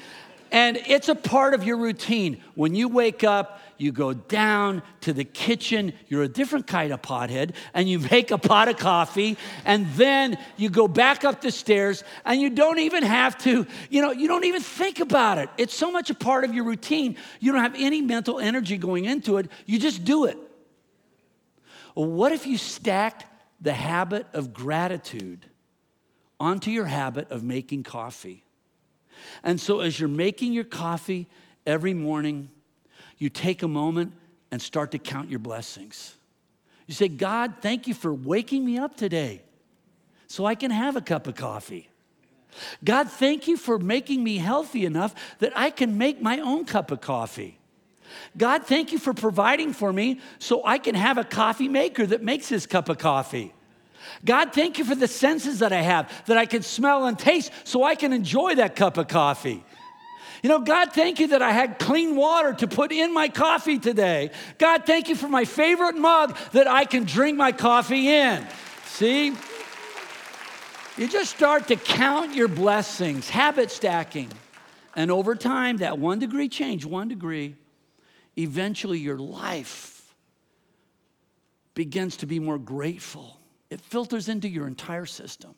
And 0.52 0.76
it's 0.86 1.08
a 1.08 1.14
part 1.14 1.54
of 1.54 1.64
your 1.64 1.76
routine. 1.76 2.42
When 2.54 2.74
you 2.74 2.88
wake 2.88 3.24
up, 3.24 3.60
you 3.78 3.92
go 3.92 4.14
down 4.14 4.82
to 5.02 5.12
the 5.12 5.24
kitchen. 5.24 5.92
You're 6.08 6.22
a 6.22 6.28
different 6.28 6.66
kind 6.66 6.92
of 6.92 7.02
pothead, 7.02 7.54
and 7.74 7.88
you 7.88 7.98
make 8.10 8.30
a 8.30 8.38
pot 8.38 8.68
of 8.68 8.76
coffee, 8.76 9.36
and 9.64 9.86
then 9.92 10.38
you 10.56 10.70
go 10.70 10.88
back 10.88 11.24
up 11.24 11.40
the 11.40 11.50
stairs, 11.50 12.04
and 12.24 12.40
you 12.40 12.50
don't 12.50 12.78
even 12.78 13.02
have 13.02 13.36
to, 13.38 13.66
you 13.90 14.02
know, 14.02 14.12
you 14.12 14.28
don't 14.28 14.44
even 14.44 14.62
think 14.62 15.00
about 15.00 15.38
it. 15.38 15.50
It's 15.58 15.74
so 15.74 15.90
much 15.90 16.10
a 16.10 16.14
part 16.14 16.44
of 16.44 16.54
your 16.54 16.64
routine, 16.64 17.16
you 17.40 17.52
don't 17.52 17.62
have 17.62 17.74
any 17.76 18.00
mental 18.00 18.38
energy 18.38 18.78
going 18.78 19.04
into 19.04 19.36
it. 19.38 19.50
You 19.66 19.78
just 19.78 20.04
do 20.04 20.24
it. 20.24 20.38
What 21.96 22.32
if 22.32 22.46
you 22.46 22.58
stacked 22.58 23.24
the 23.58 23.72
habit 23.72 24.26
of 24.34 24.52
gratitude 24.52 25.46
onto 26.38 26.70
your 26.70 26.84
habit 26.84 27.30
of 27.30 27.42
making 27.42 27.84
coffee? 27.84 28.44
And 29.42 29.58
so, 29.58 29.80
as 29.80 29.98
you're 29.98 30.06
making 30.10 30.52
your 30.52 30.64
coffee 30.64 31.26
every 31.64 31.94
morning, 31.94 32.50
you 33.16 33.30
take 33.30 33.62
a 33.62 33.68
moment 33.68 34.12
and 34.50 34.60
start 34.60 34.90
to 34.90 34.98
count 34.98 35.30
your 35.30 35.38
blessings. 35.38 36.14
You 36.86 36.92
say, 36.92 37.08
God, 37.08 37.54
thank 37.62 37.86
you 37.86 37.94
for 37.94 38.12
waking 38.12 38.66
me 38.66 38.76
up 38.76 38.98
today 38.98 39.40
so 40.26 40.44
I 40.44 40.54
can 40.54 40.70
have 40.70 40.96
a 40.96 41.00
cup 41.00 41.26
of 41.26 41.34
coffee. 41.34 41.88
God, 42.84 43.10
thank 43.10 43.48
you 43.48 43.56
for 43.56 43.78
making 43.78 44.22
me 44.22 44.36
healthy 44.36 44.84
enough 44.84 45.14
that 45.38 45.54
I 45.56 45.70
can 45.70 45.96
make 45.96 46.20
my 46.20 46.40
own 46.40 46.66
cup 46.66 46.90
of 46.90 47.00
coffee. 47.00 47.58
God, 48.36 48.66
thank 48.66 48.92
you 48.92 48.98
for 48.98 49.14
providing 49.14 49.72
for 49.72 49.92
me 49.92 50.20
so 50.38 50.64
I 50.64 50.78
can 50.78 50.94
have 50.94 51.18
a 51.18 51.24
coffee 51.24 51.68
maker 51.68 52.06
that 52.06 52.22
makes 52.22 52.48
this 52.48 52.66
cup 52.66 52.88
of 52.88 52.98
coffee. 52.98 53.52
God, 54.24 54.52
thank 54.52 54.78
you 54.78 54.84
for 54.84 54.94
the 54.94 55.08
senses 55.08 55.60
that 55.60 55.72
I 55.72 55.82
have, 55.82 56.10
that 56.26 56.38
I 56.38 56.46
can 56.46 56.62
smell 56.62 57.06
and 57.06 57.18
taste 57.18 57.50
so 57.64 57.82
I 57.82 57.94
can 57.94 58.12
enjoy 58.12 58.54
that 58.56 58.76
cup 58.76 58.96
of 58.96 59.08
coffee. 59.08 59.64
You 60.42 60.48
know, 60.48 60.60
God, 60.60 60.92
thank 60.92 61.18
you 61.18 61.28
that 61.28 61.42
I 61.42 61.50
had 61.50 61.78
clean 61.78 62.14
water 62.14 62.52
to 62.54 62.68
put 62.68 62.92
in 62.92 63.12
my 63.12 63.28
coffee 63.28 63.78
today. 63.78 64.30
God, 64.58 64.84
thank 64.86 65.08
you 65.08 65.16
for 65.16 65.28
my 65.28 65.44
favorite 65.44 65.96
mug 65.96 66.36
that 66.52 66.68
I 66.68 66.84
can 66.84 67.04
drink 67.04 67.36
my 67.36 67.52
coffee 67.52 68.08
in. 68.08 68.46
See? 68.84 69.34
You 70.96 71.08
just 71.08 71.34
start 71.34 71.68
to 71.68 71.76
count 71.76 72.34
your 72.34 72.48
blessings, 72.48 73.28
habit 73.28 73.70
stacking. 73.70 74.30
And 74.94 75.10
over 75.10 75.34
time, 75.34 75.78
that 75.78 75.98
one 75.98 76.18
degree 76.18 76.48
change, 76.48 76.84
one 76.84 77.08
degree, 77.08 77.56
eventually 78.36 78.98
your 78.98 79.18
life 79.18 80.14
begins 81.74 82.16
to 82.18 82.26
be 82.26 82.38
more 82.38 82.58
grateful. 82.58 83.38
It 83.70 83.80
filters 83.80 84.28
into 84.28 84.48
your 84.48 84.66
entire 84.66 85.06
system. 85.06 85.54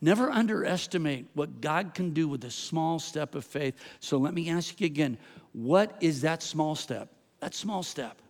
Never 0.00 0.30
underestimate 0.30 1.28
what 1.34 1.60
God 1.60 1.94
can 1.94 2.10
do 2.10 2.26
with 2.26 2.44
a 2.44 2.50
small 2.50 2.98
step 2.98 3.34
of 3.34 3.44
faith. 3.44 3.74
So 4.00 4.18
let 4.18 4.34
me 4.34 4.50
ask 4.50 4.80
you 4.80 4.86
again 4.86 5.18
what 5.52 5.96
is 6.00 6.22
that 6.22 6.42
small 6.42 6.74
step? 6.74 7.10
That 7.40 7.54
small 7.54 7.82
step. 7.82 8.20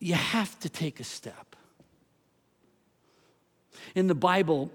You 0.00 0.14
have 0.14 0.58
to 0.60 0.68
take 0.68 0.98
a 0.98 1.04
step. 1.04 1.54
In 3.94 4.08
the 4.08 4.14
Bible, 4.14 4.70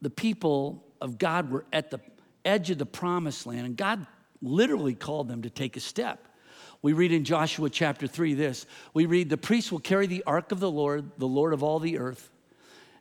the 0.00 0.10
people 0.10 0.84
of 1.00 1.18
God 1.18 1.50
were 1.50 1.64
at 1.72 1.90
the 1.90 1.98
edge 2.44 2.70
of 2.70 2.78
the 2.78 2.86
promised 2.86 3.46
land, 3.46 3.66
and 3.66 3.76
God 3.76 4.06
literally 4.42 4.94
called 4.94 5.28
them 5.28 5.42
to 5.42 5.50
take 5.50 5.76
a 5.76 5.80
step. 5.80 6.26
We 6.82 6.94
read 6.94 7.12
in 7.12 7.24
Joshua 7.24 7.68
chapter 7.68 8.06
3 8.06 8.34
this 8.34 8.66
we 8.94 9.06
read, 9.06 9.28
The 9.28 9.36
priests 9.36 9.70
will 9.70 9.80
carry 9.80 10.06
the 10.06 10.24
ark 10.26 10.52
of 10.52 10.60
the 10.60 10.70
Lord, 10.70 11.10
the 11.18 11.28
Lord 11.28 11.52
of 11.52 11.62
all 11.62 11.78
the 11.78 11.98
earth. 11.98 12.30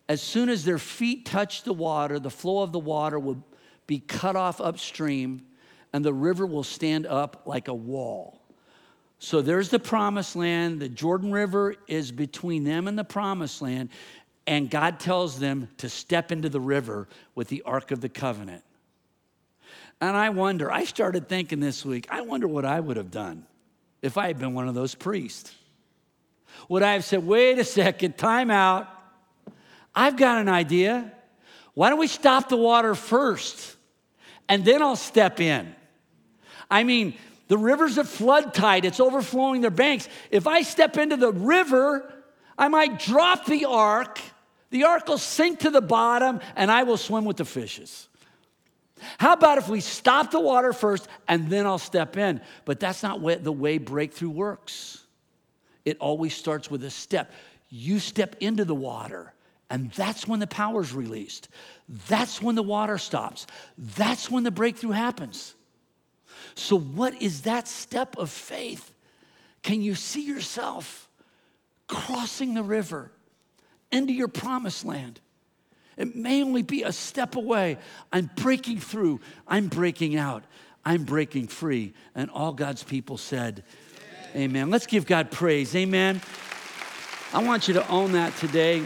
As 0.08 0.22
soon 0.22 0.50
as 0.50 0.66
their 0.66 0.80
feet 0.80 1.26
touch 1.26 1.64
the 1.64 1.74
water, 1.74 2.20
the 2.20 2.32
flow 2.32 2.64
of 2.64 2.72
the 2.72 2.80
water 2.80 3.20
will 3.20 3.44
be 3.88 4.00
cut 4.00 4.36
off 4.36 4.60
upstream, 4.60 5.46
and 5.94 6.04
the 6.04 6.14
river 6.14 6.46
will 6.46 6.64
stand 6.64 7.06
up 7.06 7.44
like 7.46 7.68
a 7.68 7.74
wall. 7.74 8.42
So 9.20 9.42
there's 9.42 9.70
the 9.70 9.80
promised 9.80 10.36
land. 10.36 10.80
The 10.80 10.90
Jordan 10.90 11.32
River 11.32 11.76
is 11.88 12.12
between 12.12 12.64
them 12.64 12.88
and 12.88 12.98
the 12.98 13.04
promised 13.04 13.62
land. 13.62 13.90
And 14.48 14.70
God 14.70 15.00
tells 15.00 15.38
them 15.40 15.68
to 15.78 15.90
step 15.90 16.32
into 16.32 16.50
the 16.50 16.62
river 16.62 17.08
with 17.36 17.50
the 17.50 17.62
Ark 17.64 17.92
of 17.92 18.02
the 18.02 18.10
Covenant. 18.10 18.64
And 20.02 20.16
I 20.16 20.30
wonder, 20.30 20.72
I 20.72 20.86
started 20.86 21.28
thinking 21.28 21.60
this 21.60 21.86
week, 21.86 22.08
I 22.10 22.22
wonder 22.22 22.47
what 22.47 22.66
I 22.66 22.80
would 22.80 22.97
have 22.97 23.12
done 23.12 23.45
if 24.02 24.18
I 24.18 24.28
had 24.28 24.39
been 24.39 24.54
one 24.54 24.68
of 24.68 24.76
those 24.76 24.95
priests. 24.95 25.54
Would 26.70 26.84
I 26.84 26.93
have 26.93 27.04
said, 27.06 27.26
wait 27.26 27.60
a 27.60 27.64
second, 27.64 28.18
time 28.18 28.50
out. 28.52 28.88
I've 29.93 30.18
got 30.18 30.39
an 30.39 30.50
idea. 30.50 31.12
Why 31.74 31.89
don't 31.89 32.00
we 32.00 32.08
stop 32.08 32.50
the 32.50 32.58
water 32.58 32.95
first 32.95 33.76
and 34.47 34.66
then 34.66 34.82
I'll 34.82 34.95
step 34.95 35.39
in? 35.39 35.74
I 36.70 36.84
mean, 36.84 37.16
the 37.47 37.58
river's 37.58 37.97
at 37.97 38.08
flood 38.08 38.54
tide, 38.54 38.86
it's 38.86 39.00
overflowing 39.00 39.62
their 39.62 39.72
banks. 39.72 40.08
If 40.30 40.47
I 40.47 40.62
step 40.62 40.97
into 40.97 41.18
the 41.18 41.32
river, 41.32 42.14
I 42.58 42.68
might 42.68 43.00
drop 43.00 43.45
the 43.45 43.66
ark, 43.66 44.20
the 44.70 44.84
ark 44.84 45.08
will 45.08 45.18
sink 45.18 45.60
to 45.60 45.72
the 45.72 45.82
bottom, 45.82 46.41
and 46.56 46.70
I 46.70 46.84
will 46.84 46.97
swim 46.97 47.26
with 47.26 47.38
the 47.38 47.45
fishes. 47.45 48.09
How 49.18 49.34
about 49.34 49.58
if 49.58 49.70
we 49.70 49.82
stop 49.82 50.32
the 50.32 50.39
water 50.39 50.74
first 50.74 51.08
and 51.28 51.50
then 51.50 51.66
I'll 51.66 51.78
step 51.78 52.18
in? 52.18 52.41
But 52.66 52.80
that's 52.80 53.04
not 53.04 53.22
the 53.43 53.52
way 53.52 53.78
breakthrough 53.78 54.30
works. 54.30 55.04
It 55.86 55.97
always 56.00 56.36
starts 56.36 56.70
with 56.70 56.84
a 56.84 56.89
step. 56.89 57.32
You 57.70 58.00
step 58.00 58.36
into 58.39 58.66
the 58.66 58.76
water, 58.76 59.34
and 59.70 59.91
that's 59.91 60.28
when 60.28 60.39
the 60.39 60.47
power 60.47 60.82
is 60.82 60.93
released. 60.93 61.50
That's 62.08 62.41
when 62.41 62.56
the 62.56 62.64
water 62.64 62.97
stops. 62.97 63.47
That's 63.78 64.30
when 64.30 64.43
the 64.43 64.52
breakthrough 64.52 64.91
happens. 64.91 65.56
So, 66.56 66.78
what 66.78 67.22
is 67.22 67.41
that 67.41 67.68
step 67.68 68.18
of 68.18 68.30
faith? 68.30 68.93
Can 69.62 69.82
you 69.82 69.95
see 69.95 70.22
yourself 70.22 71.10
crossing 71.88 72.54
the 72.54 72.64
river 72.64 73.12
into 73.91 74.14
your 74.14 74.28
promised 74.28 74.86
land? 74.86 75.20
It 76.00 76.16
may 76.16 76.41
only 76.41 76.62
be 76.62 76.84
a 76.84 76.93
step 76.93 77.36
away. 77.36 77.78
I'm 78.12 78.32
breaking 78.38 78.80
through. 78.80 79.20
I'm 79.45 79.68
breaking 79.68 80.16
out. 80.16 80.45
I'm 80.86 81.04
breaking 81.04 81.50
free. 81.50 81.93
And 82.16 82.32
all 82.32 82.54
God's 82.54 82.84
people 82.84 83.18
said, 83.18 83.64
Amen. 84.32 84.43
Amen. 84.43 84.70
Let's 84.70 84.88
give 84.88 85.06
God 85.06 85.30
praise. 85.30 85.76
Amen. 85.76 86.22
I 87.34 87.43
want 87.43 87.68
you 87.68 87.74
to 87.74 87.88
own 87.89 88.14
that 88.14 88.36
today. 88.38 88.82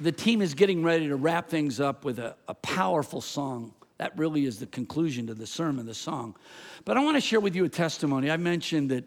The 0.00 0.12
team 0.12 0.42
is 0.42 0.52
getting 0.52 0.82
ready 0.82 1.08
to 1.08 1.16
wrap 1.16 1.48
things 1.48 1.80
up 1.80 2.04
with 2.04 2.18
a, 2.18 2.36
a 2.46 2.54
powerful 2.54 3.22
song. 3.22 3.72
That 3.96 4.16
really 4.18 4.44
is 4.44 4.58
the 4.58 4.66
conclusion 4.66 5.28
to 5.28 5.34
the 5.34 5.46
sermon, 5.46 5.86
the 5.86 5.94
song. 5.94 6.36
But 6.84 6.98
I 6.98 7.04
want 7.04 7.16
to 7.16 7.22
share 7.22 7.40
with 7.40 7.56
you 7.56 7.64
a 7.64 7.70
testimony. 7.70 8.30
I 8.30 8.36
mentioned 8.36 8.90
that 8.90 9.04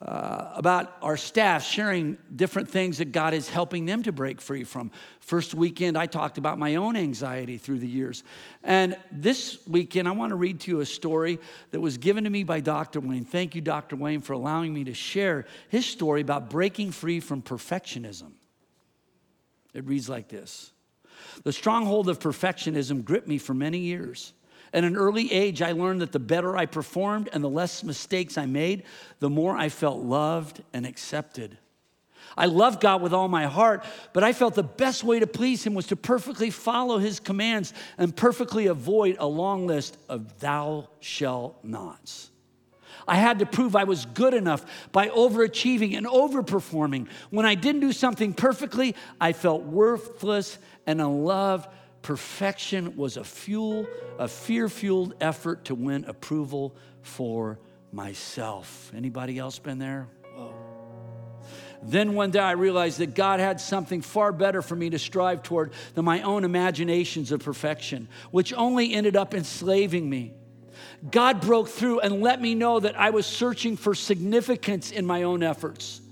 uh, 0.00 0.52
about 0.54 0.96
our 1.02 1.16
staff 1.16 1.62
sharing 1.62 2.16
different 2.34 2.70
things 2.70 2.98
that 2.98 3.12
God 3.12 3.34
is 3.34 3.50
helping 3.50 3.84
them 3.84 4.02
to 4.04 4.12
break 4.12 4.40
free 4.40 4.64
from. 4.64 4.90
First 5.20 5.52
weekend, 5.52 5.98
I 5.98 6.06
talked 6.06 6.38
about 6.38 6.58
my 6.58 6.76
own 6.76 6.96
anxiety 6.96 7.58
through 7.58 7.80
the 7.80 7.86
years. 7.86 8.24
And 8.64 8.96
this 9.12 9.58
weekend, 9.66 10.08
I 10.08 10.12
want 10.12 10.30
to 10.30 10.36
read 10.36 10.60
to 10.60 10.70
you 10.70 10.80
a 10.80 10.86
story 10.86 11.38
that 11.72 11.80
was 11.80 11.98
given 11.98 12.24
to 12.24 12.30
me 12.30 12.44
by 12.44 12.60
Dr. 12.60 13.00
Wayne. 13.00 13.26
Thank 13.26 13.54
you, 13.54 13.60
Dr. 13.60 13.94
Wayne, 13.94 14.22
for 14.22 14.32
allowing 14.32 14.72
me 14.72 14.84
to 14.84 14.94
share 14.94 15.44
his 15.68 15.84
story 15.84 16.22
about 16.22 16.48
breaking 16.48 16.92
free 16.92 17.20
from 17.20 17.42
perfectionism. 17.42 18.32
It 19.74 19.84
reads 19.84 20.08
like 20.08 20.28
this 20.28 20.72
The 21.44 21.52
stronghold 21.52 22.08
of 22.08 22.18
perfectionism 22.18 23.04
gripped 23.04 23.28
me 23.28 23.36
for 23.36 23.52
many 23.52 23.78
years. 23.78 24.32
At 24.72 24.84
an 24.84 24.96
early 24.96 25.32
age, 25.32 25.62
I 25.62 25.72
learned 25.72 26.00
that 26.00 26.12
the 26.12 26.20
better 26.20 26.56
I 26.56 26.66
performed 26.66 27.28
and 27.32 27.42
the 27.42 27.50
less 27.50 27.82
mistakes 27.82 28.38
I 28.38 28.46
made, 28.46 28.84
the 29.18 29.30
more 29.30 29.56
I 29.56 29.68
felt 29.68 29.98
loved 29.98 30.62
and 30.72 30.86
accepted. 30.86 31.58
I 32.36 32.46
loved 32.46 32.80
God 32.80 33.02
with 33.02 33.12
all 33.12 33.28
my 33.28 33.46
heart, 33.46 33.84
but 34.12 34.22
I 34.22 34.32
felt 34.32 34.54
the 34.54 34.62
best 34.62 35.02
way 35.02 35.18
to 35.18 35.26
please 35.26 35.64
Him 35.64 35.74
was 35.74 35.88
to 35.88 35.96
perfectly 35.96 36.50
follow 36.50 36.98
His 36.98 37.18
commands 37.18 37.74
and 37.98 38.14
perfectly 38.14 38.68
avoid 38.68 39.16
a 39.18 39.26
long 39.26 39.66
list 39.66 39.96
of 40.08 40.38
thou 40.38 40.88
shalt 41.00 41.64
nots. 41.64 42.30
I 43.08 43.16
had 43.16 43.40
to 43.40 43.46
prove 43.46 43.74
I 43.74 43.84
was 43.84 44.06
good 44.06 44.34
enough 44.34 44.64
by 44.92 45.08
overachieving 45.08 45.96
and 45.96 46.06
overperforming. 46.06 47.08
When 47.30 47.46
I 47.46 47.56
didn't 47.56 47.80
do 47.80 47.92
something 47.92 48.34
perfectly, 48.34 48.94
I 49.20 49.32
felt 49.32 49.62
worthless 49.62 50.58
and 50.86 51.00
unloved 51.00 51.68
perfection 52.02 52.96
was 52.96 53.16
a 53.16 53.24
fuel, 53.24 53.86
a 54.18 54.28
fear-fueled 54.28 55.14
effort 55.20 55.66
to 55.66 55.74
win 55.74 56.04
approval 56.06 56.74
for 57.02 57.58
myself. 57.92 58.90
Anybody 58.94 59.38
else 59.38 59.58
been 59.58 59.78
there? 59.78 60.08
Whoa. 60.34 60.54
Then 61.82 62.14
one 62.14 62.30
day 62.30 62.40
I 62.40 62.52
realized 62.52 62.98
that 62.98 63.14
God 63.14 63.40
had 63.40 63.60
something 63.60 64.02
far 64.02 64.32
better 64.32 64.60
for 64.62 64.76
me 64.76 64.90
to 64.90 64.98
strive 64.98 65.42
toward 65.42 65.72
than 65.94 66.04
my 66.04 66.22
own 66.22 66.44
imaginations 66.44 67.32
of 67.32 67.42
perfection, 67.42 68.08
which 68.30 68.52
only 68.52 68.92
ended 68.92 69.16
up 69.16 69.34
enslaving 69.34 70.08
me. 70.08 70.34
God 71.10 71.40
broke 71.40 71.68
through 71.68 72.00
and 72.00 72.20
let 72.20 72.40
me 72.40 72.54
know 72.54 72.80
that 72.80 72.98
I 72.98 73.10
was 73.10 73.24
searching 73.26 73.76
for 73.76 73.94
significance 73.94 74.90
in 74.90 75.06
my 75.06 75.22
own 75.22 75.42
efforts 75.42 76.02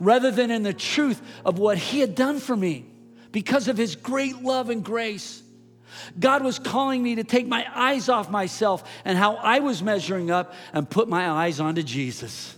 rather 0.00 0.30
than 0.30 0.50
in 0.50 0.64
the 0.64 0.72
truth 0.72 1.20
of 1.44 1.58
what 1.58 1.78
He 1.78 2.00
had 2.00 2.14
done 2.14 2.40
for 2.40 2.56
me 2.56 2.86
because 3.32 3.68
of 3.68 3.76
his 3.76 3.96
great 3.96 4.42
love 4.42 4.70
and 4.70 4.84
grace. 4.84 5.42
God 6.18 6.42
was 6.42 6.58
calling 6.58 7.02
me 7.02 7.16
to 7.16 7.24
take 7.24 7.46
my 7.46 7.66
eyes 7.74 8.08
off 8.08 8.30
myself 8.30 8.88
and 9.04 9.18
how 9.18 9.34
I 9.36 9.60
was 9.60 9.82
measuring 9.82 10.30
up 10.30 10.54
and 10.72 10.88
put 10.88 11.08
my 11.08 11.28
eyes 11.28 11.60
onto 11.60 11.82
Jesus. 11.82 12.56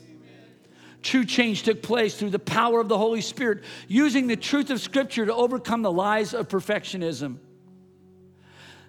True 1.02 1.24
change 1.24 1.64
took 1.64 1.82
place 1.82 2.16
through 2.16 2.30
the 2.30 2.38
power 2.38 2.80
of 2.80 2.88
the 2.88 2.96
Holy 2.96 3.20
Spirit, 3.20 3.62
using 3.88 4.26
the 4.26 4.36
truth 4.36 4.70
of 4.70 4.80
Scripture 4.80 5.26
to 5.26 5.34
overcome 5.34 5.82
the 5.82 5.92
lies 5.92 6.32
of 6.32 6.48
perfectionism. 6.48 7.38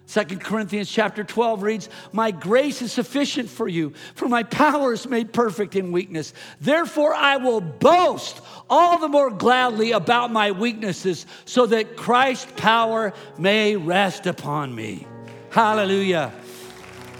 Second 0.06 0.40
Corinthians 0.40 0.88
chapter 0.88 1.24
12 1.24 1.62
reads, 1.64 1.88
My 2.12 2.30
grace 2.30 2.80
is 2.80 2.92
sufficient 2.92 3.50
for 3.50 3.66
you, 3.66 3.92
for 4.14 4.28
my 4.28 4.44
power 4.44 4.92
is 4.92 5.06
made 5.06 5.32
perfect 5.32 5.74
in 5.74 5.90
weakness. 5.90 6.32
Therefore, 6.60 7.12
I 7.12 7.38
will 7.38 7.60
boast 7.60 8.40
all 8.70 8.98
the 8.98 9.08
more 9.08 9.30
gladly 9.30 9.90
about 9.90 10.30
my 10.30 10.52
weaknesses, 10.52 11.26
so 11.44 11.66
that 11.66 11.96
Christ's 11.96 12.52
power 12.56 13.12
may 13.36 13.74
rest 13.74 14.26
upon 14.26 14.72
me. 14.72 15.08
Hallelujah. 15.50 16.32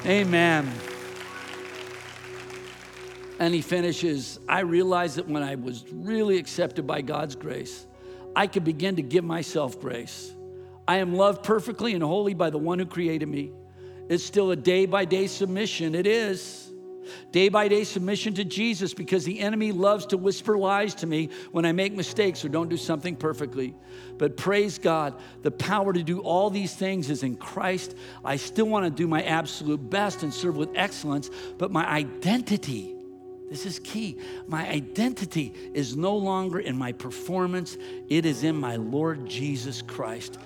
Amen. 0.04 0.72
And 3.40 3.52
he 3.52 3.62
finishes, 3.62 4.38
I 4.48 4.60
realized 4.60 5.16
that 5.16 5.28
when 5.28 5.42
I 5.42 5.56
was 5.56 5.84
really 5.92 6.38
accepted 6.38 6.86
by 6.86 7.02
God's 7.02 7.34
grace, 7.34 7.84
I 8.36 8.46
could 8.46 8.64
begin 8.64 8.96
to 8.96 9.02
give 9.02 9.24
myself 9.24 9.80
grace. 9.80 10.35
I 10.88 10.98
am 10.98 11.14
loved 11.14 11.42
perfectly 11.42 11.94
and 11.94 12.02
wholly 12.02 12.34
by 12.34 12.50
the 12.50 12.58
one 12.58 12.78
who 12.78 12.86
created 12.86 13.28
me. 13.28 13.52
It's 14.08 14.24
still 14.24 14.50
a 14.52 14.56
day 14.56 14.86
by 14.86 15.04
day 15.04 15.26
submission. 15.26 15.94
It 15.94 16.06
is. 16.06 16.66
Day 17.32 17.48
by 17.48 17.68
day 17.68 17.84
submission 17.84 18.34
to 18.34 18.44
Jesus 18.44 18.94
because 18.94 19.24
the 19.24 19.40
enemy 19.40 19.72
loves 19.72 20.06
to 20.06 20.16
whisper 20.16 20.56
lies 20.58 20.94
to 20.96 21.06
me 21.06 21.30
when 21.52 21.64
I 21.64 21.72
make 21.72 21.92
mistakes 21.92 22.44
or 22.44 22.48
don't 22.48 22.68
do 22.68 22.76
something 22.76 23.16
perfectly. 23.16 23.74
But 24.18 24.36
praise 24.36 24.78
God, 24.78 25.14
the 25.42 25.50
power 25.50 25.92
to 25.92 26.02
do 26.02 26.20
all 26.20 26.50
these 26.50 26.74
things 26.74 27.10
is 27.10 27.22
in 27.22 27.36
Christ. 27.36 27.94
I 28.24 28.36
still 28.36 28.66
want 28.66 28.84
to 28.84 28.90
do 28.90 29.06
my 29.06 29.22
absolute 29.22 29.88
best 29.88 30.22
and 30.22 30.32
serve 30.32 30.56
with 30.56 30.70
excellence, 30.74 31.30
but 31.58 31.70
my 31.70 31.86
identity, 31.86 32.94
this 33.50 33.66
is 33.66 33.78
key. 33.78 34.18
My 34.48 34.68
identity 34.68 35.52
is 35.74 35.96
no 35.96 36.16
longer 36.16 36.58
in 36.58 36.76
my 36.76 36.92
performance, 36.92 37.76
it 38.08 38.26
is 38.26 38.42
in 38.42 38.56
my 38.56 38.76
Lord 38.76 39.26
Jesus 39.26 39.82
Christ. 39.82 40.38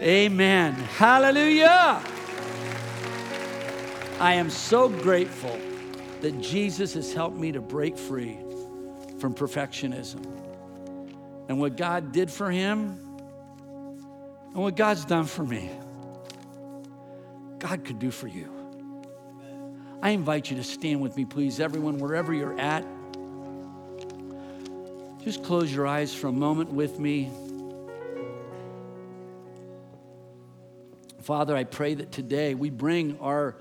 Amen. 0.00 0.74
Hallelujah. 0.74 2.00
I 4.20 4.34
am 4.34 4.48
so 4.48 4.88
grateful 4.88 5.58
that 6.20 6.40
Jesus 6.40 6.94
has 6.94 7.12
helped 7.12 7.36
me 7.36 7.50
to 7.50 7.60
break 7.60 7.98
free 7.98 8.38
from 9.18 9.34
perfectionism. 9.34 10.24
And 11.48 11.58
what 11.58 11.76
God 11.76 12.12
did 12.12 12.30
for 12.30 12.50
him 12.50 12.98
and 14.54 14.56
what 14.56 14.76
God's 14.76 15.04
done 15.04 15.24
for 15.24 15.44
me, 15.44 15.68
God 17.58 17.84
could 17.84 17.98
do 17.98 18.12
for 18.12 18.28
you. 18.28 18.52
I 20.00 20.10
invite 20.10 20.48
you 20.48 20.56
to 20.58 20.64
stand 20.64 21.00
with 21.00 21.16
me, 21.16 21.24
please, 21.24 21.58
everyone, 21.58 21.98
wherever 21.98 22.32
you're 22.32 22.58
at. 22.58 22.86
Just 25.24 25.42
close 25.42 25.74
your 25.74 25.88
eyes 25.88 26.14
for 26.14 26.28
a 26.28 26.32
moment 26.32 26.72
with 26.72 27.00
me. 27.00 27.32
Father, 31.28 31.54
I 31.54 31.64
pray 31.64 31.92
that 31.92 32.10
today 32.10 32.54
we 32.54 32.70
bring 32.70 33.18
our, 33.18 33.56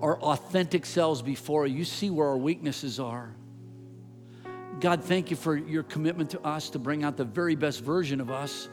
our 0.00 0.18
authentic 0.18 0.86
selves 0.86 1.20
before 1.20 1.66
you. 1.66 1.76
You 1.76 1.84
see 1.84 2.08
where 2.08 2.28
our 2.28 2.36
weaknesses 2.38 2.98
are. 2.98 3.34
God, 4.80 5.04
thank 5.04 5.30
you 5.30 5.36
for 5.36 5.54
your 5.54 5.82
commitment 5.82 6.30
to 6.30 6.40
us 6.40 6.70
to 6.70 6.78
bring 6.78 7.04
out 7.04 7.18
the 7.18 7.26
very 7.26 7.56
best 7.56 7.82
version 7.82 8.22
of 8.22 8.30
us. 8.30 8.70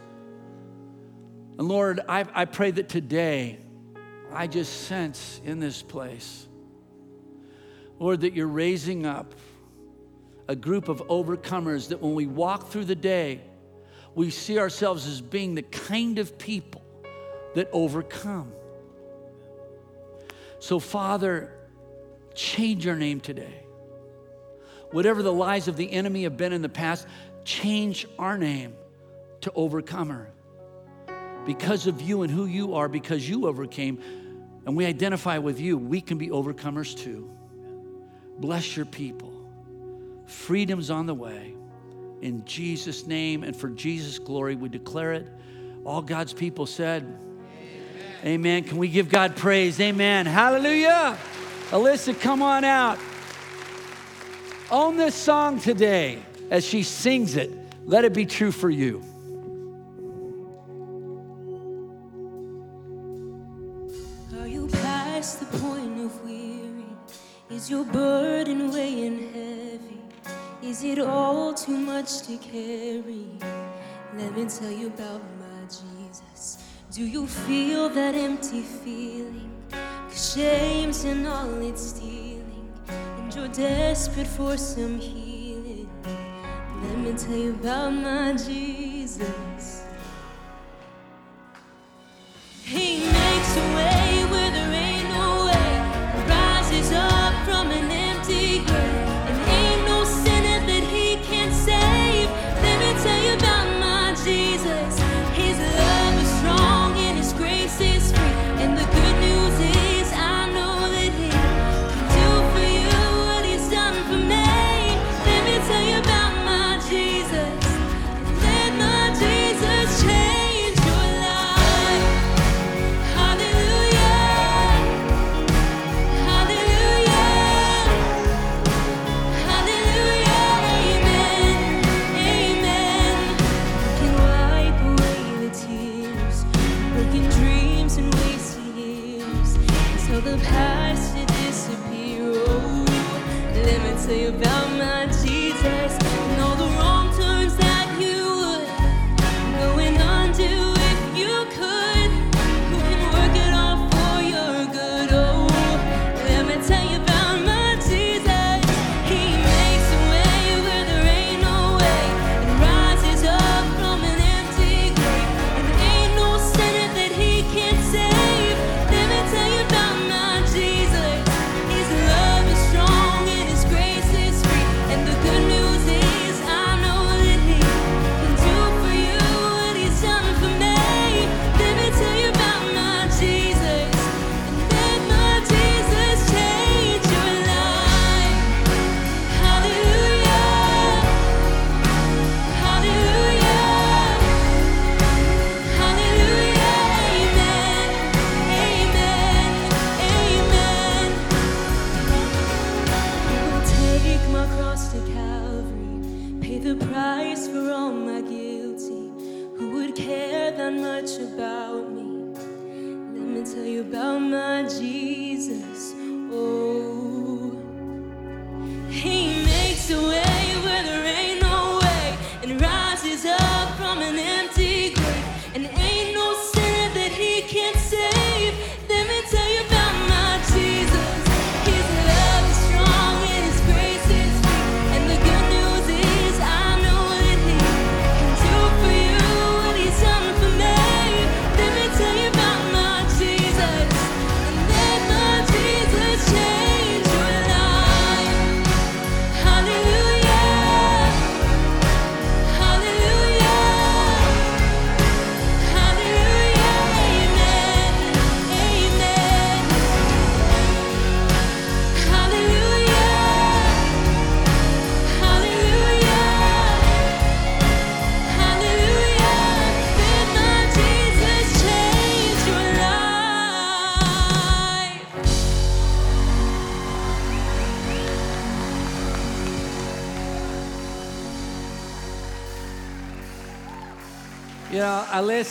And 1.59 1.67
Lord, 1.67 1.99
I, 2.07 2.23
I 2.33 2.45
pray 2.45 2.71
that 2.71 2.87
today 2.87 3.59
I 4.31 4.47
just 4.47 4.83
sense 4.87 5.41
in 5.43 5.59
this 5.59 5.81
place, 5.81 6.47
Lord, 7.99 8.21
that 8.21 8.31
you're 8.31 8.47
raising 8.47 9.05
up 9.05 9.35
a 10.47 10.55
group 10.55 10.87
of 10.87 11.05
overcomers 11.09 11.89
that 11.89 12.01
when 12.01 12.15
we 12.15 12.27
walk 12.27 12.69
through 12.69 12.85
the 12.85 12.95
day, 12.95 13.41
we 14.13 14.29
see 14.29 14.57
ourselves 14.57 15.05
as 15.05 15.19
being 15.19 15.53
the 15.53 15.63
kind 15.63 16.17
of 16.17 16.37
people 16.37 16.83
that 17.55 17.67
overcome. 17.73 18.51
So, 20.59 20.79
Father, 20.79 21.51
change 22.33 22.87
our 22.87 22.95
name 22.95 23.19
today. 23.19 23.65
Whatever 24.91 25.23
the 25.23 25.33
lies 25.33 25.67
of 25.67 25.75
the 25.75 25.91
enemy 25.91 26.23
have 26.23 26.37
been 26.37 26.53
in 26.53 26.61
the 26.61 26.69
past, 26.69 27.07
change 27.43 28.07
our 28.17 28.37
name 28.37 28.75
to 29.41 29.51
overcomer. 29.53 30.29
Because 31.45 31.87
of 31.87 32.01
you 32.01 32.21
and 32.21 32.31
who 32.31 32.45
you 32.45 32.75
are, 32.75 32.87
because 32.87 33.27
you 33.27 33.47
overcame, 33.47 34.01
and 34.65 34.75
we 34.75 34.85
identify 34.85 35.37
with 35.37 35.59
you, 35.59 35.77
we 35.77 36.01
can 36.01 36.17
be 36.17 36.29
overcomers 36.29 36.97
too. 36.97 37.29
Bless 38.39 38.75
your 38.75 38.85
people. 38.85 39.31
Freedom's 40.25 40.89
on 40.89 41.05
the 41.05 41.13
way. 41.13 41.55
In 42.21 42.43
Jesus' 42.45 43.05
name 43.05 43.43
and 43.43 43.55
for 43.55 43.69
Jesus' 43.69 44.17
glory, 44.17 44.55
we 44.55 44.69
declare 44.69 45.13
it. 45.13 45.27
All 45.83 46.01
God's 46.01 46.33
people 46.33 46.65
said, 46.65 47.24
Amen. 48.25 48.63
Can 48.63 48.77
we 48.77 48.87
give 48.87 49.09
God 49.09 49.35
praise? 49.35 49.79
Amen. 49.79 50.25
Hallelujah. 50.25 51.15
Alyssa, 51.69 52.19
come 52.19 52.41
on 52.41 52.63
out. 52.63 52.97
Own 54.71 54.97
this 54.97 55.13
song 55.13 55.59
today 55.59 56.23
as 56.49 56.65
she 56.65 56.81
sings 56.81 57.35
it. 57.35 57.51
Let 57.85 58.03
it 58.03 58.13
be 58.13 58.25
true 58.25 58.51
for 58.51 58.71
you. 58.71 59.03
Are 64.39 64.47
you 64.47 64.67
past 64.69 65.39
the 65.39 65.57
point 65.59 65.99
of 65.99 66.25
weary? 66.25 66.85
Is 67.51 67.69
your 67.69 67.85
burden 67.85 68.71
weighing 68.71 69.31
heavy? 69.33 70.01
Is 70.63 70.83
it 70.83 70.97
all 70.97 71.53
too 71.53 71.77
much 71.77 72.23
to 72.23 72.37
carry? 72.37 73.27
Let 74.17 74.35
me 74.35 74.45
tell 74.45 74.71
you 74.71 74.87
about 74.87 75.21
my 75.39 75.61
Jesus. 75.65 75.94
Do 76.95 77.05
you 77.05 77.27
feel 77.27 77.89
that 77.89 78.15
empty 78.15 78.61
feeling? 78.61 79.51
Cause 79.69 80.33
shame's 80.33 81.03
in 81.03 81.27
all 81.27 81.61
it's 81.61 81.87
stealing, 81.87 82.71
and 82.87 83.35
you're 83.35 83.49
desperate 83.49 84.27
for 84.27 84.55
some 84.55 84.97
healing. 84.97 85.89
Let 86.83 86.97
me 86.99 87.11
tell 87.17 87.35
you 87.35 87.49
about 87.49 87.89
my 87.89 88.31
Jesus. 88.31 89.83
He 92.63 92.99
makes 92.99 93.57
a 93.57 93.67
way 93.75 94.25
where 94.31 94.51
there 94.51 94.73
ain't 94.73 95.09
no 95.09 95.47
way. 95.47 95.71
Rises 96.29 96.93
up 96.93 97.33
from 97.43 97.71
an 97.71 97.91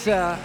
Alyssa, 0.04 0.38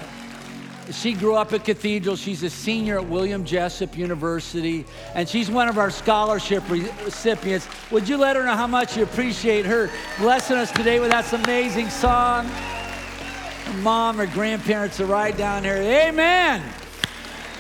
she 0.92 1.14
grew 1.14 1.36
up 1.36 1.54
at 1.54 1.66
Cathedral. 1.66 2.16
She's 2.16 2.44
a 2.44 2.50
senior 2.50 3.00
at 3.00 3.06
William 3.06 3.44
Jessup 3.44 3.98
University, 3.98 4.86
and 5.14 5.28
she's 5.28 5.52
one 5.52 5.68
of 5.68 5.78
our 5.78 5.92
scholarship 5.92 6.64
recipients. 6.70 7.68
Would 7.92 8.08
you 8.08 8.18
let 8.18 8.36
her 8.36 8.46
know 8.46 8.56
how 8.56 8.68
much 8.68 8.98
you 8.98 9.04
appreciate 9.04 9.66
her 9.66 9.90
blessing 10.18 10.58
us 10.58 10.72
today 10.72 11.00
with 11.00 11.12
that 11.12 11.32
amazing 11.34 11.90
song? 11.90 12.46
Her 12.46 13.78
mom, 13.82 14.18
her 14.18 14.28
grandparents 14.28 15.00
are 15.00 15.06
right 15.06 15.36
down 15.36 15.64
here. 15.64 15.76
Amen. 15.76 16.64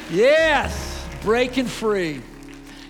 Yes, 0.09 1.05
breaking 1.21 1.67
free. 1.67 2.21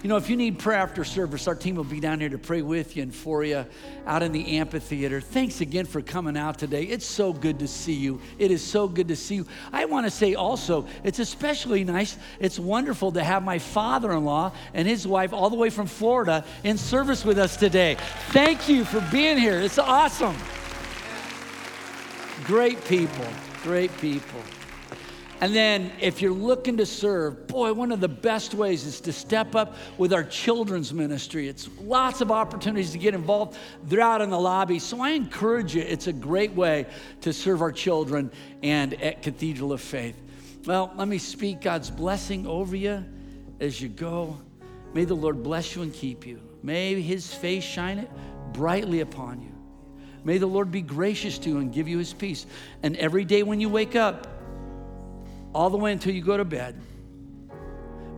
You 0.01 0.07
know, 0.07 0.15
if 0.15 0.30
you 0.30 0.38
need 0.38 0.59
prayer 0.59 0.77
after 0.77 1.03
service, 1.03 1.45
our 1.45 1.55
team 1.55 1.76
will 1.76 1.84
be 1.84 1.99
down 1.99 2.21
here 2.21 2.30
to 2.30 2.38
pray 2.38 2.61
with 2.61 2.95
you 2.95 3.03
and 3.03 3.13
for 3.13 3.43
you 3.43 3.65
out 4.07 4.23
in 4.23 4.31
the 4.31 4.57
amphitheater. 4.57 5.19
Thanks 5.19 5.59
again 5.59 5.85
for 5.85 6.01
coming 6.01 6.38
out 6.38 6.57
today. 6.57 6.84
It's 6.84 7.05
so 7.05 7.34
good 7.34 7.59
to 7.59 7.67
see 7.67 7.93
you. 7.93 8.21
It 8.38 8.49
is 8.49 8.63
so 8.63 8.88
good 8.88 9.09
to 9.09 9.17
see 9.17 9.35
you. 9.35 9.45
I 9.73 9.84
want 9.85 10.05
to 10.05 10.11
say 10.11 10.35
also, 10.35 10.88
it's 11.03 11.19
especially 11.19 11.84
nice, 11.84 12.17
it's 12.39 12.57
wonderful 12.57 13.11
to 13.11 13.21
have 13.21 13.43
my 13.43 13.59
father 13.59 14.13
in 14.13 14.23
law 14.23 14.53
and 14.73 14.88
his 14.88 15.05
wife 15.05 15.34
all 15.34 15.49
the 15.49 15.57
way 15.57 15.69
from 15.69 15.85
Florida 15.85 16.45
in 16.63 16.77
service 16.77 17.26
with 17.26 17.38
us 17.38 17.57
today. 17.57 17.97
Thank 18.30 18.69
you 18.69 18.85
for 18.85 19.01
being 19.11 19.38
here. 19.38 19.59
It's 19.59 19.80
awesome. 19.80 20.38
Great 22.45 22.84
people, 22.85 23.27
great 23.63 23.95
people. 23.97 24.38
And 25.41 25.55
then, 25.55 25.93
if 26.01 26.21
you're 26.21 26.33
looking 26.33 26.77
to 26.77 26.85
serve, 26.85 27.47
boy, 27.47 27.71
one 27.71 27.93
of 27.93 28.01
the 28.01 28.09
best 28.09 28.53
ways 28.53 28.85
is 28.85 28.99
to 29.01 29.13
step 29.13 29.55
up 29.55 29.75
with 29.97 30.11
our 30.11 30.23
children's 30.25 30.93
ministry. 30.93 31.47
It's 31.47 31.69
lots 31.81 32.19
of 32.19 32.29
opportunities 32.29 32.91
to 32.91 32.97
get 32.97 33.15
involved. 33.15 33.57
They're 33.83 34.01
out 34.01 34.21
in 34.21 34.29
the 34.29 34.39
lobby. 34.39 34.79
So 34.79 35.01
I 35.01 35.11
encourage 35.11 35.75
you, 35.75 35.81
it's 35.81 36.07
a 36.07 36.13
great 36.13 36.53
way 36.53 36.87
to 37.21 37.31
serve 37.31 37.61
our 37.61 37.71
children 37.71 38.31
and 38.63 39.01
at 39.01 39.21
Cathedral 39.21 39.71
of 39.71 39.79
Faith. 39.79 40.15
Well, 40.65 40.91
let 40.97 41.07
me 41.07 41.17
speak 41.17 41.61
God's 41.61 41.89
blessing 41.89 42.45
over 42.45 42.75
you 42.75 43.05
as 43.61 43.79
you 43.79 43.87
go. 43.87 44.37
May 44.93 45.05
the 45.05 45.15
Lord 45.15 45.41
bless 45.41 45.73
you 45.73 45.83
and 45.83 45.93
keep 45.93 46.27
you. 46.27 46.41
May 46.63 47.01
his 47.01 47.33
face 47.33 47.63
shine 47.63 47.99
it 47.99 48.11
brightly 48.51 48.99
upon 48.99 49.41
you. 49.41 49.55
May 50.25 50.37
the 50.37 50.47
Lord 50.47 50.69
be 50.69 50.81
gracious 50.81 51.37
to 51.39 51.49
you 51.49 51.59
and 51.59 51.71
give 51.71 51.87
you 51.87 51.97
his 51.97 52.13
peace. 52.13 52.45
And 52.83 52.97
every 52.97 53.23
day 53.23 53.43
when 53.43 53.61
you 53.61 53.69
wake 53.69 53.95
up, 53.95 54.27
all 55.53 55.69
the 55.69 55.77
way 55.77 55.91
until 55.91 56.13
you 56.13 56.21
go 56.21 56.38
to 56.38 56.45
bed, 56.45 56.80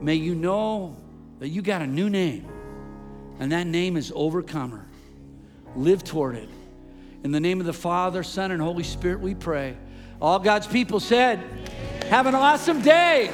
may 0.01 0.15
you 0.15 0.35
know 0.35 0.97
that 1.39 1.49
you 1.49 1.61
got 1.61 1.81
a 1.81 1.87
new 1.87 2.09
name, 2.09 2.47
and 3.39 3.51
that 3.51 3.67
name 3.67 3.97
is 3.97 4.11
Overcomer. 4.15 4.85
Live 5.75 6.03
toward 6.03 6.35
it. 6.35 6.49
In 7.23 7.31
the 7.31 7.39
name 7.39 7.59
of 7.59 7.65
the 7.65 7.73
Father, 7.73 8.23
Son, 8.23 8.51
and 8.51 8.61
Holy 8.61 8.83
Spirit, 8.83 9.19
we 9.21 9.35
pray. 9.35 9.77
All 10.21 10.39
God's 10.39 10.67
people 10.67 10.99
said, 10.99 11.39
Have 12.09 12.27
an 12.27 12.35
awesome 12.35 12.81
day. 12.81 13.31